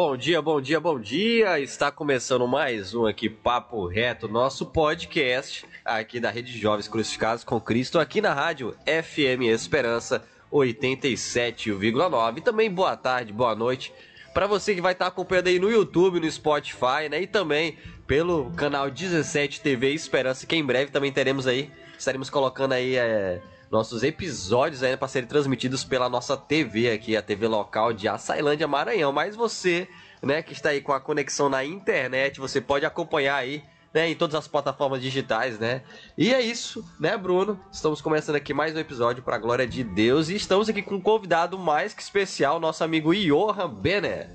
[0.00, 1.58] Bom dia, bom dia, bom dia!
[1.58, 7.60] Está começando mais um aqui, Papo Reto, nosso podcast aqui da Rede Jovens Crucificados com
[7.60, 10.22] Cristo, aqui na rádio FM Esperança
[10.52, 12.38] 87,9.
[12.38, 13.92] E também boa tarde, boa noite
[14.32, 17.22] para você que vai estar acompanhando aí no YouTube, no Spotify, né?
[17.22, 17.76] E também
[18.06, 23.42] pelo canal 17 TV Esperança, que em breve também teremos aí, estaremos colocando aí é,
[23.70, 28.66] nossos episódios aí para serem transmitidos pela nossa TV aqui, a TV local de Açailândia,
[28.66, 29.12] Maranhão.
[29.12, 29.88] Mas você,
[30.22, 33.62] né, que está aí com a conexão na internet, você pode acompanhar aí
[33.92, 35.82] né, em todas as plataformas digitais, né?
[36.16, 37.58] E é isso, né, Bruno?
[37.72, 40.96] Estamos começando aqui mais um episódio para a glória de Deus e estamos aqui com
[40.96, 44.30] um convidado mais que especial, nosso amigo Johan Benner.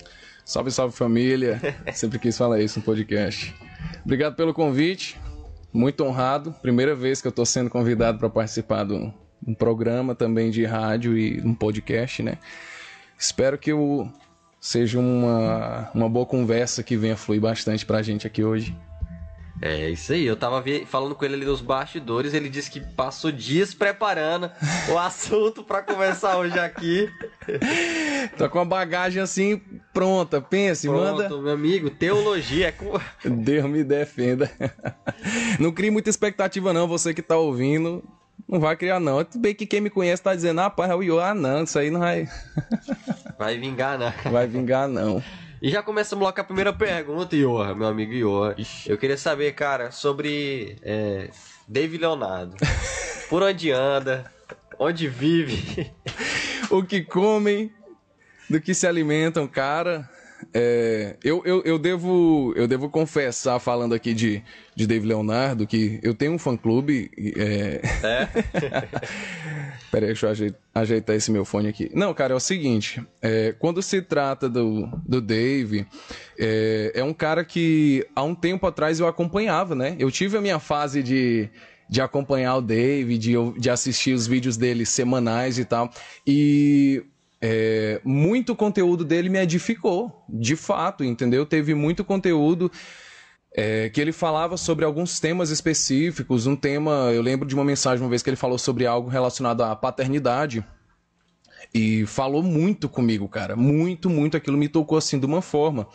[0.46, 1.60] Salve, salve família.
[1.94, 3.56] Sempre quis falar isso no podcast.
[4.04, 5.20] Obrigado pelo convite.
[5.72, 6.54] Muito honrado.
[6.62, 8.94] Primeira vez que eu estou sendo convidado para participar de
[9.46, 12.38] um programa também de rádio e um podcast, né?
[13.18, 14.08] Espero que o
[14.60, 18.74] seja uma, uma boa conversa que venha fluir bastante para a gente aqui hoje.
[19.62, 23.32] É isso aí, eu tava falando com ele ali nos bastidores, ele disse que passou
[23.32, 24.52] dias preparando
[24.92, 27.10] o assunto para conversar hoje aqui.
[28.38, 29.62] Tô com a bagagem assim
[29.94, 31.42] pronta, pense, Pronto, manda.
[31.42, 33.00] meu amigo, teologia é com...
[33.24, 34.52] Deus me defenda.
[35.60, 38.04] Não crie muita expectativa não, você que tá ouvindo,
[38.48, 39.24] não vai criar não.
[39.24, 41.64] Tudo bem que quem me conhece tá dizendo, ah, pai, é o Iô, ah não,
[41.64, 42.28] isso aí não vai...
[43.38, 44.32] Vai vingar não.
[44.32, 45.22] Vai vingar não.
[45.62, 48.56] E já começamos logo com a primeira pergunta, Iorra, meu amigo Iorra.
[48.86, 51.30] Eu queria saber, cara, sobre é,
[51.68, 52.56] David Leonardo.
[53.30, 54.32] Por onde anda?
[54.78, 55.92] Onde vive?
[56.70, 57.72] o que comem?
[58.50, 60.10] Do que se alimentam, cara?
[60.54, 64.44] É, eu, eu, eu, devo, eu devo confessar, falando aqui de,
[64.76, 67.10] de Dave Leonardo, que eu tenho um fã-clube.
[67.36, 67.82] É...
[68.04, 68.30] é?
[69.92, 71.90] Peraí, deixa eu ajeitar, esse meu fone aqui.
[71.94, 75.88] Não, cara, é o seguinte: é, quando se trata do, do Dave,
[76.38, 79.96] é, é um cara que há um tempo atrás eu acompanhava, né?
[79.98, 81.50] Eu tive a minha fase de
[81.90, 85.92] de acompanhar o Dave, de, de assistir os vídeos dele semanais e tal.
[86.26, 87.04] E
[87.46, 91.46] é, muito conteúdo dele me edificou, de fato, entendeu?
[91.46, 92.72] Teve muito conteúdo
[93.54, 96.48] é, que ele falava sobre alguns temas específicos.
[96.48, 99.62] Um tema, eu lembro de uma mensagem uma vez que ele falou sobre algo relacionado
[99.62, 100.64] à paternidade.
[101.74, 103.58] E falou muito comigo, cara.
[103.58, 104.38] Muito, muito.
[104.38, 105.86] Aquilo me tocou assim de uma forma.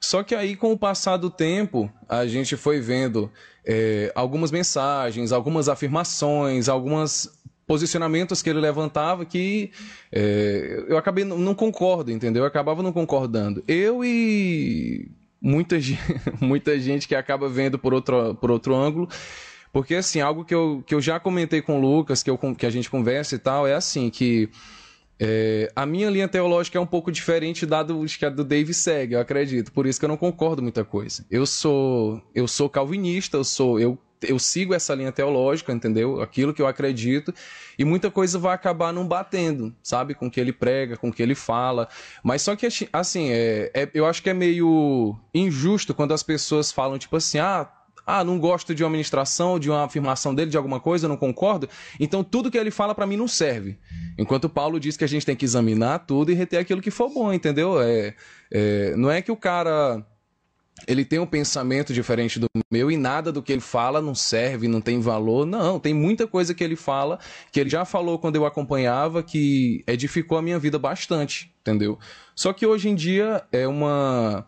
[0.00, 3.30] Só que aí, com o passar do tempo, a gente foi vendo
[3.66, 7.28] é, algumas mensagens, algumas afirmações, algumas
[7.66, 9.70] posicionamentos que ele levantava que
[10.12, 12.42] é, eu acabei não, não concordo, entendeu?
[12.42, 13.62] Eu acabava não concordando.
[13.66, 15.10] Eu e
[15.40, 15.76] muita,
[16.40, 19.08] muita gente que acaba vendo por outro, por outro ângulo.
[19.72, 22.64] Porque, assim, algo que eu, que eu já comentei com o Lucas, que, eu, que
[22.64, 24.48] a gente conversa e tal, é assim, que
[25.18, 28.72] é, a minha linha teológica é um pouco diferente da do, que a do Dave
[28.72, 29.72] segue, eu acredito.
[29.72, 31.24] Por isso que eu não concordo muita coisa.
[31.30, 36.20] Eu sou eu sou calvinista, eu sou eu eu sigo essa linha teológica, entendeu?
[36.20, 37.34] Aquilo que eu acredito,
[37.78, 40.14] e muita coisa vai acabar não batendo, sabe?
[40.14, 41.88] Com o que ele prega, com o que ele fala.
[42.22, 46.72] Mas só que, assim, é, é, eu acho que é meio injusto quando as pessoas
[46.72, 47.70] falam, tipo assim, ah.
[48.06, 51.66] Ah, não gosto de uma ministração, de uma afirmação dele, de alguma coisa, não concordo.
[51.98, 53.78] Então tudo que ele fala para mim não serve.
[54.18, 57.08] Enquanto Paulo diz que a gente tem que examinar tudo e reter aquilo que for
[57.08, 57.80] bom, entendeu?
[57.80, 58.14] É,
[58.52, 60.04] é não é que o cara
[60.86, 64.66] ele tem um pensamento diferente do meu e nada do que ele fala não serve,
[64.66, 65.46] não tem valor.
[65.46, 67.18] Não, tem muita coisa que ele fala
[67.52, 71.98] que ele já falou quando eu acompanhava que edificou a minha vida bastante, entendeu?
[72.34, 74.46] Só que hoje em dia é uma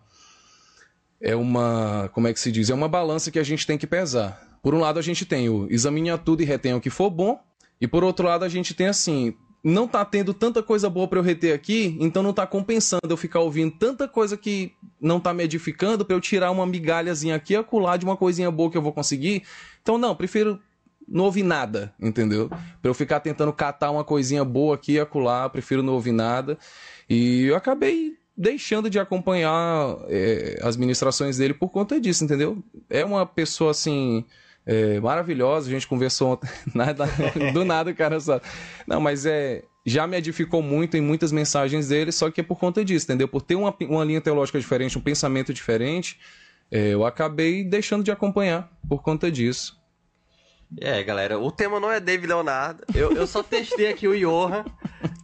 [1.20, 2.68] é uma, como é que se diz?
[2.68, 4.58] É uma balança que a gente tem que pesar.
[4.62, 7.40] Por um lado a gente tem o examine tudo e retenha o que for bom,
[7.80, 9.34] e por outro lado a gente tem assim,
[9.66, 13.16] não tá tendo tanta coisa boa para eu reter aqui, então não tá compensando eu
[13.16, 17.52] ficar ouvindo tanta coisa que não tá me edificando para eu tirar uma migalhazinha aqui
[17.52, 17.56] e
[17.98, 19.42] de uma coisinha boa que eu vou conseguir.
[19.82, 20.60] Então não, prefiro
[21.08, 22.48] não ouvir nada, entendeu?
[22.48, 25.00] Para eu ficar tentando catar uma coisinha boa aqui e
[25.50, 26.56] prefiro não ouvir nada.
[27.10, 32.62] E eu acabei deixando de acompanhar é, as ministrações dele por conta disso, entendeu?
[32.88, 34.24] É uma pessoa assim
[34.66, 37.06] é, maravilhosa, a gente conversou ontem, nada,
[37.52, 38.40] do nada o cara só.
[38.86, 39.62] Não, mas é.
[39.88, 43.28] Já me edificou muito em muitas mensagens dele, só que é por conta disso, entendeu?
[43.28, 46.18] Por ter uma, uma linha teológica diferente, um pensamento diferente,
[46.72, 49.80] é, eu acabei deixando de acompanhar por conta disso.
[50.80, 52.82] É, galera, o tema não é David Leonardo.
[52.92, 54.64] Eu, eu só testei aqui o Johan.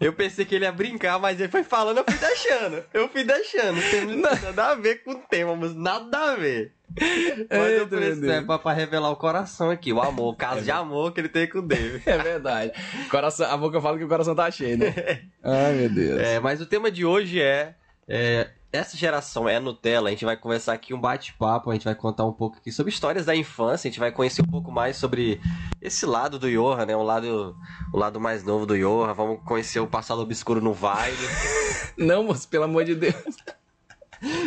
[0.02, 2.84] Eu pensei que ele ia brincar, mas ele foi falando, eu fui deixando.
[2.92, 3.76] Eu fui deixando.
[3.76, 6.72] Não tem nada a ver com o tema, mas nada a ver.
[7.48, 10.62] Mas eu preciso, é pra, pra, revelar o coração aqui, o amor, o caso é
[10.62, 12.02] de amor que ele tem com o David.
[12.06, 12.72] É verdade.
[13.10, 14.92] Coração, a boca fala que o coração tá cheio, né?
[15.42, 16.20] Ai, meu Deus.
[16.20, 17.74] É, mas o tema de hoje é,
[18.06, 21.94] é essa geração é Nutella, a gente vai conversar aqui um bate-papo, a gente vai
[21.94, 24.96] contar um pouco aqui sobre histórias da infância, a gente vai conhecer um pouco mais
[24.96, 25.40] sobre
[25.80, 26.96] esse lado do Yoha, né?
[26.96, 27.54] O lado,
[27.92, 29.12] o lado mais novo do Yoha.
[29.12, 31.12] Vamos conhecer o passado obscuro no Vale.
[31.98, 33.14] Não, moço, pelo amor de Deus.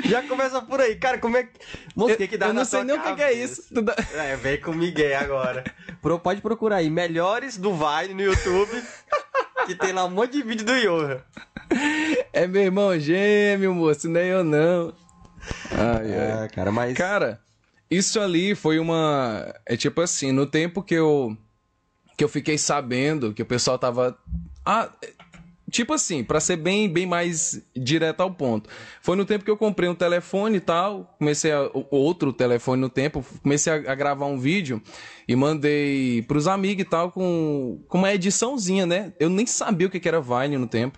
[0.05, 1.51] Já começa por aí, cara, como é que...
[1.95, 3.61] Moço, o que que dá eu não sei nem o que que é isso.
[3.83, 5.65] Dá- É, vem com o Miguel agora.
[6.01, 8.71] Pro- Pode procurar aí, melhores do Vine no YouTube,
[9.65, 11.23] que tem lá um monte de vídeo do Yoha.
[12.31, 14.93] É meu irmão gêmeo, moço, nem eu não.
[15.71, 16.45] Ai, ai.
[16.45, 16.95] É, cara, mas...
[16.95, 17.39] Cara,
[17.89, 19.53] isso ali foi uma.
[19.65, 21.37] É tipo assim, no tempo que eu.
[22.17, 24.17] Que eu fiquei sabendo que o pessoal tava.
[24.65, 24.89] Ah,
[25.75, 28.69] tipo assim, pra ser bem, bem mais direto ao ponto.
[29.01, 31.15] Foi no tempo que eu comprei um telefone e tal.
[31.19, 31.69] Comecei a.
[31.91, 33.23] Outro telefone no tempo.
[33.43, 34.81] Comecei a, a gravar um vídeo
[35.27, 39.13] e mandei pros amigos e tal com, com uma ediçãozinha, né?
[39.19, 40.97] Eu nem sabia o que era Vine no tempo.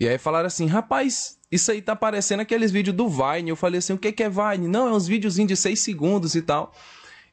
[0.00, 3.50] E aí falaram assim, rapaz, isso aí tá parecendo aqueles vídeos do Vine.
[3.50, 4.66] Eu falei assim, o que que é Vine?
[4.66, 6.72] Não, é uns videozinhos de 6 segundos e tal.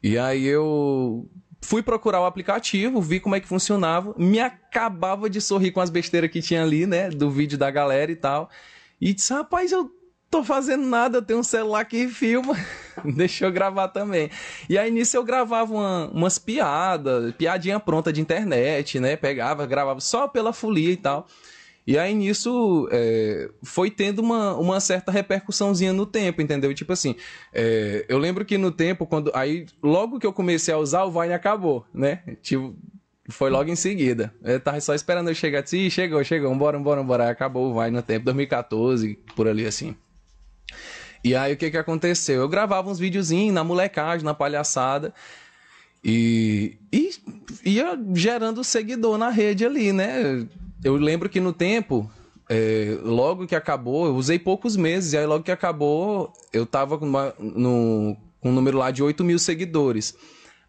[0.03, 1.29] E aí eu
[1.61, 5.89] fui procurar o aplicativo, vi como é que funcionava, me acabava de sorrir com as
[5.89, 8.49] besteiras que tinha ali, né, do vídeo da galera e tal.
[8.99, 9.89] E disse, rapaz, eu
[10.29, 12.55] tô fazendo nada, eu tenho um celular que filma,
[13.15, 14.29] deixa eu gravar também.
[14.69, 19.99] E aí nisso eu gravava uma- umas piadas, piadinha pronta de internet, né, pegava, gravava
[19.99, 21.27] só pela folia e tal.
[21.91, 26.73] E aí nisso é, foi tendo uma, uma certa repercussãozinha no tempo, entendeu?
[26.73, 27.17] Tipo assim,
[27.51, 29.29] é, eu lembro que no tempo, quando.
[29.35, 32.21] Aí, logo que eu comecei a usar, o Vine acabou, né?
[32.41, 32.73] Tipo,
[33.27, 34.33] foi logo em seguida.
[34.41, 37.29] Eu tava só esperando eu chegar assim, chegou, chegou, bora, bora, bora.
[37.29, 39.93] Acabou o Vine no tempo, 2014, por ali assim.
[41.21, 42.39] E aí o que que aconteceu?
[42.39, 45.13] Eu gravava uns videozinhos na molecagem, na palhaçada.
[46.01, 47.11] E, e
[47.65, 50.47] ia gerando seguidor na rede ali, né?
[50.83, 52.09] Eu lembro que no tempo,
[52.49, 56.97] é, logo que acabou, eu usei poucos meses, e aí logo que acabou, eu tava
[56.97, 60.15] com, uma- no, com um número lá de 8 mil seguidores.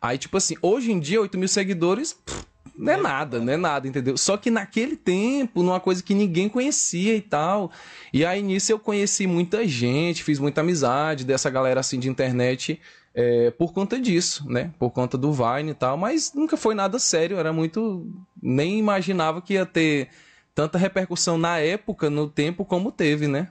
[0.01, 2.43] Aí, tipo assim, hoje em dia, 8 mil seguidores pff,
[2.77, 4.17] não é nada, não é nada, entendeu?
[4.17, 7.71] Só que naquele tempo, numa coisa que ninguém conhecia e tal.
[8.13, 12.81] E aí nisso eu conheci muita gente, fiz muita amizade dessa galera assim de internet
[13.15, 14.73] é, por conta disso, né?
[14.79, 15.97] Por conta do Vine e tal.
[15.97, 18.07] Mas nunca foi nada sério, era muito.
[18.43, 20.09] Nem imaginava que ia ter
[20.55, 23.49] tanta repercussão na época, no tempo, como teve, né?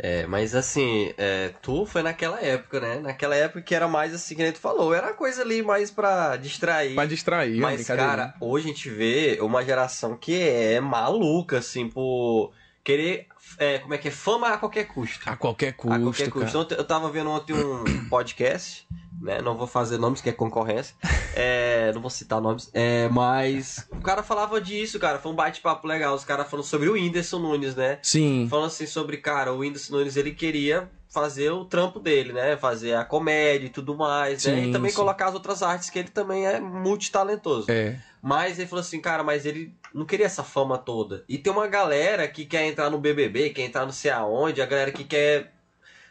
[0.00, 3.00] É, mas assim, é, tu foi naquela época, né?
[3.00, 6.36] Naquela época que era mais assim, que nem tu falou, era coisa ali mais pra
[6.36, 6.94] distrair.
[6.94, 12.52] Pra distrair, Mas, cara, hoje a gente vê uma geração que é maluca, assim, por
[12.88, 13.26] querer,
[13.58, 15.28] é, como é que é, fama a qualquer custo.
[15.28, 15.94] A qualquer custo.
[15.94, 16.46] a qualquer custo.
[16.52, 16.58] cara.
[16.58, 18.86] Ontem- Eu tava vendo ontem um podcast,
[19.20, 19.40] né?
[19.42, 20.94] Não vou fazer nomes, que é concorrência.
[21.34, 22.70] É, não vou citar nomes.
[22.72, 25.18] É, mas o cara falava disso, cara.
[25.18, 26.14] Foi um bate-papo legal.
[26.14, 27.98] Os caras falando sobre o Whindersson Nunes, né?
[28.02, 28.46] Sim.
[28.48, 32.56] Falando assim sobre, cara, o Whindersson Nunes, ele queria fazer o trampo dele, né?
[32.56, 34.54] Fazer a comédia e tudo mais, né?
[34.54, 34.96] Sim, E também sim.
[34.96, 37.70] colocar as outras artes, que ele também é multitalentoso.
[37.70, 37.98] É.
[38.20, 41.24] Mas ele falou assim, cara, mas ele não queria essa fama toda.
[41.28, 44.66] E tem uma galera que quer entrar no BBB, quer entrar não sei aonde, a
[44.66, 45.52] galera que quer...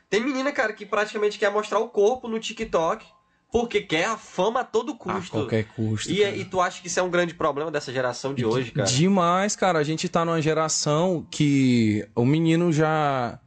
[0.09, 3.05] Tem menina, cara, que praticamente quer mostrar o corpo no TikTok,
[3.51, 5.31] porque quer a fama a todo A custo.
[5.31, 6.11] qualquer custo.
[6.11, 8.87] E, e tu acha que isso é um grande problema dessa geração de hoje, cara?
[8.87, 9.79] Demais, cara.
[9.79, 13.39] A gente tá numa geração que o menino já.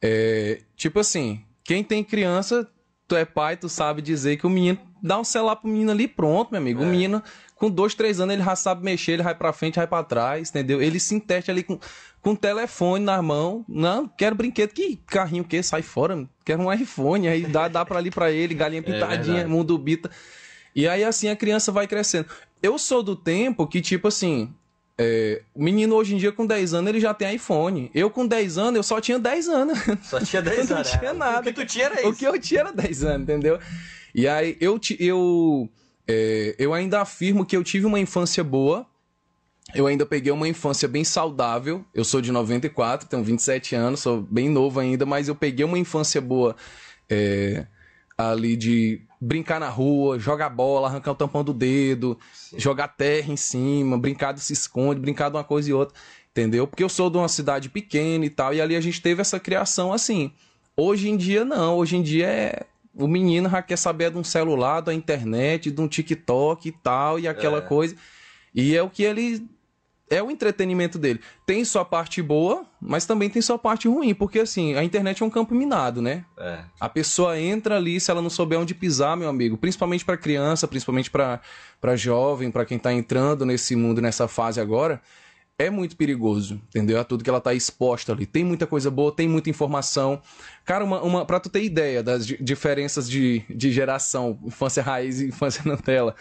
[0.00, 2.70] É, tipo assim, quem tem criança,
[3.06, 6.06] tu é pai, tu sabe dizer que o menino dá um celular pro menino ali
[6.06, 6.82] pronto, meu amigo.
[6.82, 6.86] É.
[6.86, 7.22] O menino,
[7.58, 10.50] com dois, três anos, ele já sabe mexer, ele vai pra frente, vai pra trás,
[10.50, 10.80] entendeu?
[10.80, 11.78] Ele se enteste ali com,
[12.22, 13.64] com o telefone na mão.
[13.68, 14.70] Não, quero brinquedo.
[14.72, 16.24] Que carrinho que sai fora?
[16.44, 17.26] Quero um iPhone.
[17.26, 19.50] Aí dá, dá pra ali pra ele, galinha pintadinha, verdade.
[19.50, 20.08] mundo bita.
[20.74, 22.26] E aí assim a criança vai crescendo.
[22.62, 24.52] Eu sou do tempo que, tipo assim,
[24.96, 27.90] é, o menino hoje em dia com 10 anos ele já tem iPhone.
[27.92, 29.78] Eu com 10 anos, eu só tinha 10 anos.
[30.04, 30.90] Só tinha 10 Não anos.
[30.90, 31.40] tinha nada.
[31.40, 32.08] O que tu tinha era isso.
[32.10, 33.58] o que eu tinha era 10 anos, entendeu?
[34.14, 35.68] E aí eu, eu,
[36.08, 38.86] é, eu ainda afirmo que eu tive uma infância boa.
[39.74, 41.84] Eu ainda peguei uma infância bem saudável.
[41.94, 45.78] Eu sou de 94, tenho 27 anos, sou bem novo ainda, mas eu peguei uma
[45.78, 46.56] infância boa
[47.10, 47.66] é,
[48.16, 52.58] ali de brincar na rua, jogar bola, arrancar o tampão do dedo, Sim.
[52.58, 55.94] jogar terra em cima, brincar de se esconde, brincar de uma coisa e outra,
[56.30, 56.66] entendeu?
[56.66, 59.38] Porque eu sou de uma cidade pequena e tal, e ali a gente teve essa
[59.38, 60.32] criação assim.
[60.76, 62.66] Hoje em dia não, hoje em dia é
[62.98, 67.18] o menino já quer saber de um celular, da internet, de um TikTok e tal,
[67.18, 67.62] e aquela É.
[67.62, 67.94] coisa.
[68.54, 69.46] E é o que ele
[70.10, 71.20] é o entretenimento dele.
[71.44, 75.26] Tem sua parte boa, mas também tem sua parte ruim, porque assim, a internet é
[75.26, 76.24] um campo minado, né?
[76.38, 76.60] É.
[76.80, 80.66] A pessoa entra ali, se ela não souber onde pisar, meu amigo, principalmente para criança,
[80.66, 81.40] principalmente para
[81.94, 85.00] jovem, para quem tá entrando nesse mundo, nessa fase agora,
[85.58, 87.00] é muito perigoso, entendeu?
[87.00, 88.24] A tudo que ela tá exposta ali.
[88.24, 90.22] Tem muita coisa boa, tem muita informação.
[90.64, 95.26] Cara, uma, uma, pra tu ter ideia das diferenças de, de geração, infância raiz e
[95.26, 96.14] infância Nutella.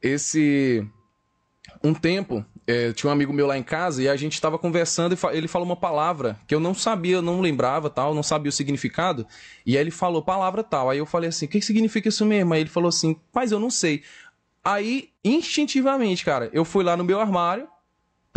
[0.00, 0.86] Esse.
[1.84, 5.14] Um tempo, é, tinha um amigo meu lá em casa e a gente estava conversando
[5.14, 8.52] e ele falou uma palavra que eu não sabia, não lembrava, tal, não sabia o
[8.52, 9.26] significado.
[9.66, 10.88] E aí ele falou palavra tal.
[10.88, 12.54] Aí eu falei assim: o que significa isso mesmo?
[12.54, 14.02] Aí ele falou assim: mas eu não sei.
[14.64, 17.68] Aí, instintivamente, cara, eu fui lá no meu armário,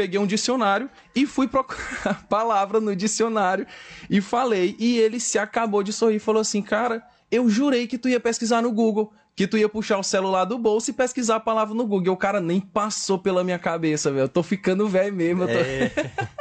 [0.02, 3.68] peguei um dicionário e fui procurar a palavra no dicionário
[4.10, 4.76] e falei.
[4.80, 8.20] E ele se acabou de sorrir e falou assim: Cara, eu jurei que tu ia
[8.20, 11.76] pesquisar no Google, que tu ia puxar o celular do bolso e pesquisar a palavra
[11.76, 12.08] no Google.
[12.08, 14.24] E o cara nem passou pela minha cabeça, velho.
[14.24, 15.46] Eu tô ficando velho mesmo.
[15.46, 15.52] Tô...
[15.52, 15.92] É.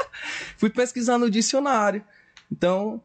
[0.57, 2.03] fui pesquisar no dicionário.
[2.51, 3.03] Então,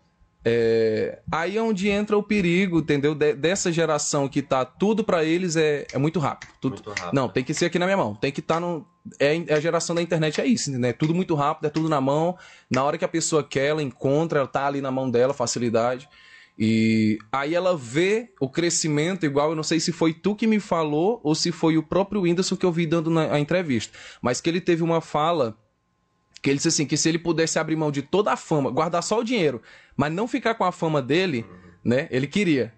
[0.48, 3.16] é, aí é onde entra o perigo, entendeu?
[3.16, 6.52] De, dessa geração que tá tudo para eles é, é muito rápido.
[6.62, 7.16] Tudo, muito rápido.
[7.16, 8.14] Não, tem que ser aqui na minha mão.
[8.14, 8.86] Tem que estar tá no.
[9.20, 10.90] É, é, a geração da internet é isso, né?
[10.90, 12.38] É tudo muito rápido, é tudo na mão.
[12.70, 16.08] Na hora que a pessoa quer, ela encontra, ela tá ali na mão dela, facilidade.
[16.58, 20.60] E aí ela vê o crescimento igual, eu não sei se foi tu que me
[20.60, 24.50] falou ou se foi o próprio Whindersson que eu vi dando na entrevista, mas que
[24.50, 25.58] ele teve uma fala
[26.42, 29.02] que ele disse assim, que se ele pudesse abrir mão de toda a fama, guardar
[29.02, 29.62] só o dinheiro,
[29.98, 31.46] mas não ficar com a fama dele,
[31.84, 32.08] né?
[32.12, 32.74] Ele queria.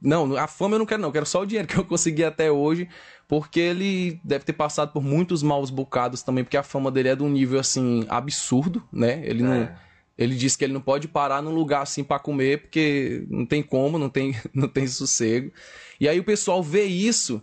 [0.00, 2.24] Não, a fama eu não quero não, eu quero só o dinheiro que eu consegui
[2.24, 2.88] até hoje,
[3.28, 7.16] porque ele deve ter passado por muitos maus bocados também, porque a fama dele é
[7.16, 9.20] de um nível assim absurdo, né?
[9.24, 9.76] Ele não é.
[10.16, 13.62] ele disse que ele não pode parar num lugar assim para comer, porque não tem
[13.62, 15.52] como, não tem não tem sossego.
[16.00, 17.42] E aí o pessoal vê isso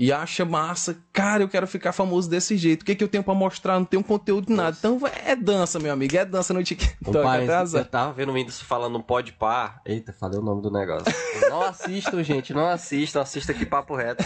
[0.00, 2.80] e acha massa, cara, eu quero ficar famoso desse jeito.
[2.80, 3.78] O que, que eu tenho para mostrar?
[3.78, 4.74] Não tenho conteúdo de nada.
[4.78, 7.22] Então é dança, meu amigo, é dança no TikTok.
[7.22, 9.82] Pai, eu tava vendo o Whindersson falando um pode par.
[9.84, 11.04] Eita, falei o nome do negócio.
[11.50, 14.24] não assistam, gente, não assistam, assista aqui papo reto.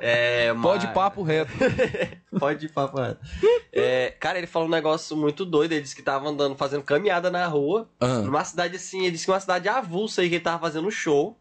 [0.00, 0.62] É, mas...
[0.62, 1.52] Pode papo reto.
[2.38, 3.20] pode papo reto.
[3.72, 5.72] É, cara, ele falou um negócio muito doido.
[5.72, 8.24] Ele disse que tava andando, fazendo caminhada na rua, uhum.
[8.24, 11.38] numa cidade assim, ele disse que uma cidade avulsa aí que ele tava fazendo show.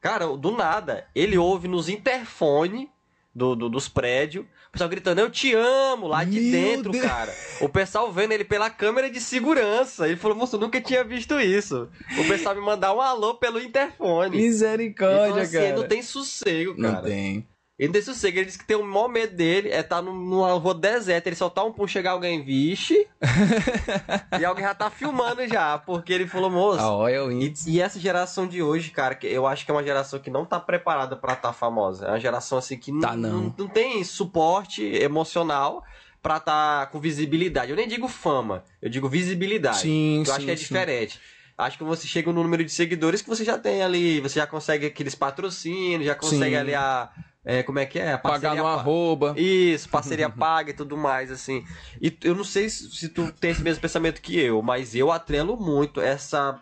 [0.00, 2.88] Cara, do nada, ele ouve nos interfone
[3.34, 4.44] do, do, dos prédios.
[4.68, 7.04] O pessoal gritando, eu te amo, lá de Meu dentro, Deus.
[7.04, 7.34] cara.
[7.60, 10.06] O pessoal vendo ele pela câmera de segurança.
[10.06, 11.88] Ele falou, moço, nunca tinha visto isso.
[12.18, 14.36] O pessoal me mandar um alô pelo interfone.
[14.36, 15.76] Misericórdia, então, assim, cara.
[15.76, 16.92] Não tem sossego, cara.
[16.92, 17.48] Não tem.
[17.80, 20.02] Ele não tem sossego, ele disse que tem o maior medo dele é estar tá
[20.02, 23.08] numa rua deserta, ele soltar um pum, chegar alguém, vixe,
[24.38, 26.78] e alguém já tá filmando já, porque ele falou, moço.
[26.78, 29.82] A oil e, e, essa geração de hoje, cara, que eu acho que é uma
[29.82, 32.04] geração que não tá preparada para estar tá famosa.
[32.04, 33.44] É uma geração assim que tá, não.
[33.44, 35.82] Não, não tem suporte emocional
[36.22, 37.70] pra estar tá com visibilidade.
[37.70, 39.78] Eu nem digo fama, eu digo visibilidade.
[39.78, 40.64] Sim, eu acho que é sim.
[40.64, 41.18] diferente
[41.56, 44.46] acho que você chega no número de seguidores que você já tem ali, você já
[44.46, 46.56] consegue aqueles patrocínios, já consegue Sim.
[46.56, 47.10] ali a,
[47.44, 48.16] é, como é que é?
[48.16, 49.34] Pagar no arroba.
[49.36, 51.64] Isso, parceria paga e tudo mais, assim.
[52.00, 55.56] E eu não sei se tu tem esse mesmo pensamento que eu, mas eu atrelo
[55.56, 56.60] muito essa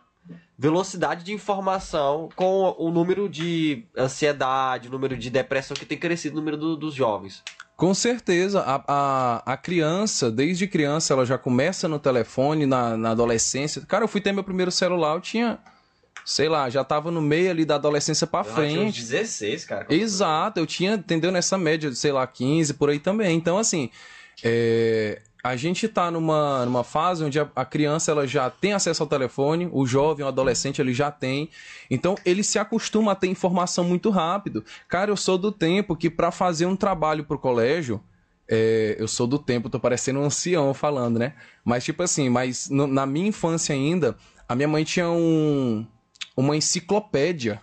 [0.57, 6.35] velocidade de informação com o número de ansiedade, o número de depressão que tem crescido
[6.35, 7.43] no número do, dos jovens.
[7.77, 13.11] Com certeza, a, a, a, criança, desde criança, ela já começa no telefone, na, na
[13.11, 13.81] adolescência.
[13.87, 15.61] Cara, eu fui ter meu primeiro celular, eu tinha
[16.29, 18.93] sei lá, já tava no meio ali da adolescência pra eu frente.
[18.93, 19.87] Tinha 16, cara.
[19.89, 23.35] Exato, eu tinha, entendeu, nessa média, sei lá, 15 por aí também.
[23.35, 23.89] Então, assim,
[24.45, 29.03] é, a gente tá numa, numa fase onde a, a, criança ela já tem acesso
[29.03, 31.49] ao telefone, o jovem, o adolescente, ele já tem.
[31.91, 34.63] Então, ele se acostuma a ter informação muito rápido.
[34.87, 38.03] Cara, eu sou do tempo que para fazer um trabalho pro colégio,
[38.47, 41.33] é, eu sou do tempo, tô parecendo um ancião falando, né?
[41.65, 44.15] Mas, tipo assim, mas no, na minha infância ainda,
[44.47, 45.87] a minha mãe tinha um,
[46.39, 47.61] uma enciclopédia.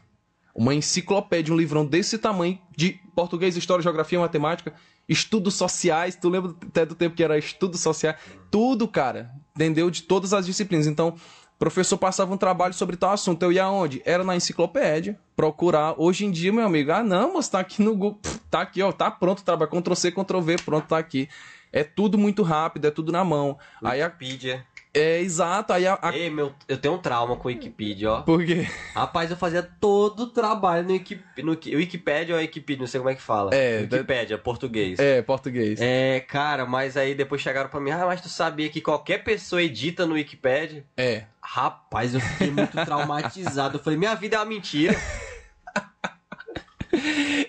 [0.53, 4.73] Uma enciclopédia, um livrão desse tamanho de português, história, geografia, matemática,
[5.07, 6.17] estudos sociais.
[6.17, 8.17] Tu lembra até do tempo que era estudos sociais?
[8.51, 9.31] Tudo, cara.
[9.55, 9.89] Entendeu?
[9.89, 10.87] De todas as disciplinas.
[10.87, 13.43] Então, o professor passava um trabalho sobre tal assunto.
[13.43, 14.01] Eu ia aonde?
[14.03, 15.95] Era na enciclopédia, procurar.
[15.97, 18.19] Hoje em dia, meu amigo, ah, não, mas tá aqui no Google.
[18.51, 19.71] Tá aqui, ó, tá pronto o trabalho.
[19.71, 21.29] Ctrl C, Ctrl V, pronto, tá aqui.
[21.71, 23.57] É tudo muito rápido, é tudo na mão.
[23.81, 24.53] Wikipedia.
[24.55, 24.74] Aí a...
[24.95, 25.73] É, exato.
[25.73, 26.15] Aí a, a...
[26.15, 28.21] Ei, meu, eu tenho um trauma com o Wikipedia, ó.
[28.21, 28.67] Por quê?
[28.93, 33.09] Rapaz, eu fazia todo o trabalho no, Wiki, no Wikipedia ou Wikipedia, não sei como
[33.09, 33.53] é que fala.
[33.53, 33.81] É.
[33.81, 34.97] Wikipedia, português.
[34.97, 35.79] É, português.
[35.81, 39.61] É, cara, mas aí depois chegaram pra mim, ah, mas tu sabia que qualquer pessoa
[39.61, 40.85] edita no Wikipedia?
[40.95, 41.25] É.
[41.41, 43.77] Rapaz, eu fiquei muito traumatizado.
[43.77, 44.95] Eu falei, minha vida é uma mentira.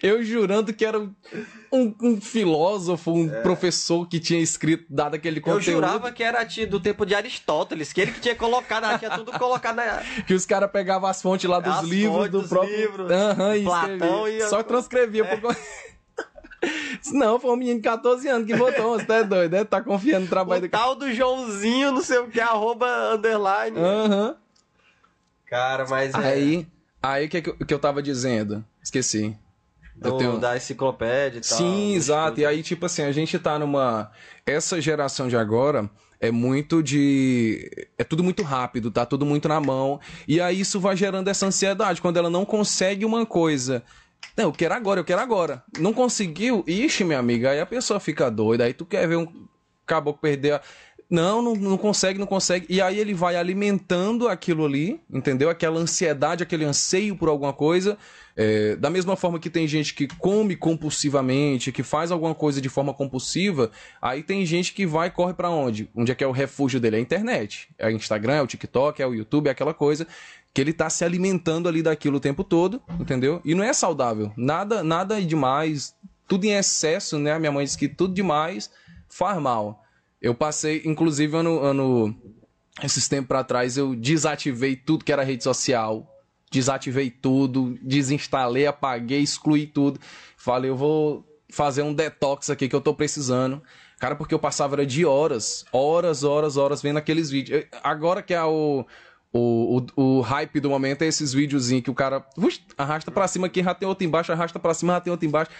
[0.02, 3.40] Eu jurando que era um, um filósofo, um é.
[3.40, 5.68] professor que tinha escrito, dado aquele conteúdo.
[5.68, 9.32] Eu jurava que era do tempo de Aristóteles, que ele que tinha colocado, tinha tudo
[9.32, 10.02] colocado na...
[10.26, 12.76] Que os caras pegavam as fontes lá dos as livros, do próprio...
[12.76, 14.42] Livros, uhum, Platão e...
[14.48, 15.24] Só transcrevia.
[15.24, 15.36] É.
[15.36, 15.56] Por...
[17.12, 19.64] Não, foi um menino de 14 anos que botou, você é doido, né?
[19.64, 23.78] Tá confiando no trabalho o do tal do Joãozinho, não sei o que, arroba underline.
[23.78, 24.28] Aham.
[24.28, 24.34] Uhum.
[25.46, 26.14] Cara, mas.
[26.14, 26.66] É aí, é...
[27.02, 28.64] aí o que, que eu tava dizendo?
[28.86, 29.36] Esqueci.
[29.96, 30.38] Do, tenho...
[30.38, 31.58] Da enciclopédia e tal.
[31.58, 32.38] Sim, exato.
[32.38, 34.12] E aí, tipo assim, a gente tá numa.
[34.46, 35.90] Essa geração de agora
[36.20, 37.88] é muito de.
[37.98, 39.98] É tudo muito rápido, tá tudo muito na mão.
[40.28, 42.00] E aí isso vai gerando essa ansiedade.
[42.00, 43.82] Quando ela não consegue uma coisa.
[44.36, 45.64] Não, eu quero agora, eu quero agora.
[45.80, 46.62] Não conseguiu?
[46.64, 48.64] Ixi, minha amiga, aí a pessoa fica doida.
[48.64, 49.48] Aí tu quer ver um
[49.84, 50.60] caboclo perder a.
[51.10, 52.66] Não, não, não consegue, não consegue.
[52.68, 55.50] E aí ele vai alimentando aquilo ali, entendeu?
[55.50, 57.98] Aquela ansiedade, aquele anseio por alguma coisa.
[58.36, 62.68] É, da mesma forma que tem gente que come compulsivamente, que faz alguma coisa de
[62.68, 65.88] forma compulsiva, aí tem gente que vai e corre para onde?
[65.94, 66.96] Onde é que é o refúgio dele?
[66.96, 67.68] É a internet.
[67.78, 70.06] É o Instagram, é o TikTok, é o YouTube, é aquela coisa
[70.52, 73.42] que ele tá se alimentando ali daquilo o tempo todo, entendeu?
[73.44, 74.32] E não é saudável.
[74.36, 75.94] Nada, nada demais,
[76.26, 77.32] tudo em excesso, né?
[77.32, 78.70] A minha mãe disse que tudo demais
[79.06, 79.82] faz mal.
[80.20, 82.16] Eu passei, inclusive, ano, ano
[82.82, 86.10] esses tempos para trás, eu desativei tudo que era rede social.
[86.50, 90.00] Desativei tudo, desinstalei, apaguei, excluí tudo.
[90.36, 93.62] Falei, eu vou fazer um detox aqui que eu tô precisando.
[93.98, 97.64] Cara, porque eu passava de horas, horas, horas, horas vendo aqueles vídeos.
[97.82, 98.84] Agora que é o,
[99.32, 103.26] o, o, o hype do momento é esses videozinhos que o cara ux, arrasta para
[103.26, 105.50] cima aqui, já tem outro embaixo, arrasta para cima, já tem outro embaixo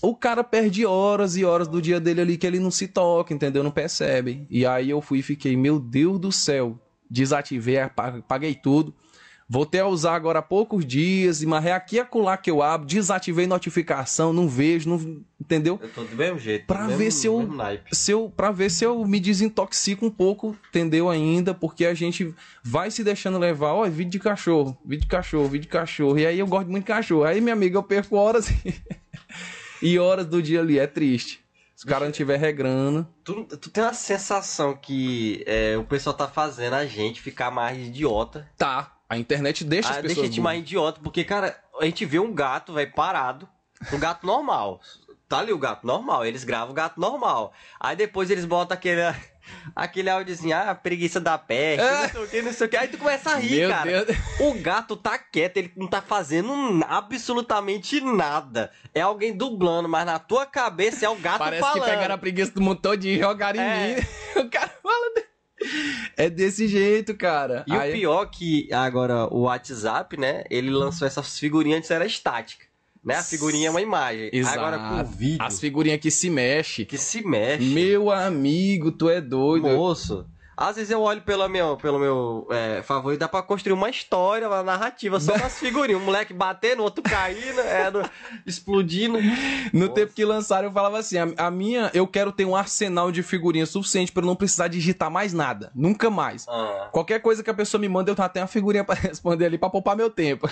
[0.00, 3.34] o cara perde horas e horas do dia dele ali que ele não se toca,
[3.34, 3.62] entendeu?
[3.62, 4.46] Não percebe.
[4.48, 6.78] E aí eu fui e fiquei, meu Deus do céu,
[7.10, 8.94] desativei, apaguei tudo.
[9.50, 12.86] Voltei a usar agora há poucos dias, mas é aqui e acolá que eu abro,
[12.86, 15.80] desativei notificação, não vejo, não, entendeu?
[15.82, 16.66] Eu tô do mesmo jeito.
[16.66, 17.48] Pra mesmo, ver se eu,
[17.90, 21.54] se eu, pra ver se eu me desintoxico um pouco, entendeu ainda?
[21.54, 25.62] Porque a gente vai se deixando levar, ó, vídeo de cachorro, vídeo de cachorro, vídeo
[25.62, 26.18] de cachorro.
[26.18, 27.24] E aí eu gosto muito de cachorro.
[27.24, 28.52] Aí, minha amiga, eu perco horas
[29.80, 30.78] e horas do dia ali.
[30.78, 31.40] É triste.
[31.74, 33.06] Se o cara não estiver regrando.
[33.24, 37.78] Tu, tu tem uma sensação que é, o pessoal tá fazendo a gente ficar mais
[37.78, 38.46] idiota.
[38.58, 38.97] Tá.
[39.08, 40.14] A internet deixa ah, as pessoas.
[40.14, 43.48] Deixa a gente mais idiota, porque, cara, a gente vê um gato, velho, parado.
[43.92, 44.80] Um gato normal.
[45.28, 46.24] Tá ali o gato normal.
[46.24, 47.52] Eles gravam o gato normal.
[47.78, 49.02] Aí depois eles botam aquele
[49.74, 52.02] aquele áudiozinho, ah, preguiça da peste, é.
[52.02, 52.76] não sei o que, não sei o que.
[52.76, 54.04] Aí tu começa a rir, Meu cara.
[54.04, 54.18] Deus.
[54.40, 56.52] O gato tá quieto, ele não tá fazendo
[56.86, 58.70] absolutamente nada.
[58.94, 61.78] É alguém dublando, mas na tua cabeça é o gato Parece falando.
[61.78, 63.96] Parece que pegaram a preguiça do montão de jogar em é.
[63.96, 64.06] mim.
[64.38, 65.27] O cara fala...
[66.16, 67.64] É desse jeito, cara.
[67.66, 67.90] E Aí...
[67.90, 70.44] o pior que agora o WhatsApp, né?
[70.50, 72.66] Ele lançou essas figurinhas antes era estática.
[73.04, 73.14] Né?
[73.14, 74.28] A figurinha é uma imagem.
[74.32, 74.58] Exato.
[74.58, 75.42] Agora com vídeo.
[75.42, 76.84] As figurinhas que se mexe.
[76.84, 77.64] Que se mexe.
[77.64, 79.68] Meu amigo, tu é doido.
[79.68, 80.26] Moço.
[80.60, 83.88] Às vezes eu olho pelo meu, pelo meu é, favor e dá pra construir uma
[83.88, 86.02] história, uma narrativa só das figurinhas.
[86.02, 88.02] Um moleque batendo, outro caindo, é, no,
[88.44, 89.20] explodindo.
[89.72, 89.92] No Nossa.
[89.92, 93.22] tempo que lançaram, eu falava assim: a, a, minha, eu quero ter um arsenal de
[93.22, 95.70] figurinhas suficiente para não precisar digitar mais nada.
[95.76, 96.44] Nunca mais.
[96.48, 96.88] Ah.
[96.90, 99.70] Qualquer coisa que a pessoa me manda, eu tenho uma figurinha para responder ali para
[99.70, 100.50] poupar meu tempo.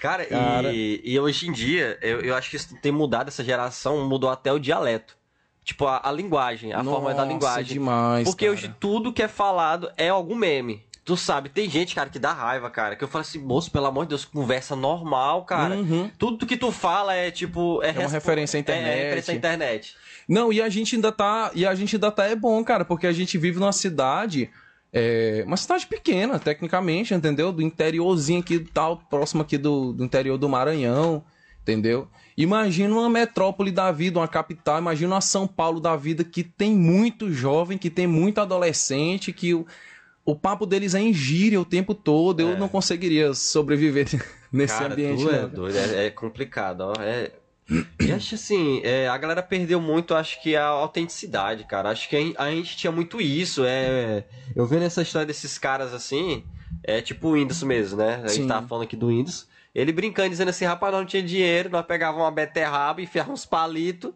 [0.00, 0.72] Cara, Cara.
[0.72, 4.30] E, e, hoje em dia, eu, eu acho que isso tem mudado essa geração, mudou
[4.30, 5.16] até o dialeto.
[5.64, 7.74] Tipo, a, a linguagem, a Nossa, forma da linguagem.
[7.74, 8.52] demais, Porque cara.
[8.56, 10.84] hoje tudo que é falado é algum meme.
[11.04, 12.96] Tu sabe, tem gente, cara, que dá raiva, cara.
[12.96, 15.74] Que eu falo assim, moço, pelo amor de Deus, conversa normal, cara.
[15.76, 16.10] Uhum.
[16.18, 17.82] Tudo que tu fala é tipo.
[17.82, 18.88] É, é uma referência à internet.
[18.88, 19.96] É, é referência à internet.
[20.26, 21.50] Não, e a gente ainda tá.
[21.54, 24.50] E a gente ainda tá é bom, cara, porque a gente vive numa cidade
[24.96, 27.50] é uma cidade pequena, tecnicamente, entendeu?
[27.50, 31.24] Do interiorzinho aqui, tal, próximo aqui do, do interior do Maranhão,
[31.64, 32.06] entendeu?
[32.36, 36.74] Imagina uma metrópole da vida, uma capital, imagina uma São Paulo da vida que tem
[36.74, 39.66] muito jovem, que tem muito adolescente, que o,
[40.24, 42.40] o papo deles é em gíria o tempo todo.
[42.40, 42.56] Eu é.
[42.56, 44.06] não conseguiria sobreviver
[44.52, 45.22] nesse Cara, ambiente.
[45.22, 46.94] Tu é, doido, é, é complicado, ó.
[47.00, 47.32] É,
[48.00, 51.90] e acho assim, é, a galera perdeu muito, acho que a autenticidade, cara.
[51.90, 53.64] Acho que a, gente tinha muito isso.
[53.64, 54.24] É,
[54.54, 56.44] eu vendo essa história desses caras assim,
[56.82, 58.16] é tipo o Windows mesmo, né?
[58.16, 58.48] A gente Sim.
[58.48, 59.46] tava falando aqui do Windows.
[59.74, 64.12] Ele brincando, dizendo assim, rapaz, não tinha dinheiro, nós pegava uma beterraba, enfiava uns palitos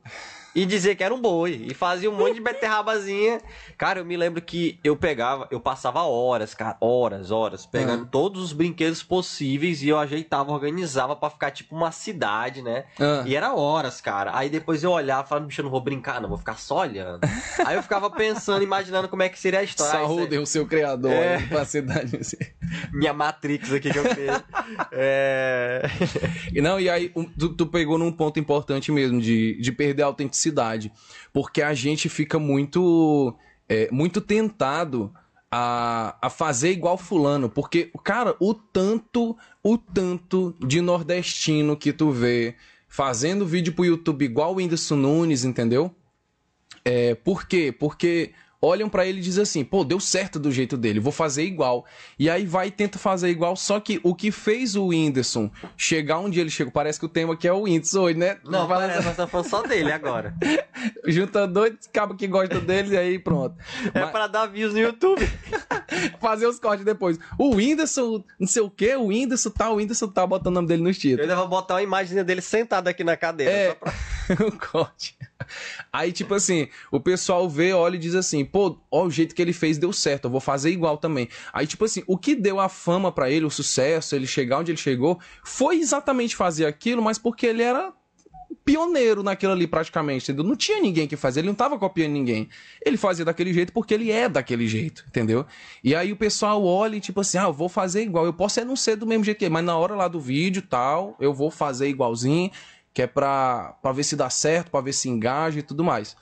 [0.55, 1.67] e dizer que era um boi.
[1.69, 3.41] E fazia um monte de beterrabazinha.
[3.77, 8.09] Cara, eu me lembro que eu pegava, eu passava horas, cara, horas, horas, pegando uhum.
[8.09, 12.85] todos os brinquedos possíveis e eu ajeitava, organizava para ficar tipo uma cidade, né?
[12.99, 13.27] Uhum.
[13.27, 14.33] E era horas, cara.
[14.35, 16.79] Aí depois eu olhava e falava, bicho, eu não vou brincar, não, vou ficar só
[16.79, 17.21] olhando.
[17.65, 19.93] Aí eu ficava pensando, imaginando como é que seria a história.
[19.93, 21.39] Saúde, o seu criador, é...
[21.47, 22.17] pra cidade.
[22.17, 22.37] Assim.
[22.93, 24.45] Minha Matrix aqui que eu fiz.
[24.93, 25.83] é...
[26.61, 30.38] Não, e aí tu, tu pegou num ponto importante mesmo de, de perder a autenticidade
[30.39, 30.93] cidade,
[31.33, 33.35] porque a gente fica muito,
[33.69, 35.13] é, muito tentado
[35.51, 42.11] a, a fazer igual fulano, porque, cara, o tanto, o tanto de nordestino que tu
[42.11, 42.55] vê
[42.89, 45.95] fazendo vídeo pro YouTube igual o Whindersson Nunes, entendeu?
[46.85, 47.71] É, por quê?
[47.71, 51.45] Porque olham para ele e dizem assim: pô, deu certo do jeito dele, vou fazer
[51.45, 51.85] igual.
[52.19, 56.19] E aí vai e tenta fazer igual, só que o que fez o Whindersson chegar
[56.19, 58.39] onde ele chegou, parece que o tema aqui é o Whindersson hoje, né?
[58.45, 60.35] Não, parece, nós estamos falando só dele agora.
[61.07, 63.57] Junta dois cabos que gostam dele e aí pronto.
[63.95, 64.11] É Mas...
[64.11, 65.29] para dar views no YouTube.
[66.21, 67.19] fazer os cortes depois.
[67.39, 70.69] O Whindersson, não sei o que, o Whindersson tá, o Whindersson tá botando o nome
[70.69, 71.19] dele nos títulos.
[71.19, 73.53] Eu ainda vou botar uma imagem dele sentado aqui na cadeira.
[73.53, 73.93] É, pra...
[74.47, 75.17] o corte.
[75.93, 79.43] Aí, tipo assim, o pessoal vê, olha e diz assim, pô, ó, o jeito que
[79.43, 81.29] ele fez deu certo, eu vou fazer igual também.
[81.53, 84.71] Aí, tipo assim, o que deu a fama para ele, o sucesso, ele chegar onde
[84.71, 87.93] ele chegou, foi exatamente fazer aquilo, mas porque ele era
[88.65, 90.45] pioneiro naquilo ali praticamente, entendeu?
[90.45, 92.49] Não tinha ninguém que fazia, ele não tava copiando ninguém.
[92.85, 95.47] Ele fazia daquele jeito porque ele é daquele jeito, entendeu?
[95.83, 98.25] E aí o pessoal olha e tipo assim, ah, eu vou fazer igual.
[98.25, 100.21] Eu posso é não ser do mesmo jeito que ele, mas na hora lá do
[100.21, 102.51] vídeo tal, eu vou fazer igualzinho
[102.93, 106.17] que é pra, pra ver se dá certo, pra ver se engaja e tudo mais.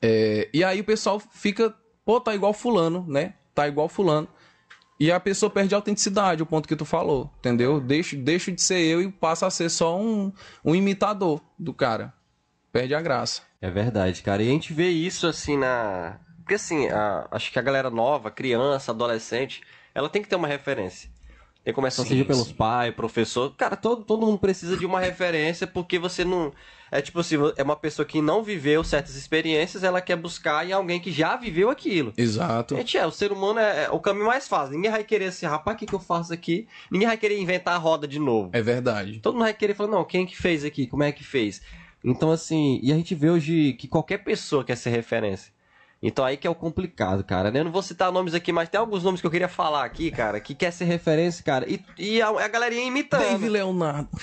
[0.00, 1.74] É, e aí o pessoal fica,
[2.04, 3.34] pô, tá igual fulano, né?
[3.54, 4.28] Tá igual fulano.
[4.98, 7.80] E a pessoa perde a autenticidade, o ponto que tu falou, entendeu?
[7.80, 10.32] Deixo, deixo de ser eu e passa a ser só um,
[10.64, 12.14] um imitador do cara.
[12.72, 13.42] Perde a graça.
[13.60, 14.42] É verdade, cara.
[14.42, 16.18] E a gente vê isso assim na.
[16.38, 17.26] Porque assim, a...
[17.30, 19.62] acho que a galera nova, criança, adolescente,
[19.94, 21.10] ela tem que ter uma referência.
[21.66, 23.52] Tem começar seja pelos pais, professor.
[23.56, 26.52] Cara, todo, todo mundo precisa de uma referência porque você não.
[26.92, 30.70] É tipo assim, é uma pessoa que não viveu certas experiências, ela quer buscar em
[30.70, 32.12] alguém que já viveu aquilo.
[32.16, 32.76] Exato.
[32.76, 34.76] Gente, é, o ser humano é, é o caminho mais fácil.
[34.76, 36.68] Ninguém vai querer assim, rapaz, o que, que eu faço aqui?
[36.88, 38.50] Ninguém vai querer inventar a roda de novo.
[38.52, 39.18] É verdade.
[39.18, 40.86] Todo mundo vai querer falar, não, quem que fez aqui?
[40.86, 41.60] Como é que fez?
[42.04, 45.52] Então, assim, e a gente vê hoje que qualquer pessoa quer ser referência.
[46.02, 47.50] Então aí que é o complicado, cara.
[47.56, 50.10] Eu não vou citar nomes aqui, mas tem alguns nomes que eu queria falar aqui,
[50.10, 51.66] cara, que quer ser referência, cara.
[51.68, 53.22] E, e a, a galerinha imitando.
[53.22, 54.08] Dave Leonardo.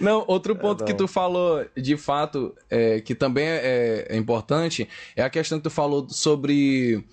[0.00, 4.88] Não, outro ponto é, que tu falou, de fato, é, que também é, é, importante,
[5.14, 7.04] é a questão que tu falou sobre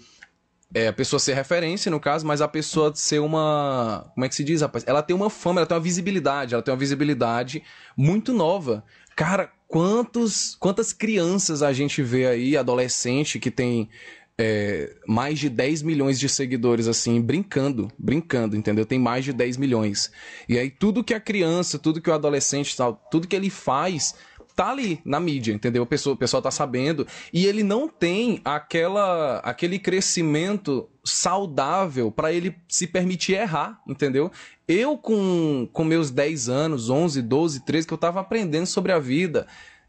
[0.73, 4.09] é, a pessoa ser referência, no caso, mas a pessoa ser uma.
[4.13, 4.83] Como é que se diz, rapaz?
[4.87, 7.63] Ela tem uma fama, ela tem uma visibilidade, ela tem uma visibilidade
[7.97, 8.83] muito nova.
[9.15, 13.89] Cara, quantos, quantas crianças a gente vê aí, adolescente, que tem
[14.37, 18.85] é, mais de 10 milhões de seguidores, assim, brincando, brincando, entendeu?
[18.85, 20.11] Tem mais de 10 milhões.
[20.47, 24.15] E aí tudo que a criança, tudo que o adolescente, tal, tudo que ele faz
[24.57, 25.83] tá ali na mídia, entendeu?
[25.83, 27.05] O pessoal, o pessoal tá sabendo.
[27.31, 34.31] E ele não tem aquela, aquele crescimento saudável para ele se permitir errar, entendeu?
[34.67, 38.97] Eu, com, com meus 10 anos, 11, 12, 13, que eu tava aprendendo sobre a
[38.97, 39.45] vida,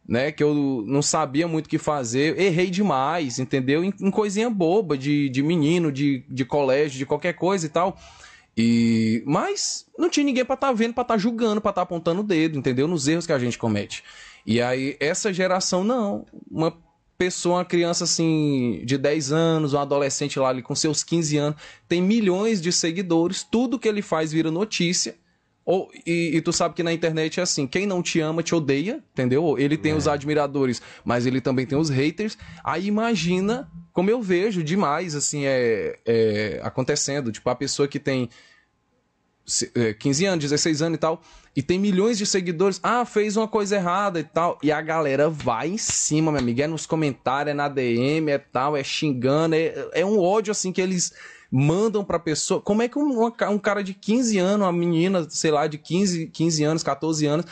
[0.06, 0.30] né?
[0.30, 3.82] Que eu não sabia muito o que fazer, errei demais, entendeu?
[3.82, 7.98] Em, em coisinha boba, de, de menino, de, de colégio, de qualquer coisa e tal.
[8.58, 11.80] E mas não tinha ninguém para estar tá vendo, para estar tá julgando, para estar
[11.80, 12.88] tá apontando o dedo, entendeu?
[12.88, 14.02] Nos erros que a gente comete.
[14.44, 16.26] E aí, essa geração, não.
[16.50, 16.76] Uma
[17.16, 21.60] pessoa, uma criança assim, de 10 anos, um adolescente lá ali com seus 15 anos,
[21.88, 25.16] tem milhões de seguidores, tudo que ele faz vira notícia.
[25.70, 28.54] Ou, e, e, tu sabe que na internet é assim, quem não te ama te
[28.54, 29.58] odeia, entendeu?
[29.58, 29.94] Ele tem é.
[29.94, 32.38] os admiradores, mas ele também tem os haters.
[32.64, 37.30] Aí imagina como eu vejo demais, assim, é, é acontecendo.
[37.30, 38.30] Tipo, a pessoa que tem
[39.98, 41.20] 15 é, anos, 16 anos e tal,
[41.54, 45.28] e tem milhões de seguidores, ah, fez uma coisa errada e tal, e a galera
[45.28, 49.54] vai em cima, meu amigo, é nos comentários, é na DM, é tal, é xingando,
[49.54, 51.12] é, é um ódio assim que eles
[51.50, 52.60] mandam pra pessoa.
[52.60, 56.26] Como é que um, um cara de 15 anos, uma menina, sei lá, de 15,
[56.28, 57.46] 15 anos, 14 anos,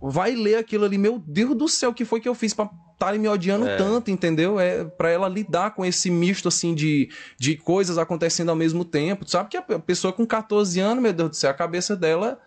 [0.00, 2.68] vai ler aquilo ali, meu Deus do céu, o que foi que eu fiz pra
[2.92, 3.76] estarem me odiando é.
[3.76, 4.58] tanto, entendeu?
[4.58, 9.24] É para ela lidar com esse misto assim de, de coisas acontecendo ao mesmo tempo.
[9.24, 12.40] Tu sabe que a pessoa com 14 anos, meu Deus do céu, a cabeça dela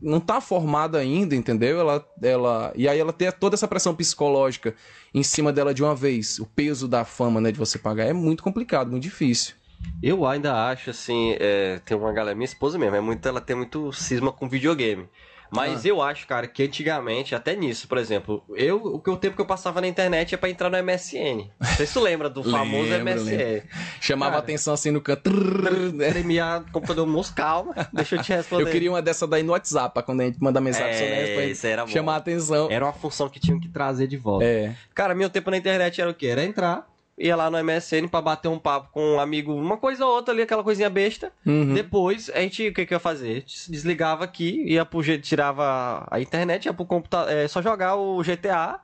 [0.00, 1.78] não tá formada ainda, entendeu?
[1.78, 4.74] Ela, ela e aí ela tem toda essa pressão psicológica
[5.12, 8.12] em cima dela de uma vez, o peso da fama, né, de você pagar é
[8.12, 9.54] muito complicado, muito difícil.
[10.02, 13.54] Eu ainda acho assim, é, tem uma galera, minha esposa mesmo, é muito, ela tem
[13.54, 15.06] muito cisma com videogame.
[15.50, 15.88] Mas ah.
[15.88, 19.42] eu acho, cara, que antigamente, até nisso, por exemplo, eu, o, que, o tempo que
[19.42, 21.48] eu passava na internet é pra entrar no MSN.
[21.76, 23.62] Sei se lembra do famoso MSN.
[24.00, 25.30] Chamava cara, atenção assim no canto.
[25.94, 26.10] Né?
[26.10, 28.64] Tremia computador moço, calma, deixa eu te responder.
[28.64, 31.46] Eu queria uma dessa daí no WhatsApp, pra quando a gente manda mensagem é, sobre
[31.50, 32.68] isso era chamar a atenção.
[32.70, 34.44] Era uma função que tinham que trazer de volta.
[34.44, 34.74] É.
[34.94, 36.26] Cara, meu tempo na internet era o quê?
[36.26, 36.86] Era entrar,
[37.18, 40.34] ia lá no MSN para bater um papo com um amigo, uma coisa ou outra
[40.34, 41.32] ali, aquela coisinha besta.
[41.44, 41.72] Uhum.
[41.72, 43.44] Depois, a gente, o que que ia fazer?
[43.68, 48.80] Desligava aqui, ia pro tirava a internet, ia pro computador, é, só jogar o GTA,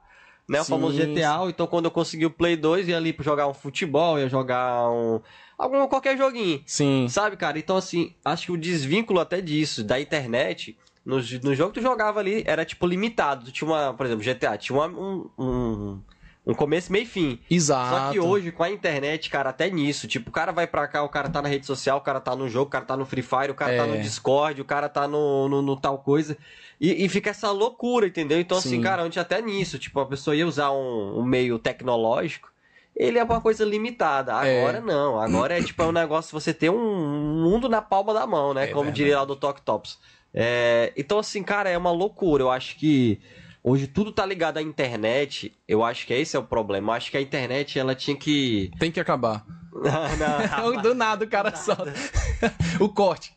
[0.48, 3.46] né, o famoso GTA, então quando eu consegui o Play 2, ia ali pra jogar
[3.46, 5.20] um futebol, ia jogar um
[5.56, 6.62] algum qualquer joguinho.
[6.66, 7.06] Sim.
[7.08, 7.58] Sabe, cara?
[7.58, 11.82] Então assim, acho que o desvínculo até disso da internet No, no jogo que tu
[11.82, 13.44] jogava ali, era tipo limitado.
[13.46, 16.02] Tu tinha uma, por exemplo, GTA, tinha uma, um, um,
[16.46, 17.38] um começo, meio e fim.
[17.50, 17.90] Exato.
[17.90, 21.02] Só que hoje, com a internet, cara, até nisso, tipo, o cara vai pra cá,
[21.04, 23.06] o cara tá na rede social, o cara tá no jogo, o cara tá no
[23.06, 23.86] Free Fire, o cara tá É.
[23.86, 26.36] no Discord, o cara tá no, no, no tal coisa.
[26.80, 28.40] E, e fica essa loucura, entendeu?
[28.40, 28.80] Então, assim, Sim.
[28.82, 32.50] cara, antes até nisso, tipo, a pessoa ia usar um, um meio tecnológico,
[32.94, 34.32] ele é uma coisa limitada.
[34.46, 34.60] É.
[34.60, 35.18] Agora não.
[35.20, 38.64] Agora é tipo é um negócio você ter um mundo na palma da mão, né?
[38.64, 38.96] É Como verdade.
[38.96, 39.98] diria lá do Tok Tops.
[40.34, 42.42] É, então, assim, cara, é uma loucura.
[42.42, 43.20] Eu acho que
[43.62, 45.52] hoje tudo tá ligado à internet.
[45.66, 46.92] Eu acho que esse é o problema.
[46.92, 48.70] Eu acho que a internet ela tinha que.
[48.78, 49.44] Tem que acabar.
[49.72, 50.82] Não, não.
[50.82, 51.94] Do nada o cara solta.
[52.78, 53.32] o corte.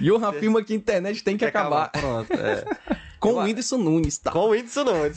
[0.00, 1.90] Johan afirma que a internet tem que acabar.
[1.90, 2.32] Pronto.
[2.32, 2.64] é.
[3.18, 4.30] Com Eu- o Whindersson Nunes, tá?
[4.30, 5.16] Com o Whindersson Nunes.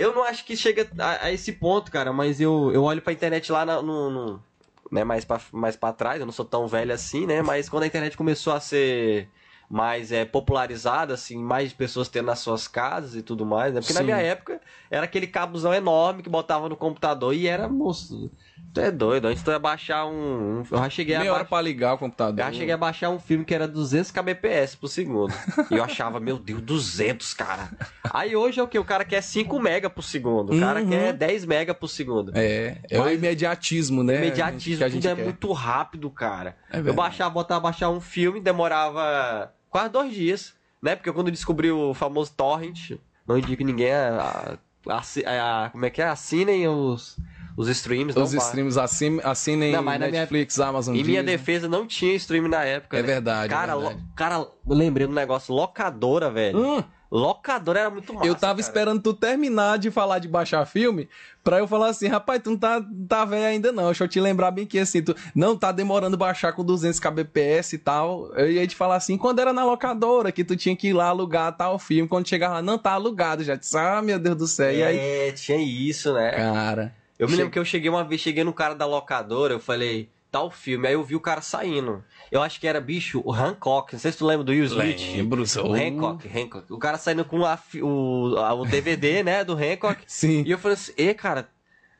[0.00, 3.12] eu não acho que chega a, a esse ponto, cara, mas eu, eu olho pra
[3.12, 4.10] internet lá na- no.
[4.10, 4.42] no-
[4.90, 7.42] né, mais, pra, mais pra trás, eu não sou tão velho assim, né?
[7.42, 9.28] Mas quando a internet começou a ser
[9.68, 13.80] mais é, popularizada, assim, mais pessoas tendo nas suas casas e tudo mais, né?
[13.80, 14.06] Porque na Sim.
[14.06, 18.30] minha época era aquele cabozão enorme que botava no computador e era, moço,
[18.74, 20.60] tu é doido, antes tu ia baixar um.
[20.60, 22.38] um- eu já cheguei a Meia hora pra ligar o computador.
[22.40, 25.32] Eu já cheguei a baixar um filme que era 200 kbps por segundo.
[25.70, 27.70] E eu achava, meu Deus, 200, cara.
[28.12, 28.78] Aí hoje é o que?
[28.78, 30.52] O cara quer 5 mega por segundo.
[30.54, 30.88] O cara Uhum.
[30.90, 32.32] quer 10 mega por segundo.
[32.34, 34.16] É, é o Mas- imediatismo, né?
[34.16, 35.24] Imediatismo, que a tudo gente é quer.
[35.24, 36.56] muito rápido, cara.
[36.72, 40.54] É eu baixava, botava baixar um filme, demorava quase dois dias.
[40.82, 40.94] Né?
[40.94, 42.92] Porque quando eu descobri o famoso Torrent,
[43.26, 46.06] não indico ninguém a, a- a- a- como é que é?
[46.06, 47.16] Assinem os,
[47.56, 48.10] os streams.
[48.18, 51.86] Os não ba- streams assim, assinem Não, na minha- Netflix, Amazon Em minha defesa não
[51.86, 52.98] tinha stream na época.
[52.98, 53.06] É né?
[53.06, 53.94] verdade, é Cara, verdade.
[53.96, 56.58] lo- cara, lembrei do negócio, locadora, velho.
[56.58, 58.26] Hum, Locadora era muito massa.
[58.26, 58.60] eu tava cara.
[58.60, 61.08] esperando tu terminar de falar de baixar filme
[61.42, 63.86] pra eu falar assim, rapaz, tu não tá, tá velho ainda não.
[63.86, 67.74] Deixa eu te lembrar bem que assim, tu não tá demorando baixar com 200 kbps
[67.74, 68.32] e tal.
[68.34, 71.06] Eu ia te falar assim, quando era na locadora, que tu tinha que ir lá
[71.06, 73.54] alugar tal filme, quando chegava lá, não, tá alugado já.
[73.54, 74.72] Disse, ah, meu Deus do céu.
[74.72, 76.32] E aí, É, tinha isso, né?
[76.32, 79.60] cara, Eu me lembro que eu cheguei uma vez, cheguei no cara da locadora, eu
[79.60, 80.86] falei, tal filme.
[80.86, 82.04] Aí eu vi o cara saindo.
[82.30, 83.92] Eu acho que era, bicho, o Hancock.
[83.94, 85.00] Não sei se tu lembra do Will Smith.
[85.16, 85.70] lembro, sou...
[85.70, 86.72] O Hancock, Hancock.
[86.72, 90.02] O cara saindo com a o, a- o DVD, né, do Hancock.
[90.06, 90.42] Sim.
[90.46, 91.48] E eu falei assim, e cara,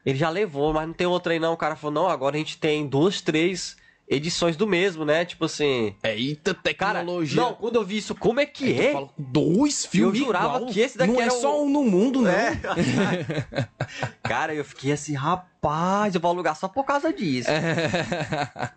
[0.05, 1.55] ele já levou, mas não tem outro aí não.
[1.55, 3.77] O cara falou, não, agora a gente tem duas, três
[4.09, 5.25] edições do mesmo, né?
[5.25, 5.95] Tipo assim.
[6.03, 7.41] Eita, Cara, tecnologia.
[7.41, 8.93] não, quando eu vi isso, como é que tu é?
[8.93, 10.73] fala, dois filmes jurava igual?
[10.73, 12.31] que esse daqui Não era é só um no mundo, não.
[12.31, 12.57] É.
[14.23, 17.51] Cara, eu fiquei assim, rapaz, eu vou alugar só por causa disso.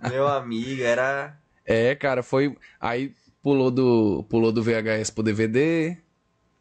[0.09, 1.37] Meu amigo, era.
[1.65, 2.55] É, cara, foi.
[2.79, 3.13] Aí
[3.43, 5.97] pulou do, pulou do VHS pro DVD.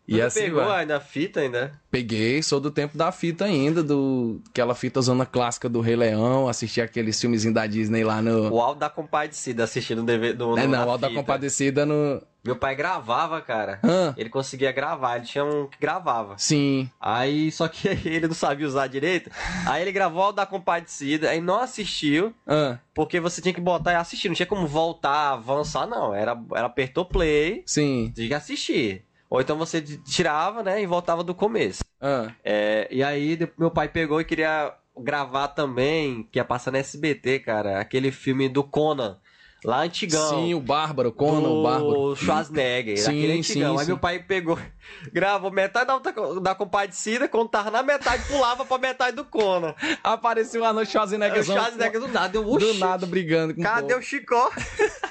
[0.09, 0.81] E Você assim pegou vai.
[0.81, 1.79] ainda a fita ainda?
[1.91, 6.49] Peguei, sou do tempo da fita ainda, do aquela fita zona clássica do Rei Leão,
[6.49, 8.51] assisti aqueles filmezinhos da Disney lá no.
[8.51, 10.59] O Aldo da Compadecida assistindo DVD do.
[10.59, 11.11] É, no- não, na o Alto da.
[11.11, 12.23] Compadecida no.
[12.43, 13.79] Meu pai gravava, cara.
[13.85, 14.15] Hã?
[14.17, 16.39] Ele conseguia gravar, ele tinha um que gravava.
[16.39, 16.89] Sim.
[16.99, 19.31] Aí, só que ele não sabia usar direito.
[19.67, 22.81] Aí ele gravou o Aldo da Compadecida, aí não assistiu, Hã?
[22.95, 24.29] porque você tinha que botar e assistir.
[24.29, 26.15] Não tinha como voltar, avançar, não.
[26.15, 28.11] Era, era apertou play, Sim.
[28.15, 29.05] tinha que assistir.
[29.31, 31.85] Ou então você tirava, né, e voltava do começo.
[32.01, 32.35] Hã?
[32.45, 37.41] É, e aí meu pai pegou e queria gravar também, que ia passar na SBT,
[37.41, 39.19] cara, aquele filme do Conan,
[39.65, 40.31] lá antigão.
[40.31, 42.17] Sim, o Bárbaro, Conan, o Bárbaro.
[42.17, 43.73] Schwarzenegger, Sim, aquele antigão.
[43.75, 43.91] sim, aí sim.
[43.93, 44.59] meu pai pegou,
[45.13, 45.99] gravou metade da,
[46.41, 49.75] da compadecida, quando tava na metade, pulava pra metade do Conan.
[50.03, 51.41] Apareceu o Arnold Schwarzenegger.
[51.43, 53.99] o Schwarzenegger do nada, eu, do "Oxi, nada brigando com o cadê povo.
[53.99, 54.51] o Chicó?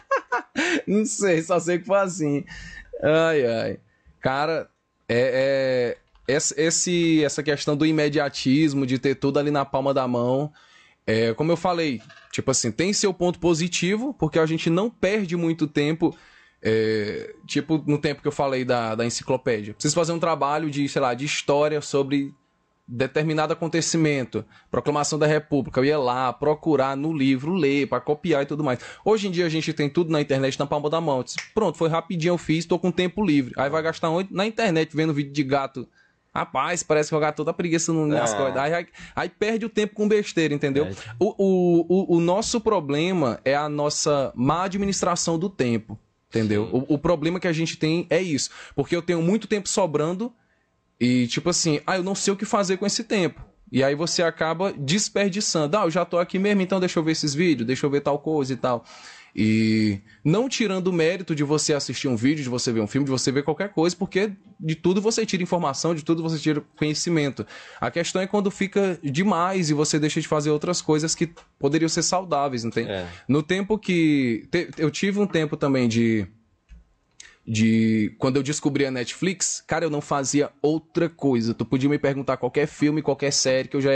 [0.88, 2.44] Não sei, só sei que foi assim.
[3.04, 3.80] Ai, ai.
[4.22, 4.70] Cara,
[5.08, 5.96] é,
[6.28, 10.52] é- esse- essa questão do imediatismo, de ter tudo ali na palma da mão,
[11.06, 12.02] é, como eu falei,
[12.32, 16.16] tipo assim, tem seu ponto positivo, porque a gente não perde muito tempo.
[16.60, 19.76] é, tipo, no tempo que eu falei da, da enciclopédia.
[19.76, 22.34] Preciso fazer um trabalho de, sei lá, de história sobre
[22.88, 28.46] determinado acontecimento, proclamação da República, eu ia lá procurar no livro, ler, para copiar e
[28.46, 28.80] tudo mais.
[29.04, 31.22] Hoje em dia a gente tem tudo na internet na palma da mão.
[31.22, 33.54] Disse, Pronto, foi rapidinho, eu fiz, tô com tempo livre.
[33.58, 34.34] Aí vai gastar onde?
[34.34, 35.88] Na internet, vendo vídeo de gato.
[36.34, 38.60] Rapaz, parece que o gato toda preguiça no- nas É.
[38.60, 40.86] Aí, aí- aí perde o tempo com besteira, entendeu?
[40.86, 40.92] É.
[41.20, 45.98] O, o, o, o nosso problema é a nossa má administração do tempo.
[46.30, 46.70] Entendeu?
[46.72, 48.52] O, o problema que a gente tem é isso.
[48.76, 50.32] Porque eu tenho muito tempo sobrando
[51.00, 53.46] e, tipo assim, ah, eu não sei o que fazer com esse tempo.
[53.72, 55.78] E aí você acaba desperdiçando.
[55.78, 58.02] Ah, eu já tô aqui mesmo, então deixa eu ver esses vídeos, deixa eu ver
[58.02, 58.84] tal coisa e tal.
[59.36, 63.06] E não tirando o mérito de você assistir um vídeo, de você ver um filme,
[63.06, 66.64] de você ver qualquer coisa, porque de tudo você tira informação, de tudo você tira
[66.76, 67.46] conhecimento.
[67.80, 71.30] A questão é quando fica demais e você deixa de fazer outras coisas que
[71.60, 72.88] poderiam ser saudáveis, não tem?
[72.88, 73.06] É.
[73.28, 74.50] No tempo que.
[74.76, 76.26] eu tive um tempo também de.
[77.48, 81.54] De quando eu descobri a Netflix, cara, eu não fazia outra coisa.
[81.54, 83.92] Tu podia me perguntar qualquer filme, qualquer série que eu já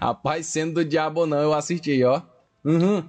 [0.00, 2.22] Rapaz, sendo do diabo ou não, eu assisti, ó.
[2.64, 3.08] Uhum.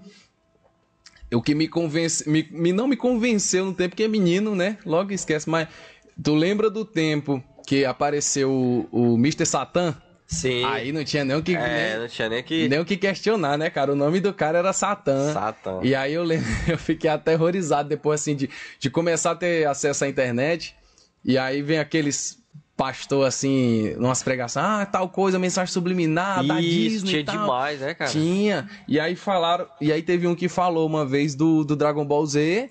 [1.34, 4.78] O que me convence, me, me, não me convenceu no tempo que é menino, né?
[4.86, 5.68] Logo esquece, mas
[6.22, 9.46] tu lembra do tempo que apareceu o, o Mr.
[9.46, 9.96] Satan.
[10.28, 10.66] Sim.
[10.66, 11.56] Aí não tinha nem o que.
[11.56, 12.68] É, nem, não tinha nem que.
[12.68, 13.94] Nem o que questionar, né, cara?
[13.94, 15.32] O nome do cara era Satã.
[15.32, 15.80] Satã.
[15.82, 20.04] E aí eu lembro, eu fiquei aterrorizado depois, assim, de, de começar a ter acesso
[20.04, 20.76] à internet.
[21.24, 22.38] E aí vem aqueles
[22.76, 27.24] pastor assim, umas pregações, ah, tal coisa, mensagem subliminar da Disney.
[27.24, 28.12] Tinha demais, né, cara?
[28.12, 28.70] Tinha.
[28.86, 29.66] E aí falaram.
[29.80, 32.70] E aí teve um que falou uma vez do, do Dragon Ball Z.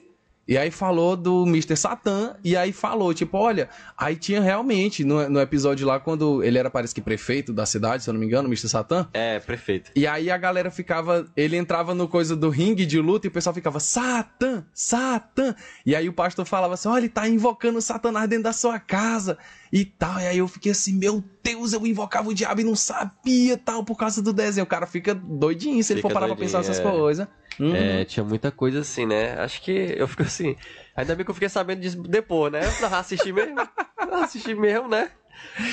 [0.50, 1.76] E aí falou do Mr.
[1.76, 6.58] Satan, e aí falou, tipo, olha, aí tinha realmente, no, no episódio lá, quando ele
[6.58, 8.68] era, parece que prefeito da cidade, se eu não me engano, Mr.
[8.68, 9.08] Satan.
[9.14, 9.92] É, prefeito.
[9.94, 13.30] E aí a galera ficava, ele entrava no coisa do ringue de luta e o
[13.30, 15.54] pessoal ficava, Satan, Satan.
[15.86, 19.38] E aí o pastor falava assim, olha, ele tá invocando Satanás dentro da sua casa
[19.72, 20.18] e tal.
[20.18, 23.84] E aí eu fiquei assim, meu Deus, eu invocava o diabo e não sabia tal,
[23.84, 24.64] por causa do desenho.
[24.64, 26.82] O cara fica doidinho se fica ele for parar doidinho, pra pensar é.
[26.82, 27.28] coisas.
[27.58, 27.74] Uhum.
[27.74, 29.34] É, tinha muita coisa assim, né?
[29.34, 30.56] Acho que eu fico assim.
[30.96, 32.60] Ainda bem que eu fiquei sabendo disso depois, né?
[32.64, 33.56] Eu assistir mesmo.
[34.22, 35.10] assistir mesmo, né?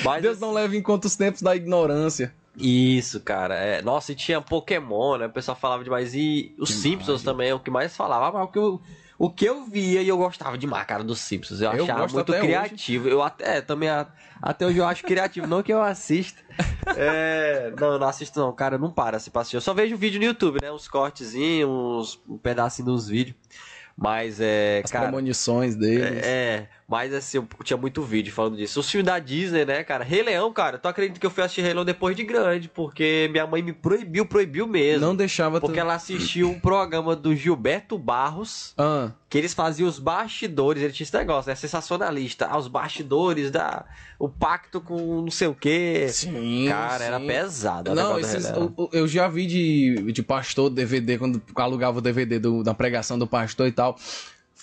[0.04, 2.32] Mas, Deus não leva em conta os tempos da ignorância.
[2.56, 3.54] Isso, cara.
[3.54, 5.26] É, nossa, e tinha Pokémon, né?
[5.26, 6.14] O pessoal falava demais.
[6.14, 8.38] E os Simpsons também, é o que mais falava.
[8.38, 8.80] Mas o que eu,
[9.18, 11.60] o que eu via e eu gostava demais, cara, dos Simpsons.
[11.60, 13.04] Eu, eu achava muito criativo.
[13.04, 13.14] Hoje.
[13.14, 13.88] Eu até, também,
[14.42, 15.46] até hoje eu acho criativo.
[15.46, 16.40] não que eu assista.
[16.96, 18.78] É, não, não assisto não, cara.
[18.78, 19.56] Não para se assistir.
[19.56, 20.72] Eu só vejo vídeo no YouTube, né?
[20.72, 23.36] Uns cortezinhos, uns, um pedacinho dos vídeos.
[24.00, 24.80] Mas é.
[24.84, 26.24] As cara, premonições deles.
[26.24, 28.80] É, é, mas assim, eu tinha muito vídeo falando disso.
[28.80, 30.04] Os filmes da Disney, né, cara?
[30.04, 33.28] Rei Leão, cara, tu acredita que eu fui assistir Rei Leão depois de grande, porque
[33.32, 35.06] minha mãe me proibiu, proibiu mesmo.
[35.06, 35.80] Não deixava Porque tu...
[35.80, 39.10] ela assistiu um programa do Gilberto Barros, ah.
[39.28, 41.54] que eles faziam os bastidores, ele tinha esse negócio, né?
[41.54, 42.46] Sensacionalista.
[42.46, 43.84] Ah, os bastidores da.
[44.18, 46.08] O pacto com não sei o quê.
[46.08, 46.66] Sim.
[46.68, 47.04] Cara, sim.
[47.04, 47.94] era pesado.
[47.94, 52.64] Não, esses, eu, eu, já vi de, de pastor DVD, quando alugava o DVD do,
[52.64, 53.98] da pregação do pastor e tal tal.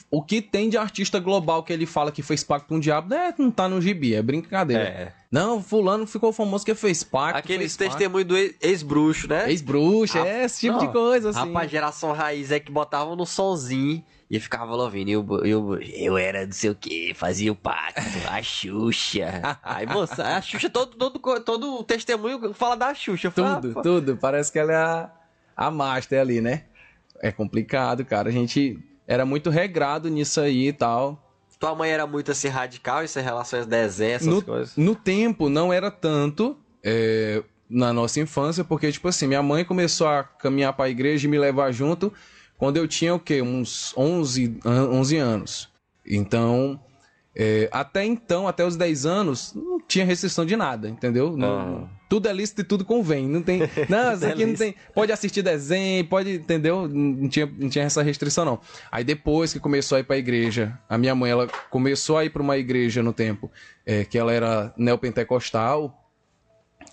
[0.10, 3.14] O que tem de artista global que ele fala que fez pacto com o diabo,
[3.14, 4.84] é, não tá no gibi, é brincadeira.
[4.84, 5.14] É.
[5.32, 7.40] Não, fulano ficou famoso que fez pacto.
[7.40, 9.50] Aqueles testemunhos do ex-bruxo, né?
[9.50, 11.40] Ex-bruxo, é, esse tipo não, de coisa, assim.
[11.40, 15.10] Rapaz, geração raiz é que botavam no sonzinho e ficava ouvindo.
[15.10, 19.60] Eu, eu, eu era não sei o que, fazia o pacto, a Xuxa.
[19.62, 23.32] Aí, moça, a Xuxa, todo, todo, todo testemunho fala da Xuxa.
[23.32, 24.18] Tudo, fala, tudo.
[24.18, 25.10] Parece que ela é a,
[25.58, 26.64] a master ali, né?
[27.22, 28.30] É complicado, cara.
[28.30, 31.22] A gente era muito regrado nisso aí e tal.
[31.60, 34.76] Tua mãe era muito assim radical em relações desenhos, essas no, coisas?
[34.76, 40.08] No tempo não era tanto é, na nossa infância, porque, tipo assim, minha mãe começou
[40.08, 42.12] a caminhar para a igreja e me levar junto
[42.58, 43.42] quando eu tinha o quê?
[43.42, 45.70] Uns 11, 11 anos.
[46.06, 46.80] Então,
[47.36, 51.36] é, até então, até os 10 anos, não tinha restrição de nada, entendeu?
[51.36, 53.28] Não, tudo é lícito e tudo convém.
[53.28, 53.62] Não tem.
[53.90, 54.76] Não, isso aqui não tem.
[54.94, 56.36] Pode assistir desenho, pode.
[56.36, 56.88] Entendeu?
[56.88, 58.60] Não tinha, não tinha essa restrição, não.
[58.92, 62.30] Aí depois que começou a ir pra igreja, a minha mãe, ela começou a ir
[62.30, 63.52] pra uma igreja no tempo
[63.86, 66.05] é, que ela era neopentecostal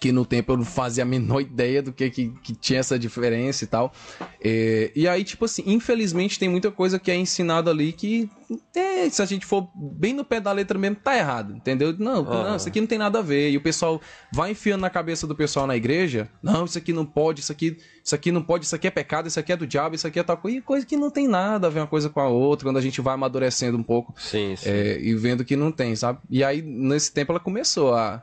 [0.02, 2.98] que no tempo eu não fazia a menor ideia do que, que, que tinha essa
[2.98, 3.92] diferença e tal.
[4.42, 8.28] É, e aí, tipo assim, infelizmente tem muita coisa que é ensinada ali que,
[8.74, 11.94] é, se a gente for bem no pé da letra mesmo, tá errado, entendeu?
[11.96, 13.50] Não, não, isso aqui não tem nada a ver.
[13.50, 14.00] E o pessoal
[14.32, 17.78] vai enfiando na cabeça do pessoal na igreja, não, isso aqui não pode, isso aqui,
[18.02, 20.18] isso aqui não pode, isso aqui é pecado, isso aqui é do diabo, isso aqui
[20.18, 20.58] é tal coisa.
[20.58, 22.82] E coisa que não tem nada a ver uma coisa com a outra, quando a
[22.82, 24.12] gente vai amadurecendo um pouco.
[24.18, 24.68] Sim, sim.
[24.68, 26.18] É, e vendo que não tem, sabe?
[26.28, 28.20] E aí, nesse tempo, ela começou a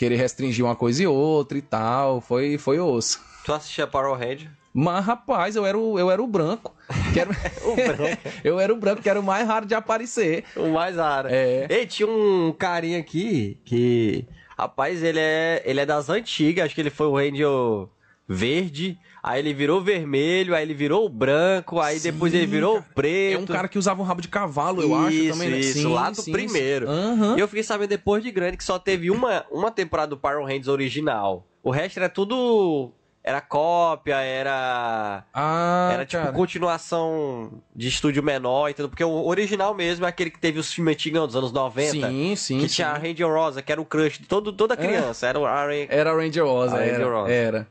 [0.00, 2.22] querer restringir uma coisa e outra e tal.
[2.22, 3.20] Foi, foi osso.
[3.44, 4.50] Tu assistia Powerhead?
[4.72, 6.74] Mas, rapaz, eu era o, eu era o branco.
[7.12, 7.30] Que era...
[7.62, 8.30] o branco.
[8.42, 10.44] eu era o branco, que era o mais raro de aparecer.
[10.56, 11.28] O mais raro.
[11.30, 11.66] É.
[11.68, 14.24] Ei, tinha um carinha aqui que.
[14.56, 16.64] Rapaz, ele é, ele é das antigas.
[16.64, 17.88] Acho que ele foi o Ranger
[18.26, 23.38] verde aí ele virou vermelho, aí ele virou branco, aí Sim, depois ele virou preto.
[23.38, 25.58] É um cara que usava um rabo de cavalo, eu isso, acho também, né?
[25.58, 26.88] Isso, sim, lá do sim, primeiro.
[26.88, 27.36] Uhum.
[27.36, 30.44] E eu fiquei sabendo depois de grande que só teve uma, uma temporada do Power
[30.44, 31.46] Rangers original.
[31.62, 32.92] O resto era tudo
[33.22, 35.24] era cópia, era.
[35.32, 36.34] Ah, era tipo cara.
[36.34, 38.88] continuação de estúdio menor, entendeu?
[38.88, 41.90] Porque o original mesmo é aquele que teve os filmes antigos dos anos 90.
[41.90, 42.58] Sim, sim.
[42.58, 42.76] Que sim.
[42.76, 45.26] tinha a Ranger Rosa, que era o crush de todo, toda criança.
[45.26, 45.28] É.
[45.28, 45.88] Era o Ranger.
[45.90, 46.92] Era a Ranger Rosa, A era.
[46.92, 47.32] Ranger Rosa.
[47.32, 47.68] era.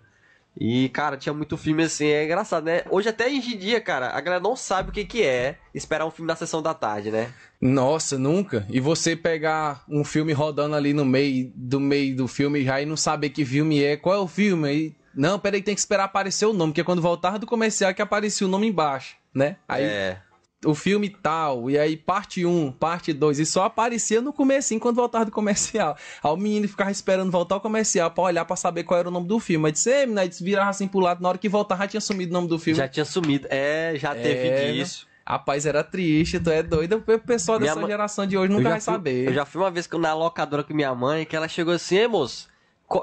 [0.57, 2.83] E, cara, tinha muito filme assim, é engraçado, né?
[2.89, 6.05] Hoje até hoje em dia, cara, a galera não sabe o que, que é esperar
[6.05, 7.31] um filme na sessão da tarde, né?
[7.61, 8.65] Nossa, nunca.
[8.69, 12.85] E você pegar um filme rodando ali no meio do meio do filme já e
[12.85, 14.67] não saber que filme é, qual é o filme?
[14.67, 17.93] Aí, não, peraí, tem que esperar aparecer o nome, porque quando voltava do comercial é
[17.93, 19.57] que aparecia o nome embaixo, né?
[19.67, 20.17] Aí É.
[20.65, 24.97] o filme tal, e aí parte 1, parte 2, e só aparecia no comecinho quando
[24.97, 25.95] voltava do comercial.
[26.21, 29.11] Aí o menino ficava esperando voltar ao comercial pra olhar pra saber qual era o
[29.11, 29.67] nome do filme.
[29.67, 32.01] Aí disse, ei, menino, aí virava assim pro lado, na hora que voltava já tinha
[32.01, 32.77] sumido o nome do filme.
[32.77, 33.47] Já tinha sumido.
[33.49, 35.07] É, já teve É, disso.
[35.25, 36.97] Rapaz, era triste, tu é doido.
[37.07, 39.27] O pessoal Minha dessa mãe- geração de hoje nunca vai fui- saber.
[39.27, 42.07] Eu já fui uma vez na locadora com minha mãe, que ela chegou assim, "Ei,
[42.07, 42.47] moço,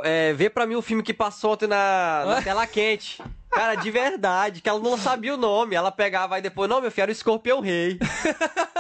[0.03, 3.23] é, vê pra mim o filme que passou ontem na, na tela quente.
[3.57, 5.75] Cara, de verdade, que ela não sabia o nome.
[5.75, 7.99] Ela pegava aí depois, não, meu filho, era o Escorpião Rei.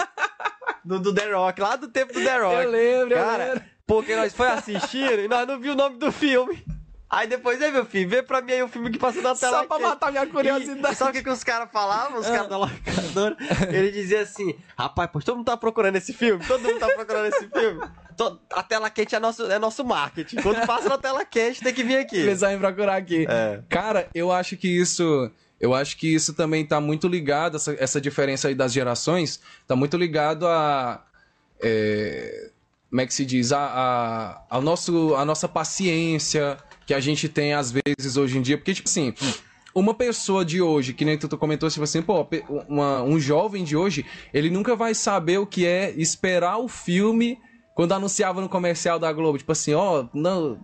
[0.85, 2.55] do, do The Rock, lá do tempo do The Rock.
[2.63, 3.63] Eu lembro, eu Cara, lembro.
[3.87, 6.63] porque nós foi assistir e nós não viu o nome do filme.
[7.09, 9.61] Aí depois, aí, meu filho, vê pra mim aí o filme que passou na tela
[9.61, 10.95] Só pra matar minha curiosidade.
[10.95, 13.37] E, sabe o que, que os caras falavam, os caras da locadora?
[13.73, 17.27] Ele dizia assim, rapaz, pois todo mundo tá procurando esse filme, todo mundo tá procurando
[17.27, 17.81] esse filme.
[18.17, 20.37] To- A tela quente é nosso, é nosso marketing.
[20.37, 22.17] Quando passa na tela quente, tem que vir aqui.
[22.17, 23.27] Eles vão procurar aqui.
[23.29, 23.61] É.
[23.69, 25.31] Cara, eu acho que isso.
[25.61, 29.75] Eu acho que isso também tá muito ligado, essa, essa diferença aí das gerações, tá
[29.75, 31.03] muito ligado a.
[31.63, 32.51] é,
[32.91, 33.53] como é que se diz?
[33.53, 36.57] A, a, ao nosso, a nossa paciência
[36.87, 38.57] que a gente tem às vezes hoje em dia.
[38.57, 39.13] Porque, tipo assim.
[39.75, 42.27] Uma pessoa de hoje, que nem tu comentou, tipo assim, pô,
[42.67, 47.39] uma- um jovem de hoje, ele nunca vai saber o que é esperar o filme
[47.77, 49.39] quando anunciava no comercial da Globo.
[49.39, 50.59] Tipo assim, ó, não,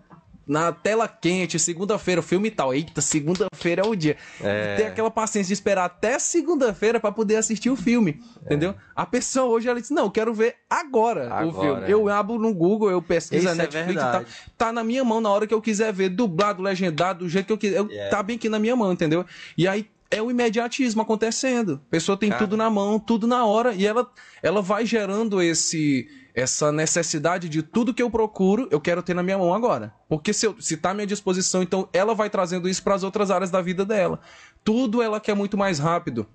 [0.44, 2.74] na tela quente, segunda-feira, o filme e tal.
[2.74, 4.16] Eita, segunda-feira é o dia.
[4.40, 4.74] É.
[4.76, 8.74] Ter aquela paciência de esperar até segunda-feira pra poder assistir o filme, entendeu?
[8.96, 11.86] A pessoa hoje, ela diz, não, eu quero ver agora, o Agora, filme.
[11.86, 11.92] é.
[11.92, 14.24] Eu abro no Google, eu pesquiso Isso na é Netflix e tal.
[14.58, 17.52] Tá na minha mão na hora que eu quiser ver, dublado, legendado, do jeito que
[17.52, 17.78] eu quiser.
[17.78, 18.10] Eu- Yeah.
[18.10, 19.24] Tá bem aqui na minha mão, entendeu?
[19.56, 21.80] E aí é o imediatismo acontecendo.
[21.86, 22.40] A pessoa tem Cara.
[22.40, 24.10] tudo na mão, tudo na hora, e ela,
[24.42, 29.22] ela vai gerando esse essa necessidade de tudo que eu procuro, eu quero ter na
[29.22, 29.93] minha mão agora.
[30.09, 33.03] Porque se, eu, se tá à minha disposição, então ela vai trazendo isso para as
[33.03, 34.20] outras áreas da vida dela.
[34.64, 36.26] Tudo ela quer muito mais rápido.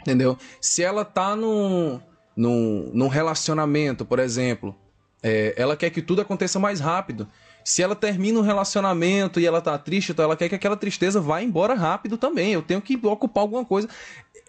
[0.00, 0.36] Entendeu?
[0.60, 2.00] Se ela tá num,
[2.36, 4.74] num, num relacionamento, por exemplo,
[5.22, 7.28] é, ela quer que tudo aconteça mais rápido.
[7.64, 11.20] Se ela termina um relacionamento e ela tá triste, então ela quer que aquela tristeza
[11.20, 12.52] vá embora rápido também.
[12.52, 13.88] Eu tenho que ocupar alguma coisa.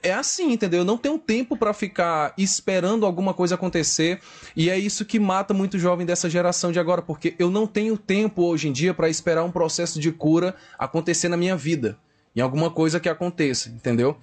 [0.02, 0.80] É assim, entendeu?
[0.80, 4.20] Eu não tenho tempo pra ficar esperando alguma coisa acontecer.
[4.56, 7.98] E é isso que mata muito jovem dessa geração de agora, porque eu não tenho
[7.98, 11.98] tempo hoje em dia pra esperar um processo de cura acontecer na minha vida.
[12.36, 14.18] Em alguma coisa que aconteça, entendeu?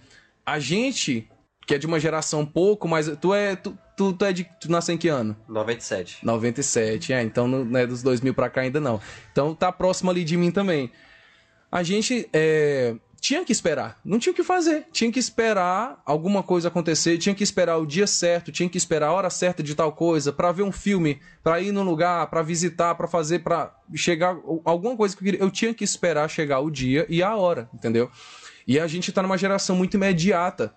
[0.45, 1.31] A gente,
[1.71, 3.07] que é de uma geração pouco mais.
[3.21, 3.55] Tu é.
[3.55, 4.43] Tu, tu, tu é de.
[4.61, 5.37] Tu nasceu em que ano?
[5.49, 6.27] 97.
[6.27, 9.01] 97, é, então não é dos 2000 pra cá ainda não.
[9.31, 10.91] Então tá próximo ali de mim também.
[11.71, 14.89] A gente é, tinha que esperar, não tinha o que fazer.
[14.91, 19.07] Tinha que esperar alguma coisa acontecer, tinha que esperar o dia certo, tinha que esperar
[19.07, 22.43] a hora certa de tal coisa, pra ver um filme, pra ir num lugar, pra
[22.43, 25.41] visitar, pra fazer, pra chegar alguma coisa que eu queria.
[25.41, 28.11] Eu tinha que esperar chegar o dia e a hora, entendeu?
[28.67, 30.75] E a gente tá numa geração muito imediata.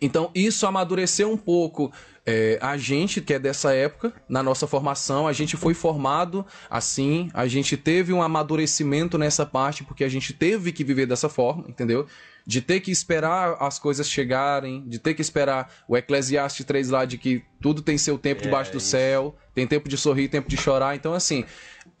[0.00, 1.92] Então, isso amadureceu um pouco
[2.26, 7.28] É, a gente que é dessa época, na nossa formação, a gente foi formado assim,
[7.34, 11.66] a gente teve um amadurecimento nessa parte, porque a gente teve que viver dessa forma,
[11.68, 12.06] entendeu?
[12.46, 17.04] De ter que esperar as coisas chegarem, de ter que esperar o Eclesiastes 3 lá
[17.04, 18.86] de que tudo tem seu tempo É, debaixo do isso.
[18.88, 20.96] céu, tem tempo de sorrir, tempo de chorar.
[20.96, 21.44] Então, assim,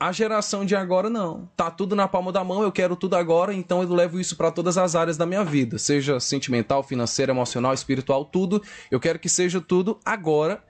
[0.04, 1.48] a geração de agora não.
[1.56, 4.50] Tá tudo na palma da mão, eu quero tudo agora, então eu levo isso para
[4.50, 8.62] todas as áreas da minha vida, seja sentimental, financeira, emocional, espiritual, tudo.
[8.90, 10.62] Eu quero que seja tudo agora,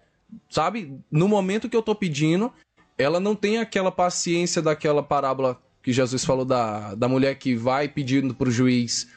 [0.48, 0.96] sabe?
[1.10, 2.52] No momento que eu tô pedindo,
[2.96, 7.88] ela não tem aquela paciência daquela parábola que Jesus falou da, da mulher que vai
[7.88, 9.08] pedindo pro juiz,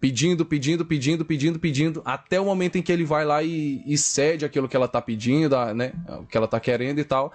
[0.00, 3.96] pedindo, pedindo, pedindo, pedindo, pedindo, até o momento em que ele vai lá e, e
[3.96, 5.92] cede aquilo que ela tá pedindo, né?
[6.18, 7.32] O que ela tá querendo e tal.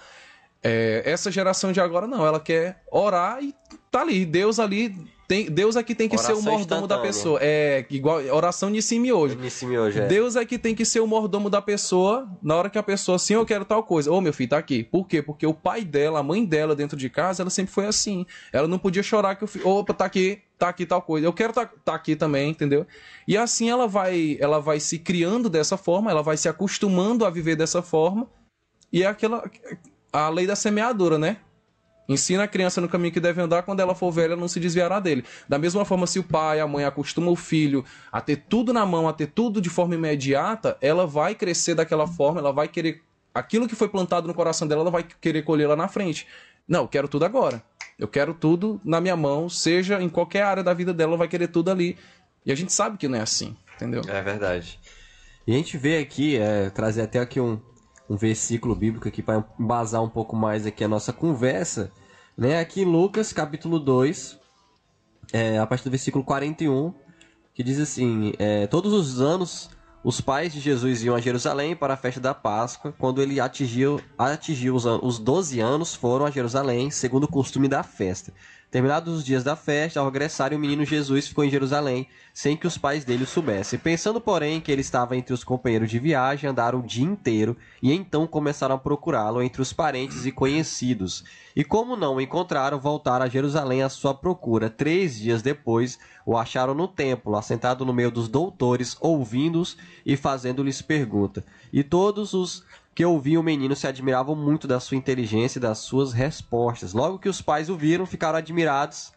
[0.68, 3.54] É, essa geração de agora não, ela quer orar e
[3.92, 4.96] tá ali, Deus ali,
[5.28, 7.40] tem, Deus aqui tem que ser o Oração mordomo da pessoa.
[7.40, 9.38] É igual oração de cima e hoje.
[9.38, 10.08] Hoje, é.
[10.08, 13.16] Deus é que tem que ser o mordomo da pessoa na hora que a pessoa,
[13.18, 14.12] assim, eu quero tal coisa.
[14.12, 14.84] Ô, meu filho, tá aqui.
[14.84, 15.22] Por quê?
[15.22, 18.26] Porque o pai dela, a mãe dela dentro de casa, ela sempre foi assim.
[18.52, 21.28] Ela não podia chorar que o filho, opa, tá aqui, tá aqui tal coisa.
[21.28, 22.88] Eu quero tá, tá aqui também, entendeu?
[23.28, 27.30] E assim ela vai, ela vai se criando dessa forma, ela vai se acostumando a
[27.30, 28.28] viver dessa forma.
[28.92, 29.44] E é aquela
[30.16, 31.38] a lei da semeadura, né?
[32.08, 35.00] Ensina a criança no caminho que deve andar, quando ela for velha, não se desviará
[35.00, 35.24] dele.
[35.50, 38.86] Da mesma forma, se o pai, a mãe acostuma o filho a ter tudo na
[38.86, 43.02] mão, a ter tudo de forma imediata, ela vai crescer daquela forma, ela vai querer.
[43.34, 46.28] Aquilo que foi plantado no coração dela, ela vai querer colher lá na frente.
[46.68, 47.62] Não, eu quero tudo agora.
[47.98, 51.28] Eu quero tudo na minha mão, seja em qualquer área da vida dela, ela vai
[51.28, 51.98] querer tudo ali.
[52.46, 54.02] E a gente sabe que não é assim, entendeu?
[54.08, 54.80] É verdade.
[55.48, 57.60] E a gente vê aqui, é, trazer até aqui um,
[58.10, 61.92] um versículo bíblico aqui para embasar um pouco mais aqui a nossa conversa,
[62.38, 62.60] né?
[62.60, 64.40] Aqui em Lucas, capítulo 2,
[65.34, 66.94] é, a partir do versículo 41,
[67.54, 69.70] que diz assim: é, Todos os anos
[70.06, 72.94] os pais de Jesus iam a Jerusalém para a festa da Páscoa.
[72.96, 77.82] Quando ele atingiu, atingiu os, os 12 anos, foram a Jerusalém, segundo o costume da
[77.82, 78.32] festa.
[78.76, 82.68] Terminados os dias da festa, ao regressarem, o menino Jesus ficou em Jerusalém, sem que
[82.68, 83.80] os pais dele o soubessem.
[83.80, 87.94] Pensando, porém, que ele estava entre os companheiros de viagem, andaram o dia inteiro e
[87.94, 91.24] então começaram a procurá-lo entre os parentes e conhecidos.
[91.56, 94.70] E como não o encontraram, voltaram a Jerusalém à sua procura.
[94.70, 100.82] Três dias depois, o acharam no templo, assentado no meio dos doutores, ouvindo-os e fazendo-lhes
[100.82, 101.46] pergunta.
[101.72, 102.62] E todos os
[102.96, 106.94] que ouviam o menino se admiravam muito da sua inteligência e das suas respostas.
[106.94, 109.12] Logo que os pais o viram, ficaram admirados.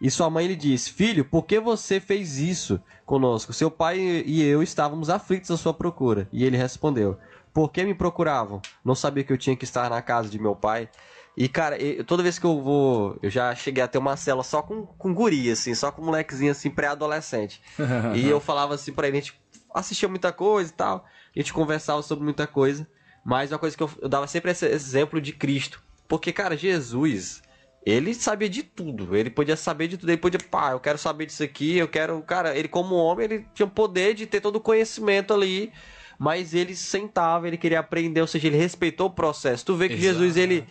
[0.00, 3.52] E sua mãe lhe disse: Filho, por que você fez isso conosco?
[3.52, 6.28] Seu pai e eu estávamos aflitos à sua procura.
[6.30, 7.16] E ele respondeu:
[7.54, 8.60] Por que me procuravam?
[8.84, 10.88] Não sabia que eu tinha que estar na casa de meu pai?
[11.34, 13.16] E, cara, eu- toda vez que eu vou.
[13.22, 16.50] Eu já cheguei a ter uma cela só com, com guri, assim, só com molequezinho,
[16.52, 17.62] assim, pré-adolescente.
[18.14, 19.40] e eu falava assim pra ele: a gente
[19.72, 22.86] assistia muita coisa e tal, a gente conversava sobre muita coisa.
[23.24, 25.82] Mas uma coisa que eu, eu dava sempre esse exemplo de Cristo.
[26.08, 27.42] Porque, cara, Jesus,
[27.84, 29.16] ele sabia de tudo.
[29.16, 30.10] Ele podia saber de tudo.
[30.10, 32.20] Ele podia, pá, eu quero saber disso aqui, eu quero.
[32.22, 35.72] Cara, ele, como homem, ele tinha o poder de ter todo o conhecimento ali.
[36.18, 39.64] Mas ele sentava, ele queria aprender, ou seja, ele respeitou o processo.
[39.64, 40.20] Tu vê que Exato.
[40.20, 40.66] Jesus, ele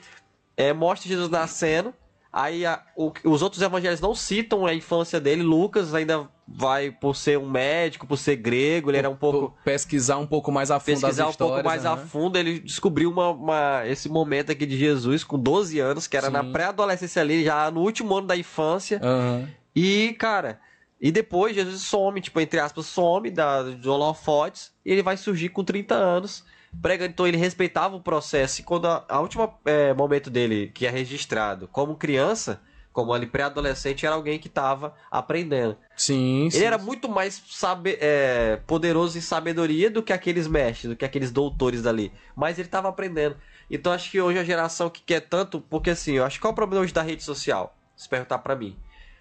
[0.56, 1.94] é, mostra Jesus nascendo.
[2.34, 5.44] Aí a- o- os outros evangelhos não citam a infância dele.
[5.44, 10.18] Lucas ainda vai por ser um médico, por ser grego, ele era um pouco pesquisar
[10.18, 12.06] um pouco mais a fundo pesquisar um pouco mais a aham.
[12.08, 16.28] fundo, ele descobriu uma, uma- esse momento aqui de Jesus com 12 anos, que era
[16.28, 16.34] Sim.
[16.34, 19.00] na pré-adolescência ali, já no último ano da infância.
[19.04, 19.48] Aham.
[19.76, 20.60] E, cara,
[21.02, 25.50] e depois Jesus some, tipo, entre aspas, some da, dos holofotes, e ele vai surgir
[25.50, 26.44] com 30 anos.
[26.80, 28.62] Pregando, então ele respeitava o processo.
[28.62, 32.62] E quando a, a última é, momento dele, que é registrado como criança,
[32.94, 35.78] como ali pré-adolescente, era alguém que estava aprendendo.
[35.96, 36.58] Sim, sim.
[36.58, 41.06] Ele era muito mais sabe, é, poderoso em sabedoria do que aqueles mestres, do que
[41.06, 42.12] aqueles doutores dali.
[42.36, 43.36] Mas ele estava aprendendo.
[43.70, 45.62] Então acho que hoje a geração que quer tanto.
[45.62, 47.76] Porque assim, eu acho que qual é o problema hoje da rede social?
[47.96, 48.78] Se perguntar pra mim.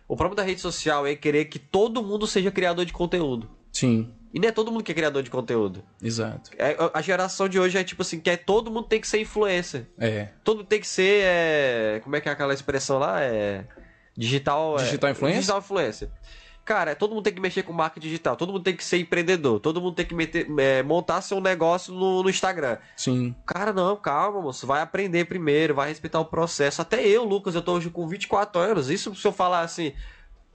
[0.09, 3.49] O problema da rede social é querer que todo mundo seja criador de conteúdo.
[3.73, 5.83] Sim, E não é todo mundo que é criador de conteúdo.
[6.03, 6.51] exato.
[6.57, 9.21] É, a geração de hoje é tipo assim, que é todo mundo tem que ser
[9.21, 9.87] influencer.
[9.99, 10.29] É.
[10.45, 11.23] Todo mundo tem que ser.
[11.25, 13.21] é, como é que é aquela expressão lá?
[13.23, 13.65] É.
[14.17, 14.79] Digital.
[14.79, 15.41] é- Digital influencer?
[15.41, 16.09] Digital influencer.
[16.65, 19.59] Cara, todo mundo tem que mexer com marketing digital, todo mundo tem que ser empreendedor,
[19.59, 22.77] todo mundo tem que meter- é, montar seu negócio no, no Instagram.
[22.97, 23.35] Sim.
[23.45, 26.81] Cara, não, calma, moço, vai aprender primeiro, vai respeitar o processo.
[26.81, 28.89] Até eu, Lucas, eu tô hoje com 24 anos.
[28.91, 29.93] Isso se eu falar assim,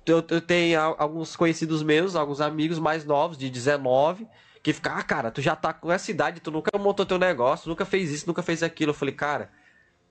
[0.05, 4.27] eu, eu tenho alguns conhecidos meus, alguns amigos mais novos, de 19,
[4.61, 7.69] que ficam, ah, cara, tu já tá com essa idade, tu nunca montou teu negócio,
[7.69, 8.91] nunca fez isso, nunca fez aquilo.
[8.91, 9.51] Eu falei, cara,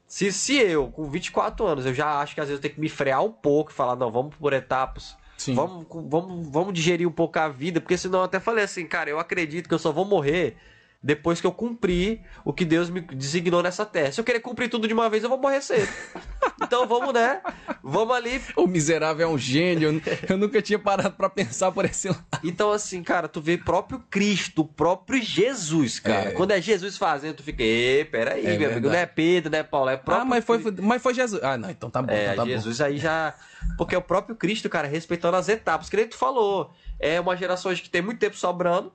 [0.07, 2.81] se, se eu, com 24 anos, eu já acho que às vezes eu tenho que
[2.81, 5.17] me frear um pouco e falar, não, vamos por etapas.
[5.37, 5.55] Sim.
[5.55, 9.11] Vamos, vamos, vamos digerir um pouco a vida, porque senão eu até falei assim, cara,
[9.11, 10.57] eu acredito que eu só vou morrer
[11.05, 14.11] depois que eu cumprir o que Deus me designou nessa terra.
[14.11, 15.87] Se eu querer cumprir tudo de uma vez, eu vou morrer cedo.
[16.63, 17.43] Então vamos, né?
[17.83, 18.41] Vamos ali.
[18.57, 20.01] O miserável é um gênio.
[20.29, 22.25] Eu nunca tinha parado para pensar por esse lado.
[22.43, 26.31] Então, assim, cara, tu vê próprio Cristo, o próprio Jesus, cara.
[26.31, 26.33] É.
[26.33, 29.59] Quando é Jesus fazendo, tu fica, ê, peraí, é meu amigo, não é Pedro, não
[29.59, 30.23] é Paulo, é próprio.
[30.23, 31.43] Ah, mas foi, mas foi Jesus.
[31.43, 32.13] Ah, não, então tá bom.
[32.13, 32.85] É, então tá Jesus bom.
[32.85, 33.35] aí já.
[33.77, 35.91] Porque é o próprio Cristo, cara, respeitando as etapas.
[35.91, 36.73] Que nem tu falou.
[36.99, 38.91] É uma geração que tem muito tempo sobrando.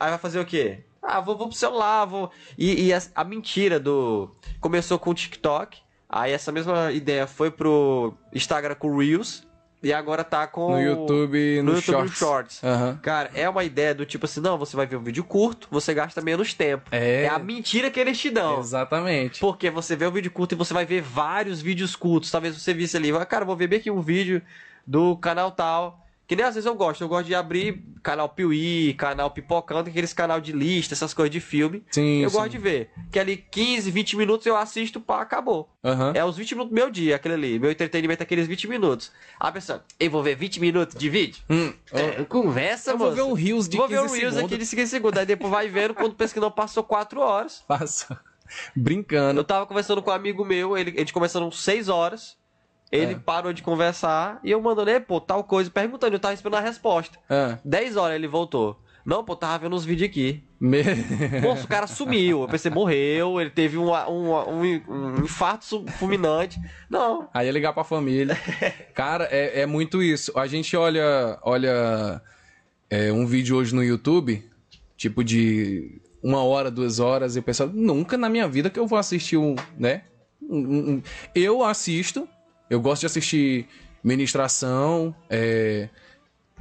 [0.00, 0.78] Aí vai fazer o quê?
[1.02, 2.30] Ah, vou, vou pro celular, vou.
[2.56, 4.34] E, e a, a, mentira do.
[4.60, 5.78] Começou com o TikTok.
[6.08, 9.46] Aí essa mesma ideia foi pro Instagram com o Reels.
[9.82, 10.72] E agora tá com.
[10.72, 12.18] No YouTube no, no YouTube Shorts.
[12.18, 12.62] Shorts.
[12.62, 12.96] Uhum.
[12.98, 15.92] Cara, é uma ideia do tipo assim: não, você vai ver um vídeo curto, você
[15.94, 16.88] gasta menos tempo.
[16.90, 18.60] É, é a mentira que eles te dão.
[18.60, 19.40] Exatamente.
[19.40, 22.30] Porque você vê o um vídeo curto e você vai ver vários vídeos curtos.
[22.30, 24.42] Talvez você visse ali, cara, vou ver bem aqui um vídeo
[24.86, 26.06] do canal tal.
[26.30, 27.00] Que nem às vezes eu gosto.
[27.00, 31.40] Eu gosto de abrir canal Piuí, canal Pipocando, aqueles canal de lista, essas coisas de
[31.40, 31.82] filme.
[31.90, 32.36] Sim, eu sim.
[32.36, 32.92] gosto de ver.
[33.10, 35.68] Que ali 15, 20 minutos eu assisto, pá, acabou.
[35.82, 36.12] Uhum.
[36.14, 37.58] É os 20 minutos do meu dia, aquele ali.
[37.58, 39.10] Meu entretenimento é aqueles 20 minutos.
[39.40, 41.42] A pessoa, eu vou ver 20 minutos de vídeo?
[41.50, 41.72] Hum.
[41.90, 43.06] É, conversa, mano.
[43.06, 44.12] Vou ver um Rios de vou 15 segundos.
[44.12, 45.18] Vou ver um Rios aqui de 15 segundos.
[45.18, 47.64] Aí depois vai vendo quando pensa que não passou 4 horas.
[47.66, 48.20] Passa.
[48.76, 49.40] Brincando.
[49.40, 52.38] Eu tava conversando com um amigo meu, ele, a gente conversando 6 horas.
[52.90, 53.18] Ele é.
[53.18, 57.18] parou de conversar e eu mandando, pô, tal coisa, perguntando, eu tava esperando a resposta.
[57.28, 57.56] É.
[57.64, 58.76] 10 horas ele voltou.
[59.04, 60.44] Não, pô, tava vendo uns vídeos aqui.
[60.60, 60.82] Me...
[61.40, 62.42] Moço, o cara sumiu.
[62.42, 66.60] Eu pensei, morreu, ele teve um, um, um, um infarto fulminante.
[66.88, 67.28] Não.
[67.32, 68.36] Aí ia ligar pra família.
[68.94, 70.36] cara, é, é muito isso.
[70.38, 72.20] A gente olha, olha
[72.90, 74.44] é, um vídeo hoje no YouTube,
[74.96, 78.86] tipo de uma hora, duas horas, e o pessoal, nunca na minha vida que eu
[78.86, 80.02] vou assistir um, né?
[81.34, 82.28] Eu assisto,
[82.70, 83.66] eu gosto de assistir
[84.02, 85.88] ministração, é,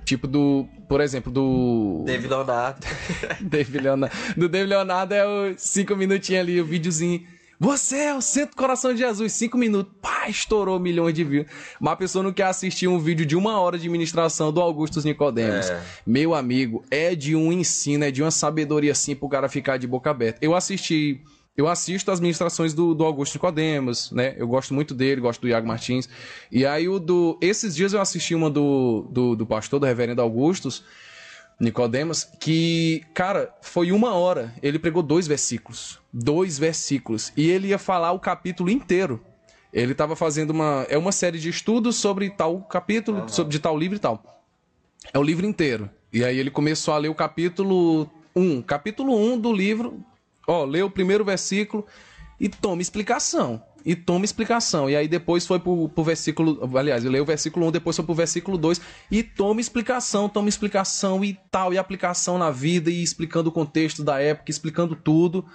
[0.03, 2.03] tipo do, por exemplo, do...
[2.05, 2.87] David Leonardo.
[3.39, 4.15] David Leonardo.
[4.35, 7.23] Do David Leonardo é o cinco minutinhos ali, o videozinho.
[7.61, 9.33] Você é o centro do coração de Jesus.
[9.33, 9.93] Cinco minutos.
[10.01, 11.45] Pá, estourou milhões de views.
[11.77, 15.03] Mas a pessoa não quer assistir um vídeo de uma hora de ministração do Augustus
[15.03, 15.69] Nicodemos.
[15.69, 15.83] É.
[16.07, 19.85] Meu amigo, é de um ensino, é de uma sabedoria assim pro cara ficar de
[19.85, 20.39] boca aberta.
[20.41, 21.21] Eu assisti
[21.57, 24.33] eu assisto as ministrações do, do Augusto Nicodemos, né?
[24.37, 26.07] Eu gosto muito dele, gosto do Iago Martins.
[26.51, 27.37] E aí, o do.
[27.41, 30.83] Esses dias eu assisti uma do, do, do pastor, do reverendo Augustus
[31.59, 34.53] Nicodemos, que, cara, foi uma hora.
[34.63, 35.99] Ele pregou dois versículos.
[36.13, 37.33] Dois versículos.
[37.35, 39.21] E ele ia falar o capítulo inteiro.
[39.73, 40.85] Ele estava fazendo uma.
[40.89, 43.27] É uma série de estudos sobre tal capítulo, uhum.
[43.27, 44.41] sobre, de tal livro e tal.
[45.13, 45.89] É o livro inteiro.
[46.11, 48.61] E aí ele começou a ler o capítulo 1.
[48.61, 50.03] Capítulo 1 do livro
[50.49, 51.85] Ó, lê o primeiro versículo
[52.39, 53.61] e toma explicação.
[53.85, 54.89] E toma explicação.
[54.89, 56.59] E aí depois foi pro, pro versículo.
[56.75, 58.81] Aliás, leu o versículo 1, depois foi pro versículo 2.
[59.11, 61.71] E toma explicação, toma explicação e tal.
[61.71, 65.45] E aplicação na vida, e explicando o contexto da época, explicando tudo.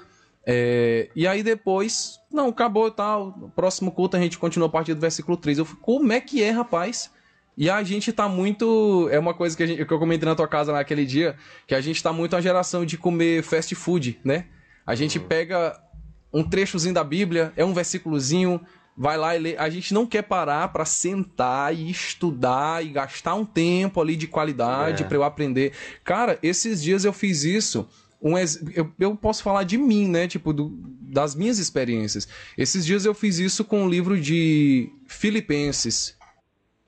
[0.47, 3.32] É, e aí depois, não, acabou e tal.
[3.57, 5.59] Próximo culto a gente continua a partir do versículo 3.
[5.59, 7.11] Eu falei, como é que é, rapaz?
[7.57, 9.09] E a gente tá muito.
[9.11, 11.36] É uma coisa que, gente, que eu comentei na tua casa naquele dia,
[11.66, 14.47] que a gente tá muito a geração de comer fast food, né?
[14.87, 15.80] A gente pega
[16.32, 18.61] um trechozinho da Bíblia, é um versículozinho,
[18.97, 19.57] vai lá e lê.
[19.57, 24.26] A gente não quer parar para sentar e estudar e gastar um tempo ali de
[24.26, 25.07] qualidade é.
[25.07, 25.72] para eu aprender.
[26.03, 27.89] Cara, esses dias eu fiz isso.
[28.20, 28.39] Um,
[28.74, 30.26] eu, eu posso falar de mim, né?
[30.26, 30.70] Tipo, do,
[31.01, 32.26] das minhas experiências.
[32.57, 36.16] Esses dias eu fiz isso com o um livro de Filipenses,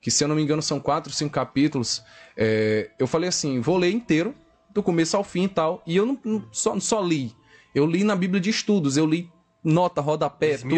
[0.00, 2.02] que se eu não me engano são quatro, cinco capítulos.
[2.36, 4.34] É, eu falei assim, vou ler inteiro,
[4.72, 5.82] do começo ao fim e tal.
[5.86, 7.34] E eu não, não só, só li.
[7.76, 9.30] Eu li na Bíblia de Estudos, eu li
[9.62, 10.70] nota, rodapé, tudo.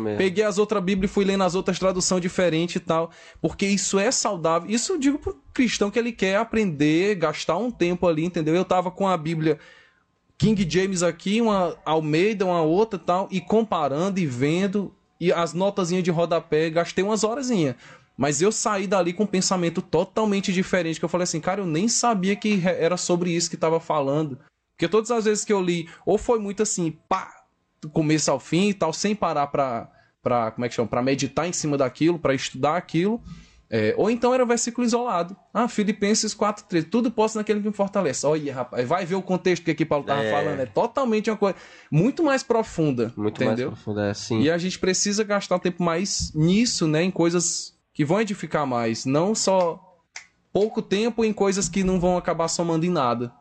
[0.00, 0.18] Mesmo.
[0.18, 3.12] Peguei as outras Bíblias e fui lendo as outras traduções diferentes e tal.
[3.40, 4.68] Porque isso é saudável.
[4.68, 8.56] Isso eu digo pro cristão que ele quer aprender, gastar um tempo ali, entendeu?
[8.56, 9.56] Eu tava com a Bíblia
[10.36, 15.54] King James aqui, uma Almeida, uma outra e tal, e comparando e vendo, e as
[15.54, 17.76] notazinhas de rodapé, gastei umas horazinhas.
[18.16, 21.66] Mas eu saí dali com um pensamento totalmente diferente, que eu falei assim, cara, eu
[21.66, 24.40] nem sabia que era sobre isso que tava falando.
[24.82, 27.32] Porque todas as vezes que eu li, ou foi muito assim, pá,
[27.80, 29.88] do começo ao fim e tal, sem parar pra,
[30.20, 30.88] pra como é que chama?
[30.88, 33.22] Pra meditar em cima daquilo, para estudar aquilo.
[33.70, 35.36] É, ou então era versículo isolado.
[35.54, 36.90] Ah, Filipenses 4,13.
[36.90, 38.26] Tudo posso naquele que me fortalece.
[38.26, 40.30] Olha, rapaz, vai ver o contexto que aqui Paulo estava é.
[40.32, 40.58] falando.
[40.58, 41.56] É totalmente uma coisa
[41.88, 43.12] muito mais profunda.
[43.16, 43.68] Muito entendeu?
[43.68, 44.40] mais profunda, é sim.
[44.40, 47.04] E a gente precisa gastar tempo mais nisso, né?
[47.04, 49.04] Em coisas que vão edificar mais.
[49.04, 49.80] Não só
[50.52, 53.32] pouco tempo em coisas que não vão acabar somando em nada.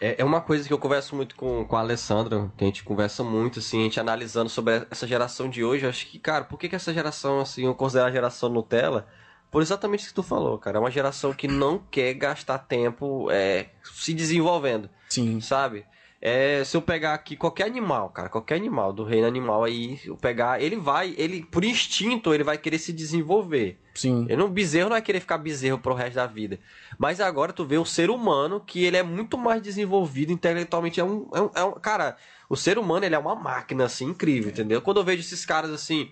[0.00, 2.84] É, é uma coisa que eu converso muito com, com a Alessandra, que a gente
[2.84, 5.84] conversa muito, assim, a gente analisando sobre essa geração de hoje.
[5.84, 9.06] Eu acho que, cara, por que, que essa geração, assim, eu considero a geração Nutella?
[9.50, 10.76] Por exatamente o que tu falou, cara.
[10.76, 14.90] É uma geração que não quer gastar tempo é, se desenvolvendo.
[15.08, 15.40] Sim.
[15.40, 15.86] Sabe?
[16.20, 20.16] É, se eu pegar aqui qualquer animal, cara, qualquer animal do reino animal aí, eu
[20.16, 23.78] pegar, ele vai, ele por instinto, ele vai querer se desenvolver.
[23.94, 24.26] Sim.
[24.28, 26.58] Ele não bezerro não vai querer ficar bezerro pro resto da vida.
[26.98, 31.04] Mas agora tu vê o ser humano que ele é muito mais desenvolvido intelectualmente, é
[31.04, 32.16] um, é um, é um cara,
[32.48, 34.82] o ser humano ele é uma máquina assim incrível, entendeu?
[34.82, 36.10] Quando eu vejo esses caras assim,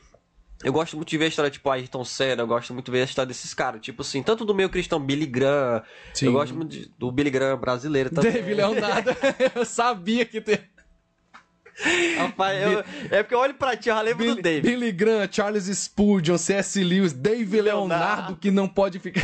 [0.65, 3.03] eu gosto muito de ver a história tipo Ayrton Senna, eu gosto muito de ver
[3.03, 5.83] a história desses caras, tipo assim, tanto do meio cristão Billy Graham,
[6.15, 6.27] Sim.
[6.27, 8.33] eu gosto muito de- do Billy Graham brasileiro também.
[8.33, 9.11] David Leonardo.
[9.55, 10.59] eu sabia que tem.
[12.17, 14.67] Rapaz, eu- é porque eu olho pra ti, eu já lembro Billy, do David.
[14.69, 16.83] Billy Graham, Charles Spurgeon, C.S.
[16.83, 18.37] Lewis, David Leonardo, Leonardo.
[18.37, 19.23] que não pode ficar.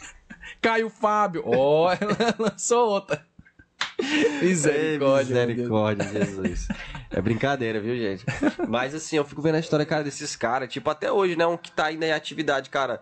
[0.62, 1.42] Caio Fábio.
[1.44, 3.26] Ó, ela lançou outra.
[4.40, 4.72] Misericórdia.
[4.74, 5.28] Ei, meu Deus.
[5.28, 6.68] misericórdia, Jesus.
[7.12, 8.24] É brincadeira, viu, gente?
[8.68, 11.46] Mas assim, eu fico vendo a história, cara, desses caras, tipo, até hoje, né?
[11.46, 13.00] Um que tá ainda em atividade, cara.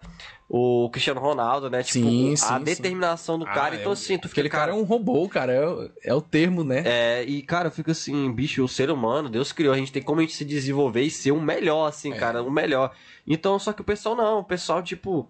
[0.48, 1.82] O Cristiano Ronaldo, né?
[1.82, 2.64] Tipo, Sim, a sim, sim.
[2.64, 3.74] determinação do cara.
[3.76, 5.52] Ah, então, é- assim, tu fica, Aquele cara é um robô, cara.
[5.52, 6.82] É, o- é o termo, né?
[6.84, 10.02] É, e cara, eu fico assim, bicho, o ser humano, Deus criou, a gente tem
[10.02, 12.16] como a gente se desenvolver e ser o melhor, assim, É.
[12.16, 12.92] cara, o melhor.
[13.26, 15.28] Então, só que o pessoal não, o pessoal, tipo,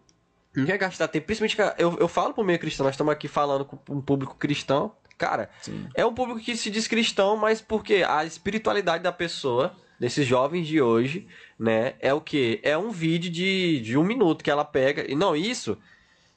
[0.56, 3.28] não quer gastar tempo, principalmente, cara, eu, eu falo pro meio cristão, nós estamos aqui
[3.28, 5.86] falando com um público cristão, cara, Sim.
[5.94, 10.66] é um público que se diz cristão, mas porque a espiritualidade da pessoa, desses jovens
[10.66, 12.58] de hoje, né, é o que?
[12.62, 15.76] É um vídeo de, de um minuto que ela pega, e não, isso,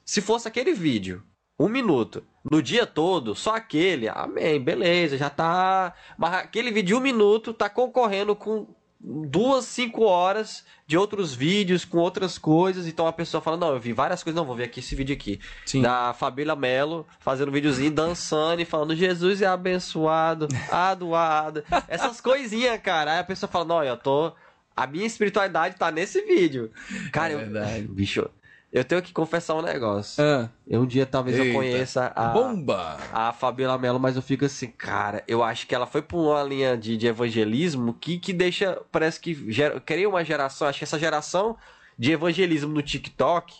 [0.04, 1.22] se fosse aquele vídeo,
[1.58, 5.94] um minuto, no dia todo, só aquele, amém, beleza, já tá.
[6.18, 8.66] Mas aquele vídeo de um minuto tá concorrendo com
[9.04, 12.86] duas, cinco horas de outros vídeos, com outras coisas.
[12.86, 15.14] Então a pessoa fala: Não, eu vi várias coisas, não, vou ver aqui esse vídeo
[15.14, 15.38] aqui.
[15.66, 15.82] Sim.
[15.82, 21.62] Da Fabíola Melo fazendo um videozinho, dançando e falando: Jesus é abençoado, adoado.
[21.88, 23.12] Essas coisinhas, cara.
[23.12, 24.32] Aí a pessoa fala: Não, eu tô.
[24.76, 26.72] A minha espiritualidade tá nesse vídeo.
[27.12, 27.88] Cara, É eu.
[27.88, 28.28] Bicho,
[28.74, 30.20] eu tenho que confessar um negócio.
[30.22, 31.56] Ah, Eu um dia talvez eu Eita.
[31.56, 32.98] conheça a, bomba!
[33.12, 36.42] a Fabiola Mello, mas eu fico assim, cara, eu acho que ela foi por uma
[36.42, 40.84] linha de, de evangelismo que, que deixa, parece que gera, cria uma geração, acho que
[40.84, 41.56] essa geração
[41.96, 43.54] de evangelismo no TikTok,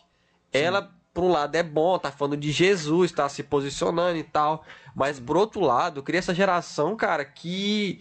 [0.52, 4.64] ela, por um lado, é bom, tá falando de Jesus, tá se posicionando e tal,
[4.96, 8.00] mas por outro lado, cria essa geração, cara, que,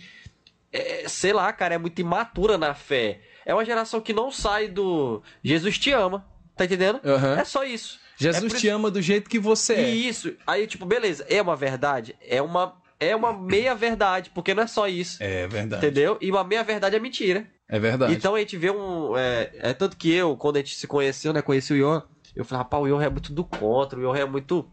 [0.72, 3.22] é, sei lá, cara, é muito imatura na fé.
[3.46, 6.26] É uma geração que não sai do Jesus te ama,
[6.56, 7.00] tá entendendo?
[7.04, 7.40] Aham.
[7.40, 8.00] É só isso.
[8.16, 9.90] Jesus é te ama do jeito que você é.
[9.90, 12.16] e isso, aí tipo, beleza, é uma verdade?
[12.22, 15.22] É uma é uma meia verdade, porque não é só isso.
[15.22, 15.86] É verdade.
[15.86, 16.18] Entendeu?
[16.22, 17.46] E uma meia verdade é mentira.
[17.68, 18.14] É verdade.
[18.14, 19.18] Então a gente vê um.
[19.18, 21.42] É, é tanto que eu, quando a gente se conheceu, né?
[21.42, 22.02] Conheci o Ion,
[22.36, 24.70] eu falei, rapaz, o Ion é muito do contra, o Ion é muito.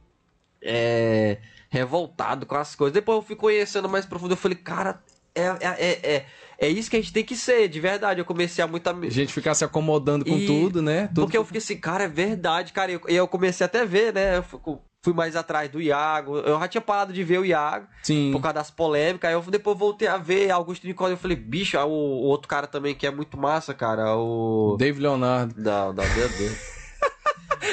[0.63, 1.39] É,
[1.71, 2.93] revoltado com as coisas.
[2.93, 5.01] Depois eu fui conhecendo mais profundo, eu falei, cara,
[5.41, 6.27] é, é, é,
[6.59, 8.21] é, isso que a gente tem que ser, de verdade.
[8.21, 8.91] Eu comecei a muita.
[8.93, 11.07] A gente ficar se acomodando com E- tudo, né?
[11.09, 12.91] Tudo Porque eu fiquei assim, cara, é verdade, cara.
[12.93, 14.39] E eu, eu comecei até a ver, né?
[14.39, 14.61] Eu fui,
[15.05, 16.37] fui mais atrás do Iago.
[16.39, 18.31] Eu já tinha parado de ver o Iago Sim.
[18.33, 19.29] por causa das polêmicas.
[19.29, 21.13] Aí eu depois voltei a ver Augusto Nicole.
[21.13, 24.15] Eu falei, bicho, o, o outro cara também que é muito massa, cara.
[24.17, 24.77] O.
[24.79, 25.55] David Leonardo.
[25.57, 26.53] Não, não, meu Deus.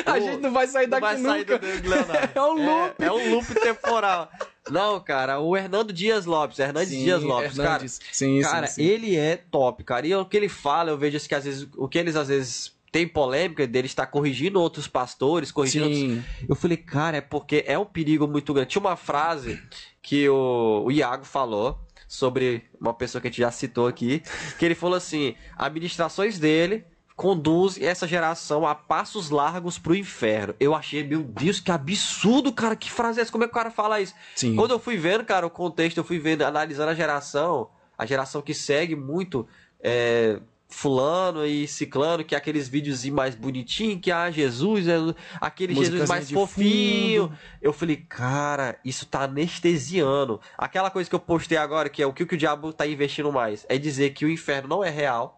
[0.06, 1.60] A O- gente não vai sair Não daqui vai sair nunca.
[1.60, 2.30] do David Leonardo.
[2.36, 2.94] É um loop.
[3.00, 4.30] É, é um loop temporal.
[4.70, 6.60] Não, cara, o Hernando Dias Lopes.
[6.60, 7.70] Hernandes Sim, Dias Lopes, cara.
[7.70, 8.00] Hernandes.
[8.12, 10.06] Sim, Cara, sim, ele é top, cara.
[10.06, 12.76] E o que ele fala, eu vejo que às vezes, o que eles às vezes
[12.92, 16.02] tem polêmica dele está corrigindo outros pastores, corrigindo outros...
[16.02, 16.24] Sim.
[16.48, 18.70] Eu falei, cara, é porque é um perigo muito grande.
[18.70, 19.62] Tinha uma frase
[20.02, 24.24] que o, o Iago falou sobre uma pessoa que a gente já citou aqui,
[24.58, 26.86] que ele falou assim: administrações dele
[27.18, 30.54] conduzem essa geração a passos largos pro inferno.
[30.60, 32.76] Eu achei, meu Deus, que absurdo, cara.
[32.76, 33.32] Que frase é essa?
[33.32, 34.14] Como é que o cara fala isso?
[34.36, 34.56] Sim.
[34.56, 38.40] Quando eu fui vendo, cara, o contexto, eu fui vendo, analisando a geração, a geração
[38.40, 39.48] que segue muito
[39.82, 40.40] é,
[40.70, 44.98] fulano e ciclano, que é aqueles vídeos mais bonitinhos, que ah, Jesus, é
[45.42, 47.30] aquele Jesus Musicazinha mais fofinho.
[47.30, 47.40] fundo.
[47.60, 50.40] Eu falei, cara, isso tá anestesiando.
[50.56, 52.86] Aquela coisa que eu postei agora, que é o que, o que o diabo tá
[52.86, 55.37] investindo mais, é dizer que o inferno não é real,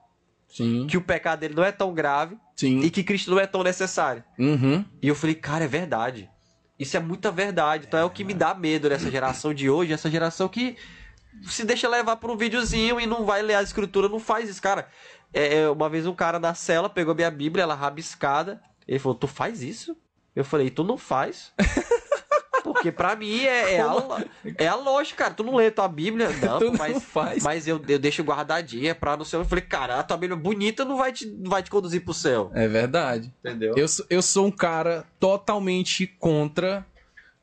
[0.50, 0.88] Sim.
[0.88, 2.82] que o pecado dele não é tão grave Sim.
[2.82, 4.24] e que Cristo não é tão necessário.
[4.38, 4.84] Uhum.
[5.02, 6.30] E eu falei, cara, é verdade.
[6.78, 7.86] Isso é muita verdade.
[7.88, 10.76] Então é o que me dá medo nessa geração de hoje, essa geração que
[11.44, 14.62] se deixa levar por um videozinho e não vai ler a escritura, não faz isso,
[14.62, 14.88] cara.
[15.34, 19.18] É, é, uma vez um cara na cela pegou minha Bíblia, ela rabiscada, ele falou,
[19.18, 19.96] tu faz isso?
[20.36, 21.54] Eu falei, tu não faz.
[22.64, 24.24] Porque pra mim é, é, a,
[24.58, 25.34] é a lógica, cara.
[25.34, 27.44] Tu não lê tua Bíblia, não, Tu pô, não mas, faz.
[27.44, 29.42] mas eu, eu deixo guardadinha pra no céu.
[29.42, 32.14] Eu falei, cara, a tua Bíblia bonita não vai te, não vai te conduzir pro
[32.14, 32.52] céu.
[32.54, 33.34] É verdade.
[33.40, 33.74] Entendeu?
[33.78, 36.86] Eu, sou- eu sou um cara totalmente contra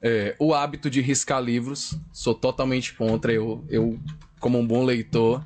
[0.03, 1.97] é, o hábito de riscar livros.
[2.12, 3.33] Sou totalmente contra.
[3.33, 3.99] Eu, eu,
[4.41, 5.43] como um bom leitor.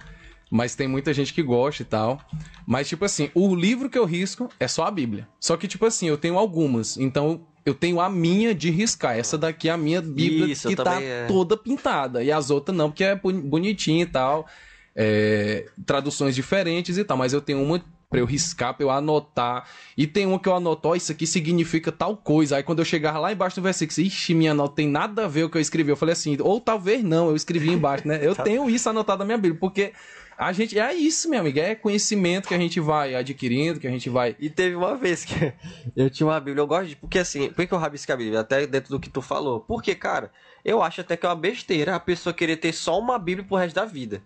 [0.52, 2.20] Mas tem muita gente que gosta e tal.
[2.66, 5.28] Mas, tipo assim, o livro que eu risco é só a Bíblia.
[5.38, 6.96] Só que, tipo assim, eu tenho algumas.
[6.96, 9.18] Então, eu tenho a minha de riscar.
[9.18, 11.26] Essa daqui é a minha Bíblia Isso, que tá é.
[11.26, 12.22] toda pintada.
[12.22, 14.46] E as outras não, porque é boni- bonitinha e tal.
[14.94, 17.16] É, traduções diferentes e tal.
[17.16, 19.68] Mas eu tenho uma pra eu riscar, pra eu anotar.
[19.96, 22.56] E tem uma que eu anoto, ó, isso aqui significa tal coisa.
[22.56, 25.42] Aí quando eu chegar lá embaixo do versículo, ixi, minha nota tem nada a ver
[25.42, 25.90] com o que eu escrevi.
[25.90, 28.18] Eu falei assim, ou talvez não, eu escrevi embaixo, né?
[28.20, 29.92] Eu tenho isso anotado na minha Bíblia, porque
[30.40, 30.78] a gente.
[30.78, 31.58] É isso, meu amigo.
[31.58, 34.34] É conhecimento que a gente vai adquirindo, que a gente vai.
[34.38, 35.52] E teve uma vez que
[35.94, 36.96] eu tinha uma Bíblia, eu gosto de.
[36.96, 38.40] Porque assim, por que eu rabisco a Bíblia?
[38.40, 39.60] Até dentro do que tu falou.
[39.60, 40.32] Porque, cara,
[40.64, 43.56] eu acho até que é uma besteira a pessoa querer ter só uma Bíblia pro
[43.58, 44.22] resto da vida.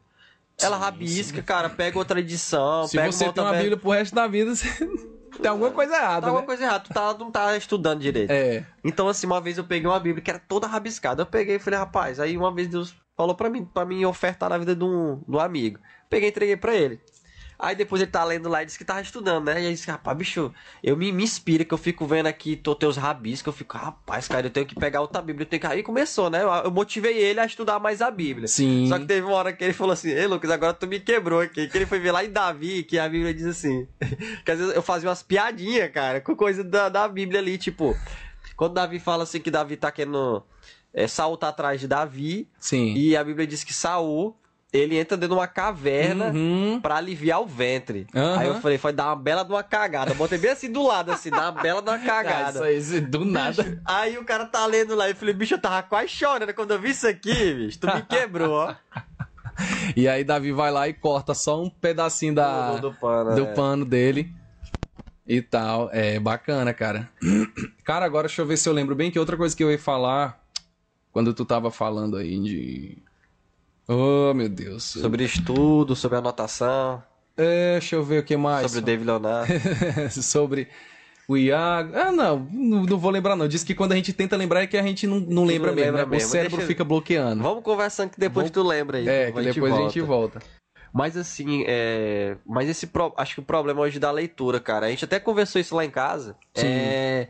[0.60, 3.70] Ela Sim, rabisca, cara, pega outra edição, Se pega você tem uma Bíblia.
[3.70, 4.68] Bíblia pro resto da vida, você...
[5.42, 6.46] tem alguma coisa errada, Tá alguma né?
[6.46, 8.30] coisa errada, tu tá, não tá estudando direito.
[8.30, 8.64] É.
[8.84, 11.22] Então, assim, uma vez eu peguei uma Bíblia que era toda rabiscada.
[11.22, 14.48] Eu peguei e falei, rapaz, aí uma vez Deus falou pra mim, pra mim ofertar
[14.48, 15.80] na vida de um, de um amigo.
[16.09, 17.00] Peguei e entreguei pra ele.
[17.59, 19.62] Aí depois ele tá lendo lá e disse que tava estudando, né?
[19.62, 20.52] E aí disse, rapaz, bicho,
[20.82, 24.26] eu me, me inspira que eu fico vendo aqui tô, teus rabiscos, eu fico, rapaz,
[24.26, 25.66] cara, eu tenho que pegar outra Bíblia, eu tenho que.
[25.66, 26.42] Aí começou, né?
[26.42, 28.48] Eu, eu motivei ele a estudar mais a Bíblia.
[28.48, 28.88] Sim.
[28.88, 31.40] Só que teve uma hora que ele falou assim, ei Lucas, agora tu me quebrou
[31.40, 31.68] aqui.
[31.68, 33.86] Que ele foi ver lá em Davi, que a Bíblia diz assim.
[34.44, 37.96] que às vezes eu fazia umas piadinhas, cara, com coisa da, da Bíblia ali, tipo.
[38.57, 40.42] Quando Davi fala assim que Davi tá querendo.
[40.92, 42.48] É, Saul tá atrás de Davi.
[42.59, 42.94] Sim.
[42.94, 44.36] E a Bíblia diz que Saul,
[44.74, 46.26] ele entra dentro de uma caverna.
[46.26, 46.80] Uhum.
[46.82, 48.06] Pra aliviar o ventre.
[48.14, 48.38] Aham.
[48.38, 50.10] Aí eu falei, foi dar uma bela de uma cagada.
[50.10, 52.72] Eu botei bem assim do lado, assim, dar uma bela de uma Ah, cagada.
[52.72, 53.80] isso aí, do nada.
[53.84, 56.72] Aí o cara tá lendo lá e eu falei, bicho, eu tava quase chorando quando
[56.72, 57.78] eu vi isso aqui, bicho.
[57.78, 58.74] Tu me quebrou, ó.
[59.96, 63.34] E aí Davi vai lá e corta só um pedacinho da, do, do pano.
[63.36, 63.54] do é.
[63.54, 64.32] pano dele
[65.24, 65.88] e tal.
[65.92, 67.08] É bacana, cara.
[67.84, 69.78] Cara, agora deixa eu ver se eu lembro bem que outra coisa que eu ia
[69.78, 70.42] falar
[71.12, 72.98] quando tu tava falando aí de.
[73.87, 74.85] Oh, meu Deus.
[74.85, 77.03] Sobre estudo, sobre anotação,
[77.37, 78.70] É, deixa eu ver o que mais.
[78.70, 79.53] sobre o David Leonardo.
[80.22, 80.68] sobre
[81.28, 81.93] o Iago.
[81.97, 83.49] Ah, não, não, vou lembrar, não.
[83.49, 85.76] Diz que quando a gente tenta lembrar é que a gente não, não lembra não
[85.76, 85.93] mesmo.
[85.93, 86.11] lembra né?
[86.11, 86.28] mesmo.
[86.28, 87.43] O cérebro fica bloqueando.
[87.43, 89.09] Vamos conversando que depois tu lembra aí.
[89.09, 90.41] é, que depois a gente volta.
[90.93, 92.37] Mas assim, é...
[92.47, 93.12] Mas esse pro...
[93.16, 94.87] acho que o problema hoje da leitura, cara.
[94.87, 96.37] A gente até conversou isso lá em casa.
[96.55, 96.66] Sim.
[96.66, 97.28] É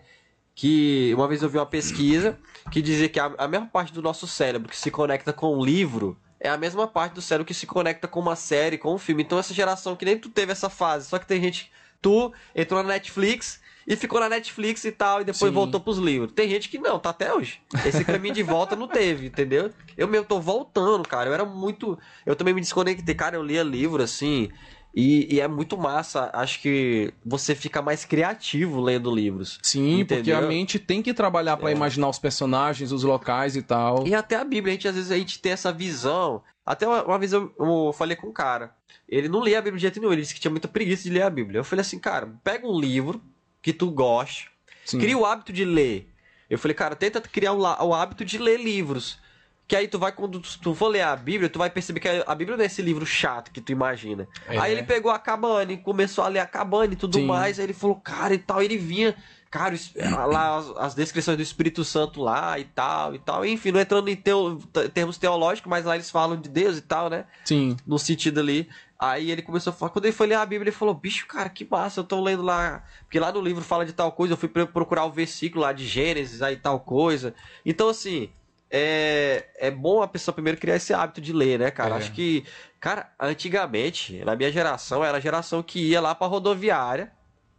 [0.55, 2.39] que uma vez eu vi uma pesquisa
[2.71, 5.65] que dizia que a, a mesma parte do nosso cérebro que se conecta com o
[5.65, 8.99] livro é a mesma parte do cérebro que se conecta com uma série, com um
[8.99, 9.23] filme.
[9.23, 11.73] Então essa geração que nem tu teve essa fase, só que tem gente,
[12.03, 15.55] tu entrou na Netflix e ficou na Netflix e tal e depois Sim.
[15.55, 16.33] voltou pros livros.
[16.33, 17.63] Tem gente que não, tá até hoje.
[17.87, 19.73] Esse caminho de volta não teve, entendeu?
[19.97, 21.31] Eu mesmo tô voltando, cara.
[21.31, 24.51] Eu era muito, eu também me desconectei, cara, eu lia livro assim,
[24.95, 26.31] e, e é muito massa.
[26.33, 29.59] Acho que você fica mais criativo lendo livros.
[29.63, 30.39] Sim, porque Entendeu?
[30.39, 31.73] a mente tem que trabalhar pra É.
[31.75, 34.07] imaginar os personagens, os locais e tal.
[34.07, 36.43] E até a Bíblia, a gente às vezes a gente tem essa visão.
[36.65, 38.75] Até uma, uma vez eu, eu falei com um cara.
[39.09, 41.11] Ele não lia a Bíblia de jeito nenhum, ele disse que tinha muita preguiça de
[41.11, 41.59] ler a Bíblia.
[41.61, 43.21] Eu falei assim, cara, pega um livro
[43.61, 44.51] que tu goste,
[44.85, 44.99] Sim.
[44.99, 46.09] cria o hábito de ler.
[46.49, 49.19] Eu falei, cara, tenta criar o, o hábito de ler livros.
[49.67, 52.09] Que aí tu vai, quando tu tu for ler a Bíblia, tu vai perceber que
[52.09, 54.29] a Bíblia não é esse livro chato que tu imagina.
[54.47, 54.59] É.
[54.59, 57.27] Aí ele pegou a cabane, começou a ler a cabane e tudo Sim.
[57.27, 57.59] mais.
[57.59, 58.63] Aí ele falou, cara, e tal.
[58.63, 59.17] Ele vinha,
[59.51, 63.43] cara, es- lá as, as descrições do Espírito Santo lá e tal e tal.
[63.47, 64.59] Enfim, não entrando em teo-
[64.93, 67.25] termos teológicos, mas lá eles falam de Deus e tal, né?
[67.47, 67.75] Sim.
[67.87, 68.69] no sentido ali.
[68.99, 71.49] Aí ele começou a falar, quando ele foi ler a Bíblia, ele falou, bicho, cara,
[71.49, 72.85] que massa, eu tô lendo lá.
[73.05, 75.87] Porque lá no livro fala de tal coisa, eu fui procurar o versículo lá de
[75.87, 77.35] Gênesis, aí tal coisa.
[77.67, 78.31] Então, assim,
[78.71, 81.95] é, é bom a pessoa primeiro criar esse hábito de ler, né, cara?
[81.95, 81.99] É.
[81.99, 82.45] Acho que,
[82.81, 87.13] cara, antigamente, na minha geração, era a geração que ia lá pra rodoviária.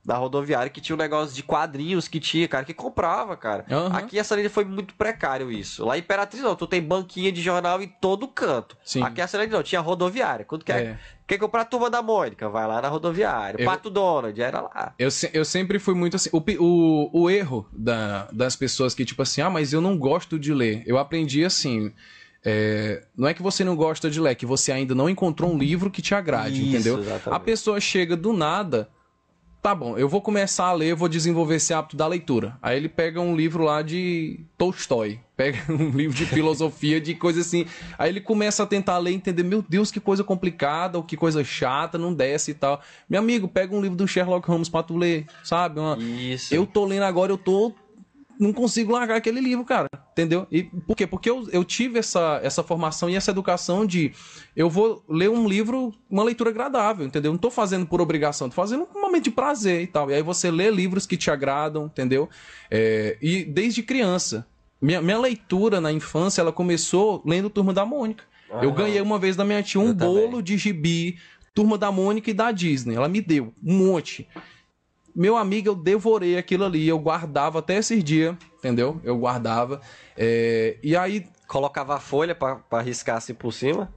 [0.06, 3.66] Na rodoviária que tinha um negócio de quadrinhos que tinha, cara, que comprava, cara.
[3.72, 3.97] Aham.
[3.97, 5.84] Aqui essa linha foi muito precário isso.
[5.84, 8.78] Lá em Imperatriz não, tu tem banquinha de jornal em todo canto.
[8.86, 9.01] Sim.
[9.01, 10.45] Aqui essa linha não, tinha rodoviária.
[10.45, 10.99] Quando quer, É.
[11.26, 13.60] quer comprar a turma da Mônica, vai lá na rodoviária.
[13.60, 14.93] Eu- Pato Donald, era lá.
[14.99, 16.30] Eu, se- eu sempre fui muito assim.
[16.32, 20.38] O, o, o erro da- das pessoas que, tipo assim, ah, mas eu não gosto
[20.38, 20.84] de ler.
[20.86, 21.91] Eu aprendi assim.
[22.47, 25.51] é, não é que você não gosta de ler, é que você ainda não encontrou
[25.51, 26.99] um livro que te agrade, Isso, entendeu?
[26.99, 27.30] exatamente.
[27.36, 28.88] A pessoa chega do nada.
[29.66, 32.55] Tá bom, eu vou começar a ler, eu vou desenvolver esse hábito da leitura.
[32.61, 37.41] Aí ele pega um livro lá de Tolstói, pega um livro de filosofia, de coisa
[37.41, 37.66] assim.
[37.97, 41.18] Aí ele começa a tentar ler e entender, meu Deus, que coisa complicada, ou que
[41.18, 42.80] coisa chata, não desce e tal.
[43.09, 45.80] Meu amigo, pega um livro do Sherlock Holmes pra tu ler, sabe?
[45.80, 46.53] Uma- Isso.
[46.53, 47.74] eu tô lendo agora, eu tô.
[48.39, 49.88] Não consigo largar aquele livro, cara.
[50.11, 50.47] Entendeu?
[50.51, 51.05] E por quê?
[51.05, 54.13] Porque eu, eu tive essa, essa formação e essa educação de.
[54.55, 57.31] Eu vou ler um livro, uma leitura agradável, entendeu?
[57.31, 60.09] Não tô fazendo por obrigação, tô fazendo um momento de prazer e tal.
[60.09, 62.29] E aí você lê livros que te agradam, entendeu?
[62.69, 64.45] É, e desde criança.
[64.81, 68.23] Minha, minha leitura na infância, ela começou lendo Turma da Mônica.
[68.61, 68.77] Eu Aham.
[68.77, 70.13] ganhei uma vez da minha tia um Eu também.
[70.29, 71.17] bolo de gibi,
[71.53, 72.95] Turma da Mônica e da Disney.
[72.95, 74.27] Ela me deu um monte.
[75.16, 78.99] Meu amigo, eu devorei aquilo ali, eu guardava até esses dias, entendeu?
[79.03, 79.80] Eu guardava.
[80.18, 81.26] É, e aí.
[81.47, 83.93] Colocava a folha pra riscar assim por cima.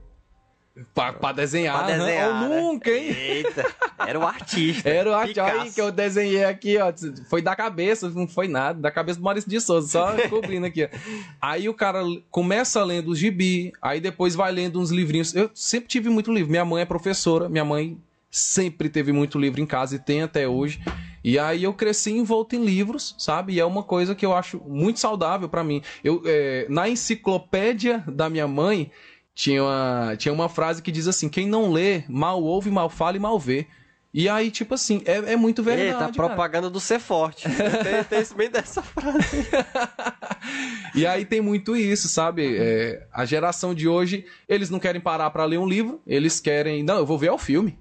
[0.93, 1.97] Pra, pra desenhar, Pra aham.
[2.05, 2.61] desenhar, Eu né?
[2.61, 3.09] nunca, hein?
[3.09, 3.65] Eita,
[4.05, 4.87] era o artista.
[4.87, 5.61] Era o Picasso.
[5.61, 6.93] aí que eu desenhei aqui, ó.
[7.27, 8.79] Foi da cabeça, não foi nada.
[8.79, 10.89] Da cabeça do Maurício de Souza, só cobrindo aqui, ó.
[11.41, 15.35] Aí o cara começa lendo os gibi, aí depois vai lendo uns livrinhos.
[15.35, 16.51] Eu sempre tive muito livro.
[16.51, 17.97] Minha mãe é professora, minha mãe
[18.29, 20.81] sempre teve muito livro em casa e tem até hoje.
[21.23, 23.53] E aí eu cresci envolto em livros, sabe?
[23.53, 25.81] E é uma coisa que eu acho muito saudável pra mim.
[26.03, 28.91] Eu, é, na enciclopédia da minha mãe
[29.35, 33.17] tinha uma, tinha uma frase que diz assim: quem não lê, mal ouve, mal fala
[33.17, 33.67] e mal vê.
[34.11, 35.89] E aí, tipo assim, é, é muito verdade.
[35.89, 36.11] Eita, cara.
[36.11, 37.43] propaganda do ser forte.
[37.83, 39.47] tem, tem isso bem dessa frase.
[40.95, 42.57] E aí tem muito isso, sabe?
[42.57, 46.81] É, a geração de hoje, eles não querem parar pra ler um livro, eles querem.
[46.81, 47.77] Não, eu vou ver o filme.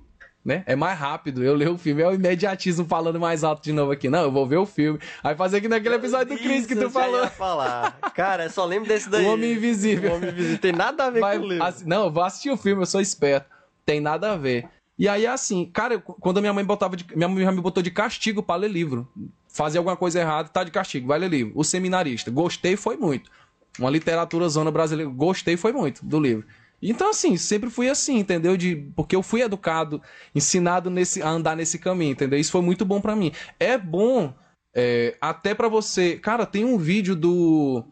[0.48, 0.62] Né?
[0.64, 3.92] É mais rápido, eu ler o filme, é o imediatismo falando mais alto de novo
[3.92, 4.08] aqui.
[4.08, 4.98] Não, eu vou ver o filme.
[5.22, 7.20] Aí fazer aqui naquele episódio do Chris que tu falou.
[7.20, 7.98] ia falar.
[8.14, 9.26] Cara, eu só lembro desse daí.
[9.26, 10.10] O Homem Invisível.
[10.12, 10.56] O Homem Invisível.
[10.58, 11.62] Tem nada a ver Vai- com o livro.
[11.64, 13.46] assim, não, eu vou assistir o filme, eu sou esperto.
[13.84, 14.66] Tem nada a ver.
[14.98, 17.90] E aí, assim, cara, quando a minha mãe botava de, minha mãe me botou de
[17.90, 19.06] castigo pra ler livro.
[19.48, 21.52] Fazer alguma coisa errada, tá de castigo, vai ler livro.
[21.54, 23.30] O seminarista, gostei, foi muito.
[23.78, 26.46] Uma literatura zona brasileira, gostei, foi muito do livro.
[26.80, 28.56] Então, assim, sempre fui assim, entendeu?
[28.56, 30.00] De, porque eu fui educado,
[30.34, 32.38] ensinado nesse, a andar nesse caminho, entendeu?
[32.38, 33.32] Isso foi muito bom pra mim.
[33.58, 34.32] É bom
[34.74, 36.16] é, até pra você.
[36.16, 37.84] Cara, tem um vídeo do.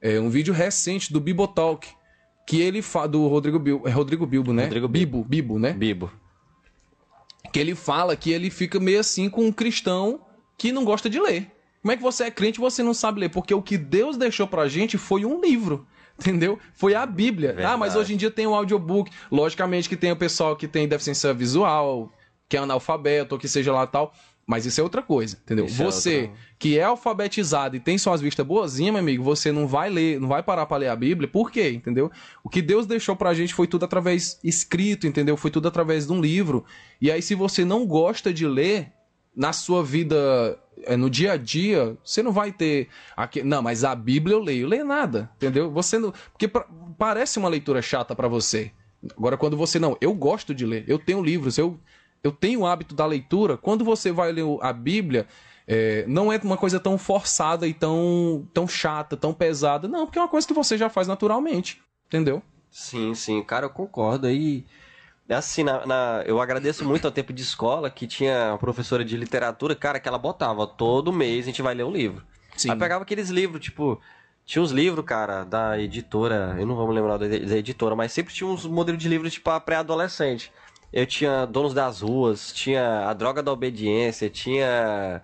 [0.00, 1.88] é, um vídeo recente do Bibotalk.
[2.46, 3.08] Que ele fala.
[3.08, 3.88] Do Rodrigo Bilbo.
[3.88, 4.64] É Rodrigo Bilbo, né?
[4.64, 5.72] Rodrigo Bibo, Bibo, né?
[5.72, 6.12] Bibo.
[7.50, 10.20] Que ele fala que ele fica meio assim com um cristão
[10.58, 11.50] que não gosta de ler.
[11.80, 13.30] Como é que você é crente e você não sabe ler?
[13.30, 15.86] Porque o que Deus deixou pra gente foi um livro.
[16.20, 16.58] Entendeu?
[16.74, 17.52] Foi a Bíblia.
[17.52, 17.74] Verdade.
[17.74, 19.10] Ah, mas hoje em dia tem o audiobook.
[19.30, 22.12] Logicamente que tem o pessoal que tem deficiência visual,
[22.48, 24.12] que é analfabeto, ou que seja lá tal.
[24.46, 25.64] Mas isso é outra coisa, entendeu?
[25.64, 29.50] Isso é você outra- que é alfabetizado e tem suas vistas boazinhas, meu amigo, você
[29.50, 31.26] não vai ler, não vai parar pra ler a Bíblia.
[31.26, 31.70] Por quê?
[31.70, 32.10] Entendeu?
[32.44, 35.34] O que Deus deixou pra gente foi tudo através escrito, entendeu?
[35.38, 36.62] Foi tudo através de um livro.
[37.00, 38.92] E aí, se você não gosta de ler,
[39.34, 42.88] na sua vida, é, no dia a dia, você não vai ter.
[43.16, 43.42] Aqui...
[43.42, 44.66] Não, mas a Bíblia eu leio.
[44.66, 45.70] Lê nada, entendeu?
[45.70, 46.12] Você não.
[46.32, 46.66] Porque pra-
[46.98, 48.72] parece uma leitura chata pra você.
[49.16, 51.78] Agora, quando você não, eu gosto de ler, eu tenho livros, eu,
[52.22, 53.56] eu tenho o hábito da leitura.
[53.56, 55.26] Quando você vai ler a Bíblia,
[55.66, 59.86] é, não é uma coisa tão forçada e tão, tão chata, tão pesada.
[59.88, 62.42] Não, porque é uma coisa que você já faz naturalmente, entendeu?
[62.70, 64.28] Sim, sim, cara, eu concordo.
[64.30, 64.64] E
[65.28, 69.16] assim, na, na- eu agradeço muito ao tempo de escola que tinha uma professora de
[69.16, 72.22] literatura, cara, que ela botava todo mês a gente vai ler um livro.
[72.56, 72.70] Sim.
[72.70, 74.00] Aí pegava aqueles livros, tipo,
[74.44, 78.32] tinha uns livros, cara, da editora, eu não vou me lembrar da, editora, mas sempre
[78.34, 80.52] tinha uns modelos de livros, tipo, pra pré-adolescente.
[80.92, 85.20] Eu tinha Donos das Ruas, tinha A Droga da Obediência, tinha.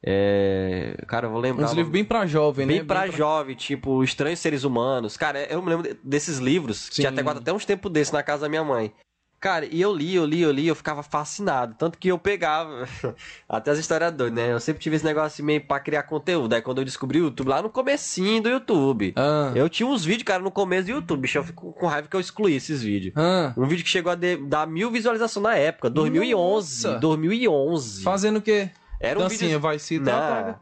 [0.00, 1.66] é, Cara, eu vou lembrar.
[1.66, 2.74] Uns livros bem pra jovem, né?
[2.74, 5.16] Bem pra jovem, tipo, Estranhos Seres Humanos.
[5.16, 7.02] Cara, eu me lembro desses livros, Sim.
[7.02, 8.92] que até até uns tempos desses na casa da minha mãe.
[9.40, 11.74] Cara, e eu li, eu li, eu li, eu ficava fascinado.
[11.78, 12.88] Tanto que eu pegava.
[13.48, 14.52] Até as histórias doidas, né?
[14.52, 16.52] Eu sempre tive esse negócio assim meio pra criar conteúdo.
[16.54, 19.12] Aí quando eu descobri o YouTube, lá no comecinho do YouTube.
[19.16, 21.20] Ah, Eu tinha uns vídeos, cara, no começo do YouTube.
[21.20, 23.12] Bicho, eu fico com raiva que eu excluí esses vídeos.
[23.16, 23.52] ah.
[23.56, 26.86] Um vídeo que chegou a dar mil visualizações na época, 2011.
[26.88, 26.98] Nossa!
[26.98, 28.02] 2011.
[28.02, 28.70] Fazendo o quê?
[29.00, 29.60] Era um Dancinha, vídeo.
[29.60, 30.04] vai se Não.
[30.06, 30.60] dar.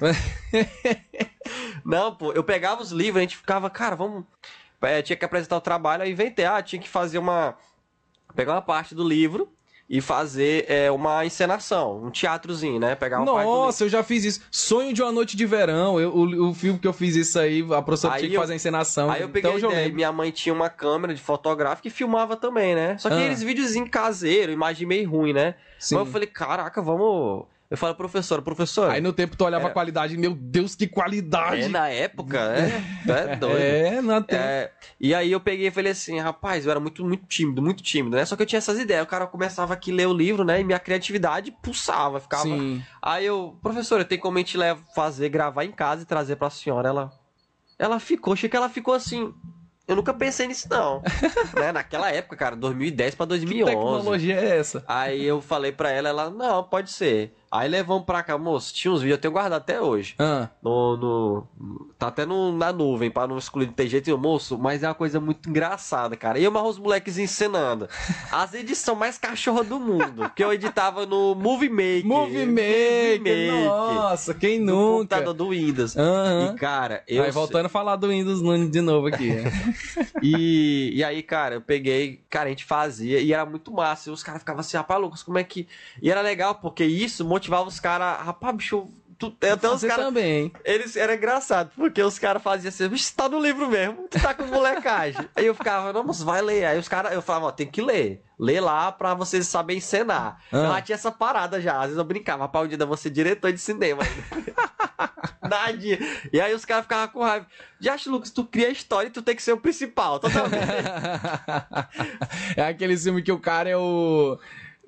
[1.84, 4.24] Não, pô, eu pegava os livros, a gente ficava, cara, vamos.
[4.82, 7.54] É, tinha que apresentar o trabalho, aí inventei, ah, tinha que fazer uma.
[8.34, 9.48] Pegar uma parte do livro
[9.92, 12.94] e fazer é, uma encenação, um teatrozinho, né?
[12.94, 13.42] Pegar uma.
[13.42, 14.40] Nossa, eu já fiz isso.
[14.50, 15.98] Sonho de uma noite de verão.
[16.00, 18.40] Eu- o, o filme que eu fiz isso aí, a professora Aí tinha que eu-
[18.40, 19.10] fazer a encenação.
[19.10, 19.96] Aí eu peguei então, a já ideia, lembro.
[19.96, 22.96] minha mãe tinha uma câmera de fotográfica e filmava também, né?
[22.98, 23.20] Só que Ah.
[23.22, 25.56] eles videozinhos caseiros, imagem meio ruim, né?
[25.78, 25.96] Sim.
[25.96, 27.46] Mas eu falei, caraca, vamos.
[27.70, 28.94] Eu falei, professora, professora.
[28.94, 31.62] Aí no tempo tu olhava Era- a qualidade, meu Deus, que qualidade!
[31.62, 32.36] É, na época,
[33.06, 33.58] é, é doido.
[33.60, 34.42] É, na tempo.
[34.42, 37.80] É, e aí eu peguei e falei assim, rapaz, eu era muito, muito tímido, muito
[37.80, 38.24] tímido, né?
[38.24, 39.04] Só que eu tinha essas ideias.
[39.04, 40.60] O cara começava aqui a ler o livro, né?
[40.60, 42.42] E minha criatividade pulsava, ficava.
[42.42, 42.82] Sim.
[43.00, 46.50] Aí eu, professora, tem como a gente leva, fazer, gravar em casa e trazer pra
[46.50, 46.88] senhora?
[46.88, 47.12] Ela.
[47.78, 49.32] Ela ficou, achei que ela ficou assim.
[49.86, 51.02] Eu nunca pensei nisso, não.
[51.54, 51.70] né?
[51.70, 53.64] Naquela época, cara, 2010 pra Que 2011.
[53.70, 54.84] tecnologia é essa?
[54.88, 57.32] Aí eu falei pra ela, ela, não, pode ser.
[57.52, 60.14] Aí levamos pra cá, moço, tinha uns vídeos, eu tenho guardado até hoje.
[60.20, 64.18] Ah, No, no- tá até no, na nuvem, pra não excluir de ter jeito nenhum,
[64.20, 66.38] moço, mas é uma coisa muito engraçada, cara.
[66.38, 67.88] E eu mais os moleques encenando.
[68.30, 72.06] As edições mais cachorra do mundo, que eu editava no Movie Maker.
[72.06, 73.64] Movie Movie Maker!
[73.64, 75.16] Nossa, quem no nunca?
[75.16, 75.96] computador do Windows.
[75.96, 76.52] Aham.
[76.54, 77.24] E, cara, eu...
[77.24, 79.30] Aí voltando a falar do Windows Nunes de novo aqui.
[80.22, 84.10] E, e aí, cara, eu peguei, cara, a gente fazia e era muito massa.
[84.10, 85.66] E os caras ficavam assim, rapaz, Lucas, como é que.
[86.02, 88.86] E era legal, porque isso motivava os caras, rapaz, bicho,
[89.18, 90.52] tu, até os caras também.
[90.62, 94.34] Eles era engraçado, porque os caras faziam assim, bicho, tá no livro mesmo, tu tá
[94.34, 95.26] com molecagem.
[95.34, 96.66] Aí eu ficava, não, mas vai ler.
[96.66, 98.22] Aí os caras, eu falava, ó, tem que ler.
[98.38, 100.38] Lê lá pra vocês saberem encenar.
[100.52, 100.56] Ah.
[100.56, 101.76] Eu já tinha essa parada já.
[101.76, 104.02] Às vezes eu brincava, rapaz, um dia vou ser diretor de cinema.
[105.42, 105.98] Nadinha.
[106.32, 107.46] E aí os caras ficavam com raiva.
[107.80, 110.56] Já Lucas, tu cria a história e tu tem que ser o principal, totalmente.
[112.56, 114.38] é aquele filme que o cara é o.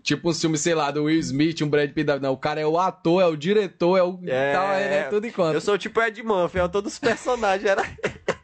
[0.02, 2.18] Tipo um filme, sei lá, do Will Smith, um Brad Pitt.
[2.20, 4.18] Não, o cara é o ator, é o diretor, é o.
[4.26, 5.54] É, tal, é, é tudo enquanto.
[5.54, 7.82] Eu sou tipo Ed Murphy, eu todos os personagens era.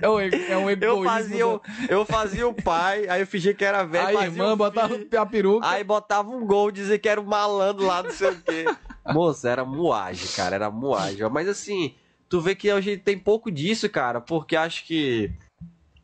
[0.00, 0.70] É um, é um.
[0.70, 4.18] Eu fazia, o, eu fazia o pai, aí eu fingia que era velho.
[4.18, 5.68] A irmã botava a peruca.
[5.68, 8.64] Aí botava um gol, dizia que era um malandro lá, não sei o quê.
[9.12, 11.28] Moça, era muagem, cara, era muagem.
[11.28, 11.94] Mas assim,
[12.28, 15.30] tu vê que hoje tem pouco disso, cara, porque acho que.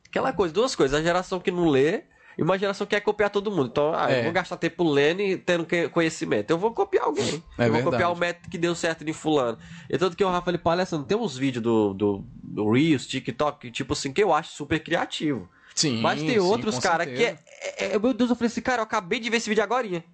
[0.09, 0.99] Aquela coisa, duas coisas.
[0.99, 2.05] A geração que não lê
[2.37, 3.69] e uma geração que quer copiar todo mundo.
[3.71, 4.21] Então, ah, é.
[4.21, 6.51] eu vou gastar tempo lendo e tendo conhecimento.
[6.51, 7.43] Eu vou copiar alguém.
[7.59, 9.59] É eu vou copiar o método que deu certo de fulano.
[9.89, 13.71] E tanto que o Rafa ele palestrando, tem uns vídeos do, do, do Reels, TikTok,
[13.71, 15.49] tipo assim, que eu acho super criativo.
[15.75, 16.01] Sim.
[16.01, 17.39] Mas tem outros, cara, que é,
[17.79, 20.05] é, é, Meu Deus, eu falei assim, cara, eu acabei de ver esse vídeo agora.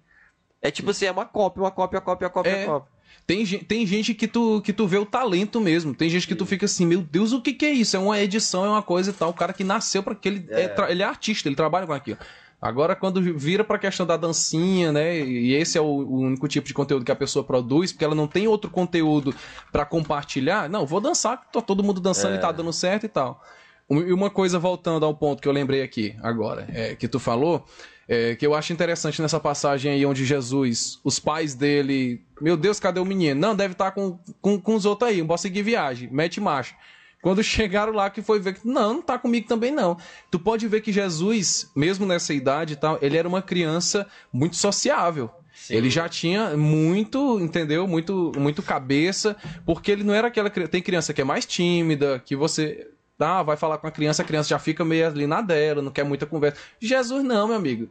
[0.61, 2.65] É tipo assim, é uma cópia, uma cópia, uma cópia, uma cópia, é.
[2.65, 3.00] uma cópia.
[3.25, 5.93] Tem, tem gente que tu, que tu vê o talento mesmo.
[5.93, 7.95] Tem gente que tu fica assim, meu Deus, o que, que é isso?
[7.95, 9.29] É uma edição, é uma coisa e tal.
[9.29, 10.45] O cara que nasceu para aquele.
[10.49, 10.63] É.
[10.63, 12.17] É, ele é artista, ele trabalha com aquilo.
[12.61, 15.17] Agora, quando vira pra questão da dancinha, né?
[15.17, 18.13] E esse é o, o, único tipo de conteúdo que a pessoa produz, porque ela
[18.13, 19.33] não tem outro conteúdo
[19.71, 20.69] para compartilhar.
[20.69, 22.37] Não, vou dançar, tá todo mundo dançando é.
[22.37, 23.43] e tá dando certo e tal.
[23.89, 27.65] E uma coisa, voltando ao ponto que eu lembrei aqui agora, é, que tu falou,
[28.11, 32.21] é, que eu acho interessante nessa passagem aí onde Jesus, os pais dele.
[32.41, 33.39] Meu Deus, cadê o menino?
[33.39, 36.41] Não, deve estar tá com, com, com os outros aí, não posso seguir viagem, mete
[36.41, 36.75] marcha.
[37.21, 39.97] Quando chegaram lá que foi ver que não, não tá comigo também não.
[40.29, 44.57] Tu pode ver que Jesus, mesmo nessa idade e tal, ele era uma criança muito
[44.57, 45.31] sociável.
[45.53, 45.75] Sim.
[45.75, 47.87] Ele já tinha muito, entendeu?
[47.87, 52.35] Muito, muito cabeça, porque ele não era aquela tem criança que é mais tímida, que
[52.35, 52.89] você
[53.21, 55.91] tá, vai falar com a criança, a criança já fica meio ali na dela, não
[55.91, 56.59] quer muita conversa.
[56.79, 57.87] Jesus não, meu amigo.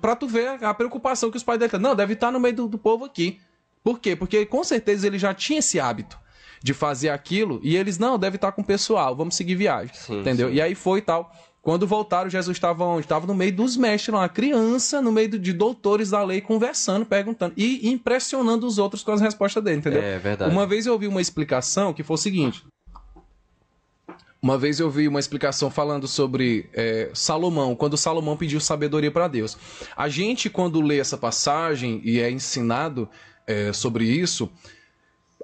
[0.00, 1.78] Pra tu ver a preocupação que os pais dele têm.
[1.78, 3.38] Não, deve estar no meio do, do povo aqui.
[3.84, 4.16] Por quê?
[4.16, 6.18] Porque com certeza ele já tinha esse hábito
[6.62, 9.92] de fazer aquilo, e eles, não, deve estar com o pessoal, vamos seguir viagem.
[9.92, 10.48] Sim, entendeu?
[10.48, 10.54] Sim.
[10.54, 11.30] E aí foi e tal.
[11.60, 13.02] Quando voltaram, Jesus estava onde?
[13.02, 17.52] Estava no meio dos mestres, uma criança, no meio de doutores da lei, conversando, perguntando
[17.56, 20.02] e impressionando os outros com as respostas dele, entendeu?
[20.02, 20.50] É verdade.
[20.50, 22.64] Uma vez eu ouvi uma explicação que foi o seguinte.
[24.42, 29.28] Uma vez eu vi uma explicação falando sobre é, Salomão, quando Salomão pediu sabedoria para
[29.28, 29.56] Deus.
[29.96, 33.08] A gente, quando lê essa passagem e é ensinado
[33.46, 34.50] é, sobre isso,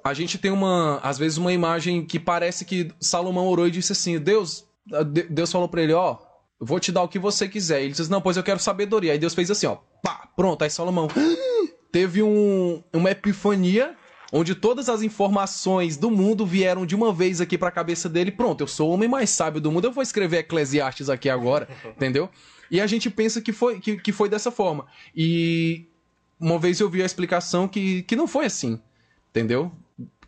[0.03, 3.93] a gente tem uma, às vezes, uma imagem que parece que Salomão orou e disse
[3.93, 4.65] assim: Deus,
[5.29, 6.17] Deus falou para ele, ó,
[6.59, 7.81] vou te dar o que você quiser.
[7.81, 9.13] Ele disse: Não, pois eu quero sabedoria.
[9.13, 10.61] Aí Deus fez assim, ó, pá, pronto.
[10.61, 11.07] Aí Salomão
[11.89, 13.95] teve um, uma epifania
[14.31, 18.31] onde todas as informações do mundo vieram de uma vez aqui para a cabeça dele.
[18.31, 19.85] Pronto, eu sou o homem mais sábio do mundo.
[19.85, 22.29] Eu vou escrever Eclesiastes aqui agora, entendeu?
[22.69, 24.85] E a gente pensa que foi, que, que foi dessa forma.
[25.15, 25.87] E
[26.39, 28.79] uma vez eu vi a explicação que, que não foi assim,
[29.29, 29.71] entendeu?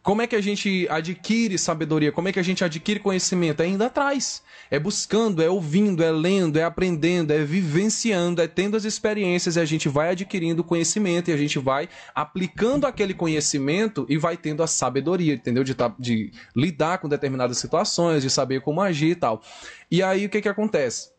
[0.04, 2.12] Como é que a gente adquire sabedoria?
[2.12, 3.62] Como é que a gente adquire conhecimento?
[3.62, 4.42] É indo atrás.
[4.72, 9.60] É buscando, é ouvindo, é lendo, é aprendendo, é vivenciando, é tendo as experiências e
[9.60, 14.64] a gente vai adquirindo conhecimento e a gente vai aplicando aquele conhecimento e vai tendo
[14.64, 15.64] a sabedoria, entendeu?
[15.64, 19.42] De, tá, de lidar com determinadas situações, de saber como agir e tal.
[19.90, 21.12] E aí o que, que acontece?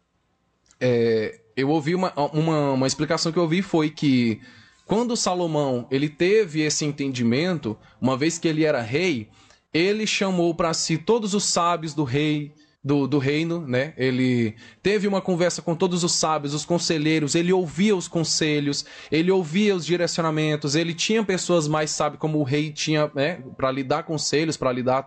[0.80, 4.40] É, eu ouvi uma, uma, uma explicação que eu ouvi foi que
[4.86, 9.28] quando Salomão ele teve esse entendimento, uma vez que ele era rei,
[9.72, 12.52] ele chamou para si todos os sábios do rei,
[12.84, 13.94] do, do, reino, né?
[13.96, 19.30] Ele teve uma conversa com todos os sábios, os conselheiros, ele ouvia os conselhos, ele
[19.30, 23.42] ouvia os direcionamentos, ele tinha pessoas mais sábias, como o rei tinha, né?
[23.56, 25.06] Para lhe dar conselhos, para lhe dar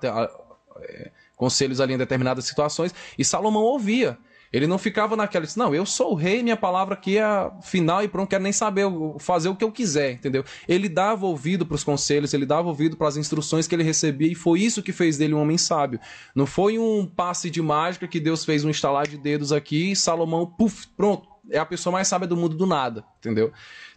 [0.80, 4.18] é, conselhos ali em determinadas situações, e Salomão ouvia.
[4.52, 8.08] Ele não ficava naquela, não, eu sou o rei, minha palavra aqui é final e
[8.08, 8.86] pronto, quero nem saber,
[9.20, 10.44] fazer o que eu quiser, entendeu?
[10.68, 14.32] Ele dava ouvido para os conselhos, ele dava ouvido para as instruções que ele recebia
[14.32, 16.00] e foi isso que fez dele um homem sábio.
[16.34, 19.96] Não foi um passe de mágica que Deus fez um estalar de dedos aqui e
[19.96, 23.52] Salomão, puf, pronto, é a pessoa mais sábia do mundo do nada, entendeu?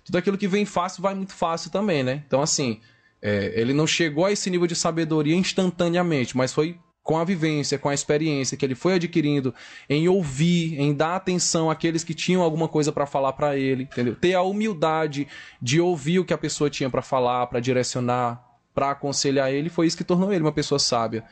[0.04, 2.22] Tudo aquilo que vem fácil vai muito fácil também, né?
[2.26, 2.80] Então, assim,
[3.20, 7.78] é, ele não chegou a esse nível de sabedoria instantaneamente, mas foi com a vivência,
[7.78, 9.54] com a experiência que ele foi adquirindo,
[9.88, 14.14] em ouvir, em dar atenção àqueles que tinham alguma coisa para falar para ele, entendeu?
[14.14, 15.26] Ter a humildade
[15.58, 18.44] de ouvir o que a pessoa tinha para falar, para direcionar,
[18.74, 21.24] para aconselhar ele, foi isso que tornou ele uma pessoa sábia.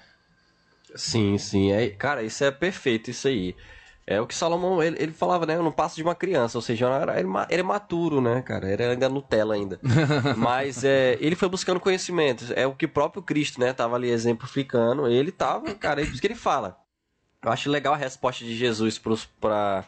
[0.95, 3.55] Sim, sim, é, cara, isso é perfeito isso aí.
[4.07, 5.57] É o que Salomão, ele, ele falava, né?
[5.57, 8.69] Eu não passo de uma criança, ou seja, era, ele, é maturo, né, cara?
[8.69, 9.81] Era ainda Nutella ainda.
[10.37, 12.45] Mas é, ele foi buscando conhecimento.
[12.55, 13.73] É o que o próprio Cristo, né?
[13.73, 15.09] Tava ali exemplificando.
[15.09, 16.79] Ele tava, cara, é isso que ele fala.
[17.43, 19.85] Eu acho legal a resposta de Jesus pros, pra,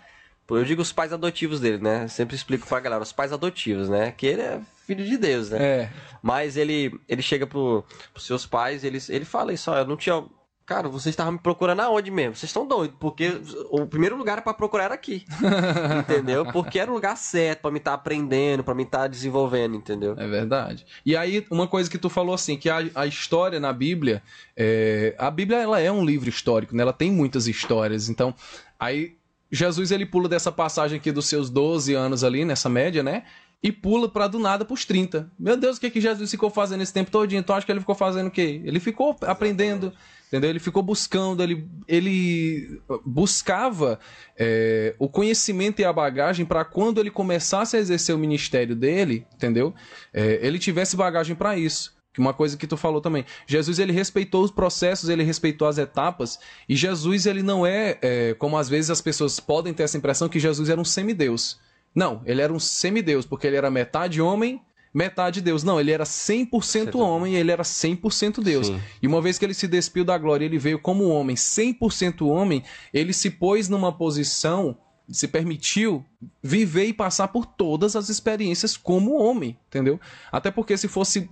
[0.57, 2.09] eu digo os pais adotivos dele, né?
[2.09, 4.12] Sempre explico pra galera, os pais adotivos, né?
[4.12, 5.59] Que ele é filho de Deus, né?
[5.62, 5.90] É.
[6.23, 9.97] Mas ele, ele chega pro, pros seus pais, ele, ele fala isso, ó, eu não
[9.97, 10.24] tinha
[10.69, 12.36] Cara, vocês estavam me procurando aonde mesmo?
[12.36, 13.40] Vocês estão doidos, porque
[13.70, 15.24] o primeiro lugar para procurar era aqui.
[15.99, 16.45] entendeu?
[16.53, 19.77] Porque era o lugar certo para me estar tá aprendendo, para me estar tá desenvolvendo,
[19.77, 20.15] entendeu?
[20.19, 20.85] É verdade.
[21.07, 24.23] E aí, uma coisa que tu falou assim, que a, a história na Bíblia,
[24.55, 26.82] é, a Bíblia ela é um livro histórico, né?
[26.82, 28.11] Ela tem muitas histórias.
[28.11, 28.35] Então,
[28.78, 29.16] aí
[29.51, 33.24] Jesus ele pula dessa passagem aqui dos seus 12 anos ali, nessa média, né?
[33.62, 35.31] e pula para do nada pros 30.
[35.39, 37.32] Meu Deus, o que, que Jesus ficou fazendo esse tempo todo?
[37.32, 38.61] Então acho que ele ficou fazendo o quê?
[38.65, 39.93] Ele ficou aprendendo,
[40.29, 40.51] entendeu?
[40.51, 43.99] Ele ficou buscando, ele, ele buscava
[44.37, 49.27] é, o conhecimento e a bagagem para quando ele começasse a exercer o ministério dele,
[49.35, 49.75] entendeu?
[50.13, 51.97] É, ele tivesse bagagem para isso.
[52.13, 53.25] Que uma coisa que tu falou também.
[53.47, 56.39] Jesus ele respeitou os processos, ele respeitou as etapas.
[56.69, 60.29] E Jesus ele não é, é como às vezes as pessoas podem ter essa impressão
[60.29, 61.59] que Jesus era um semideus.
[61.95, 64.61] Não, ele era um semideus, porque ele era metade homem,
[64.93, 65.62] metade Deus.
[65.62, 68.69] Não, ele era 100% homem e ele era 100% Deus.
[68.69, 68.81] Sim.
[69.02, 72.62] E uma vez que ele se despiu da glória, ele veio como homem, 100% homem,
[72.93, 74.77] ele se pôs numa posição,
[75.09, 76.05] se permitiu
[76.43, 80.01] viver e passar por todas as experiências como homem, entendeu?
[80.31, 81.28] Até porque se fosse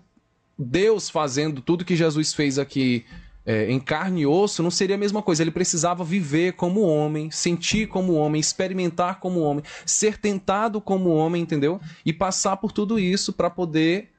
[0.58, 3.04] Deus fazendo tudo que Jesus fez aqui
[3.46, 5.42] é, em carne e osso, não seria a mesma coisa.
[5.42, 11.42] Ele precisava viver como homem, sentir como homem, experimentar como homem, ser tentado como homem,
[11.42, 11.80] entendeu?
[12.04, 14.10] E passar por tudo isso para poder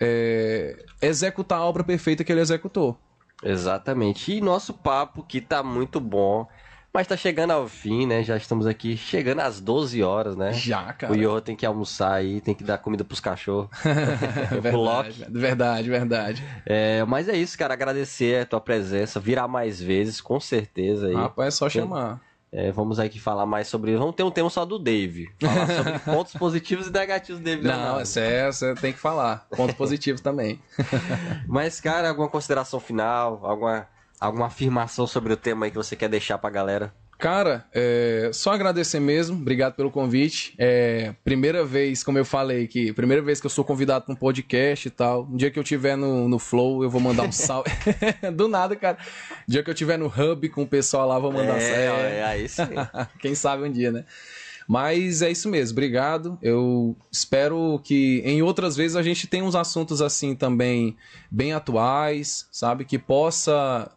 [0.00, 2.98] é, executar a obra perfeita que ele executou.
[3.42, 4.32] Exatamente.
[4.32, 6.48] E nosso papo que tá muito bom.
[6.92, 8.22] Mas tá chegando ao fim, né?
[8.24, 10.52] Já estamos aqui chegando às 12 horas, né?
[10.52, 11.12] Já, cara.
[11.12, 13.70] O Iorro tem que almoçar aí, tem que dar comida pros cachorros.
[14.60, 16.44] verdade, verdade, verdade.
[16.66, 17.74] É, mas é isso, cara.
[17.74, 21.06] Agradecer a tua presença, virar mais vezes, com certeza.
[21.06, 21.14] Aí.
[21.14, 22.20] Rapaz, é só chamar.
[22.52, 23.96] É, vamos aqui falar mais sobre.
[23.96, 25.30] Vamos ter um tema só do Dave.
[25.40, 27.62] Falar sobre pontos positivos e negativos do Dave.
[27.62, 29.46] Não, essa, é, essa tem que falar.
[29.56, 30.60] Pontos positivos também.
[31.46, 33.38] Mas, cara, alguma consideração final?
[33.44, 33.86] Alguma
[34.20, 36.92] Alguma afirmação sobre o tema aí que você quer deixar pra galera?
[37.20, 40.54] Cara, é, só agradecer mesmo, obrigado pelo convite.
[40.58, 44.16] É, primeira vez, como eu falei, que primeira vez que eu sou convidado para um
[44.16, 45.28] podcast e tal.
[45.30, 47.70] Um dia que eu tiver no, no Flow, eu vou mandar um salve.
[48.34, 48.96] Do nada, cara.
[49.46, 51.60] Um dia que eu tiver no Hub com o pessoal lá, vou mandar é, um
[51.60, 52.02] salve.
[52.02, 52.62] É, aí sim.
[53.20, 54.06] Quem sabe um dia, né?
[54.66, 56.38] Mas é isso mesmo, obrigado.
[56.40, 60.96] Eu espero que em outras vezes a gente tenha uns assuntos assim também
[61.30, 62.84] bem atuais, sabe?
[62.86, 63.90] Que possa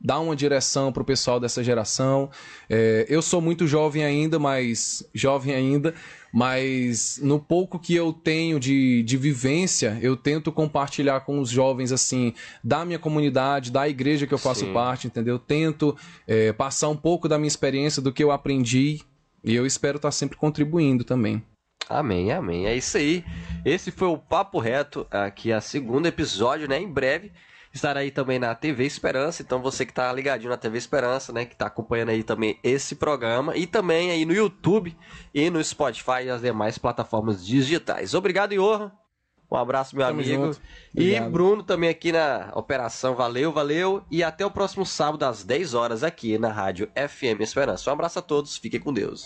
[0.00, 2.30] dar uma direção para o pessoal dessa geração.
[2.68, 5.94] É, eu sou muito jovem ainda, mas jovem ainda,
[6.32, 11.92] mas no pouco que eu tenho de, de vivência, eu tento compartilhar com os jovens
[11.92, 14.72] assim da minha comunidade, da igreja que eu faço Sim.
[14.72, 15.38] parte, entendeu?
[15.38, 15.96] Tento
[16.26, 19.00] é, passar um pouco da minha experiência, do que eu aprendi,
[19.42, 21.42] e eu espero estar sempre contribuindo também.
[21.88, 22.66] Amém, amém.
[22.66, 23.24] É isso aí.
[23.64, 26.80] Esse foi o Papo Reto, aqui a segundo episódio, né?
[26.80, 27.30] Em breve
[27.76, 29.42] estar aí também na TV Esperança.
[29.42, 32.96] Então você que tá ligadinho na TV Esperança, né, que tá acompanhando aí também esse
[32.96, 34.96] programa e também aí no YouTube
[35.32, 38.14] e no Spotify e as demais plataformas digitais.
[38.14, 38.92] Obrigado, Iorra.
[39.50, 40.50] Um abraço, meu Tamo amigo.
[40.94, 43.14] E Bruno também aqui na operação.
[43.14, 44.02] Valeu, valeu.
[44.10, 47.88] E até o próximo sábado às 10 horas aqui na Rádio FM Esperança.
[47.88, 48.56] Um abraço a todos.
[48.56, 49.24] Fiquem com Deus.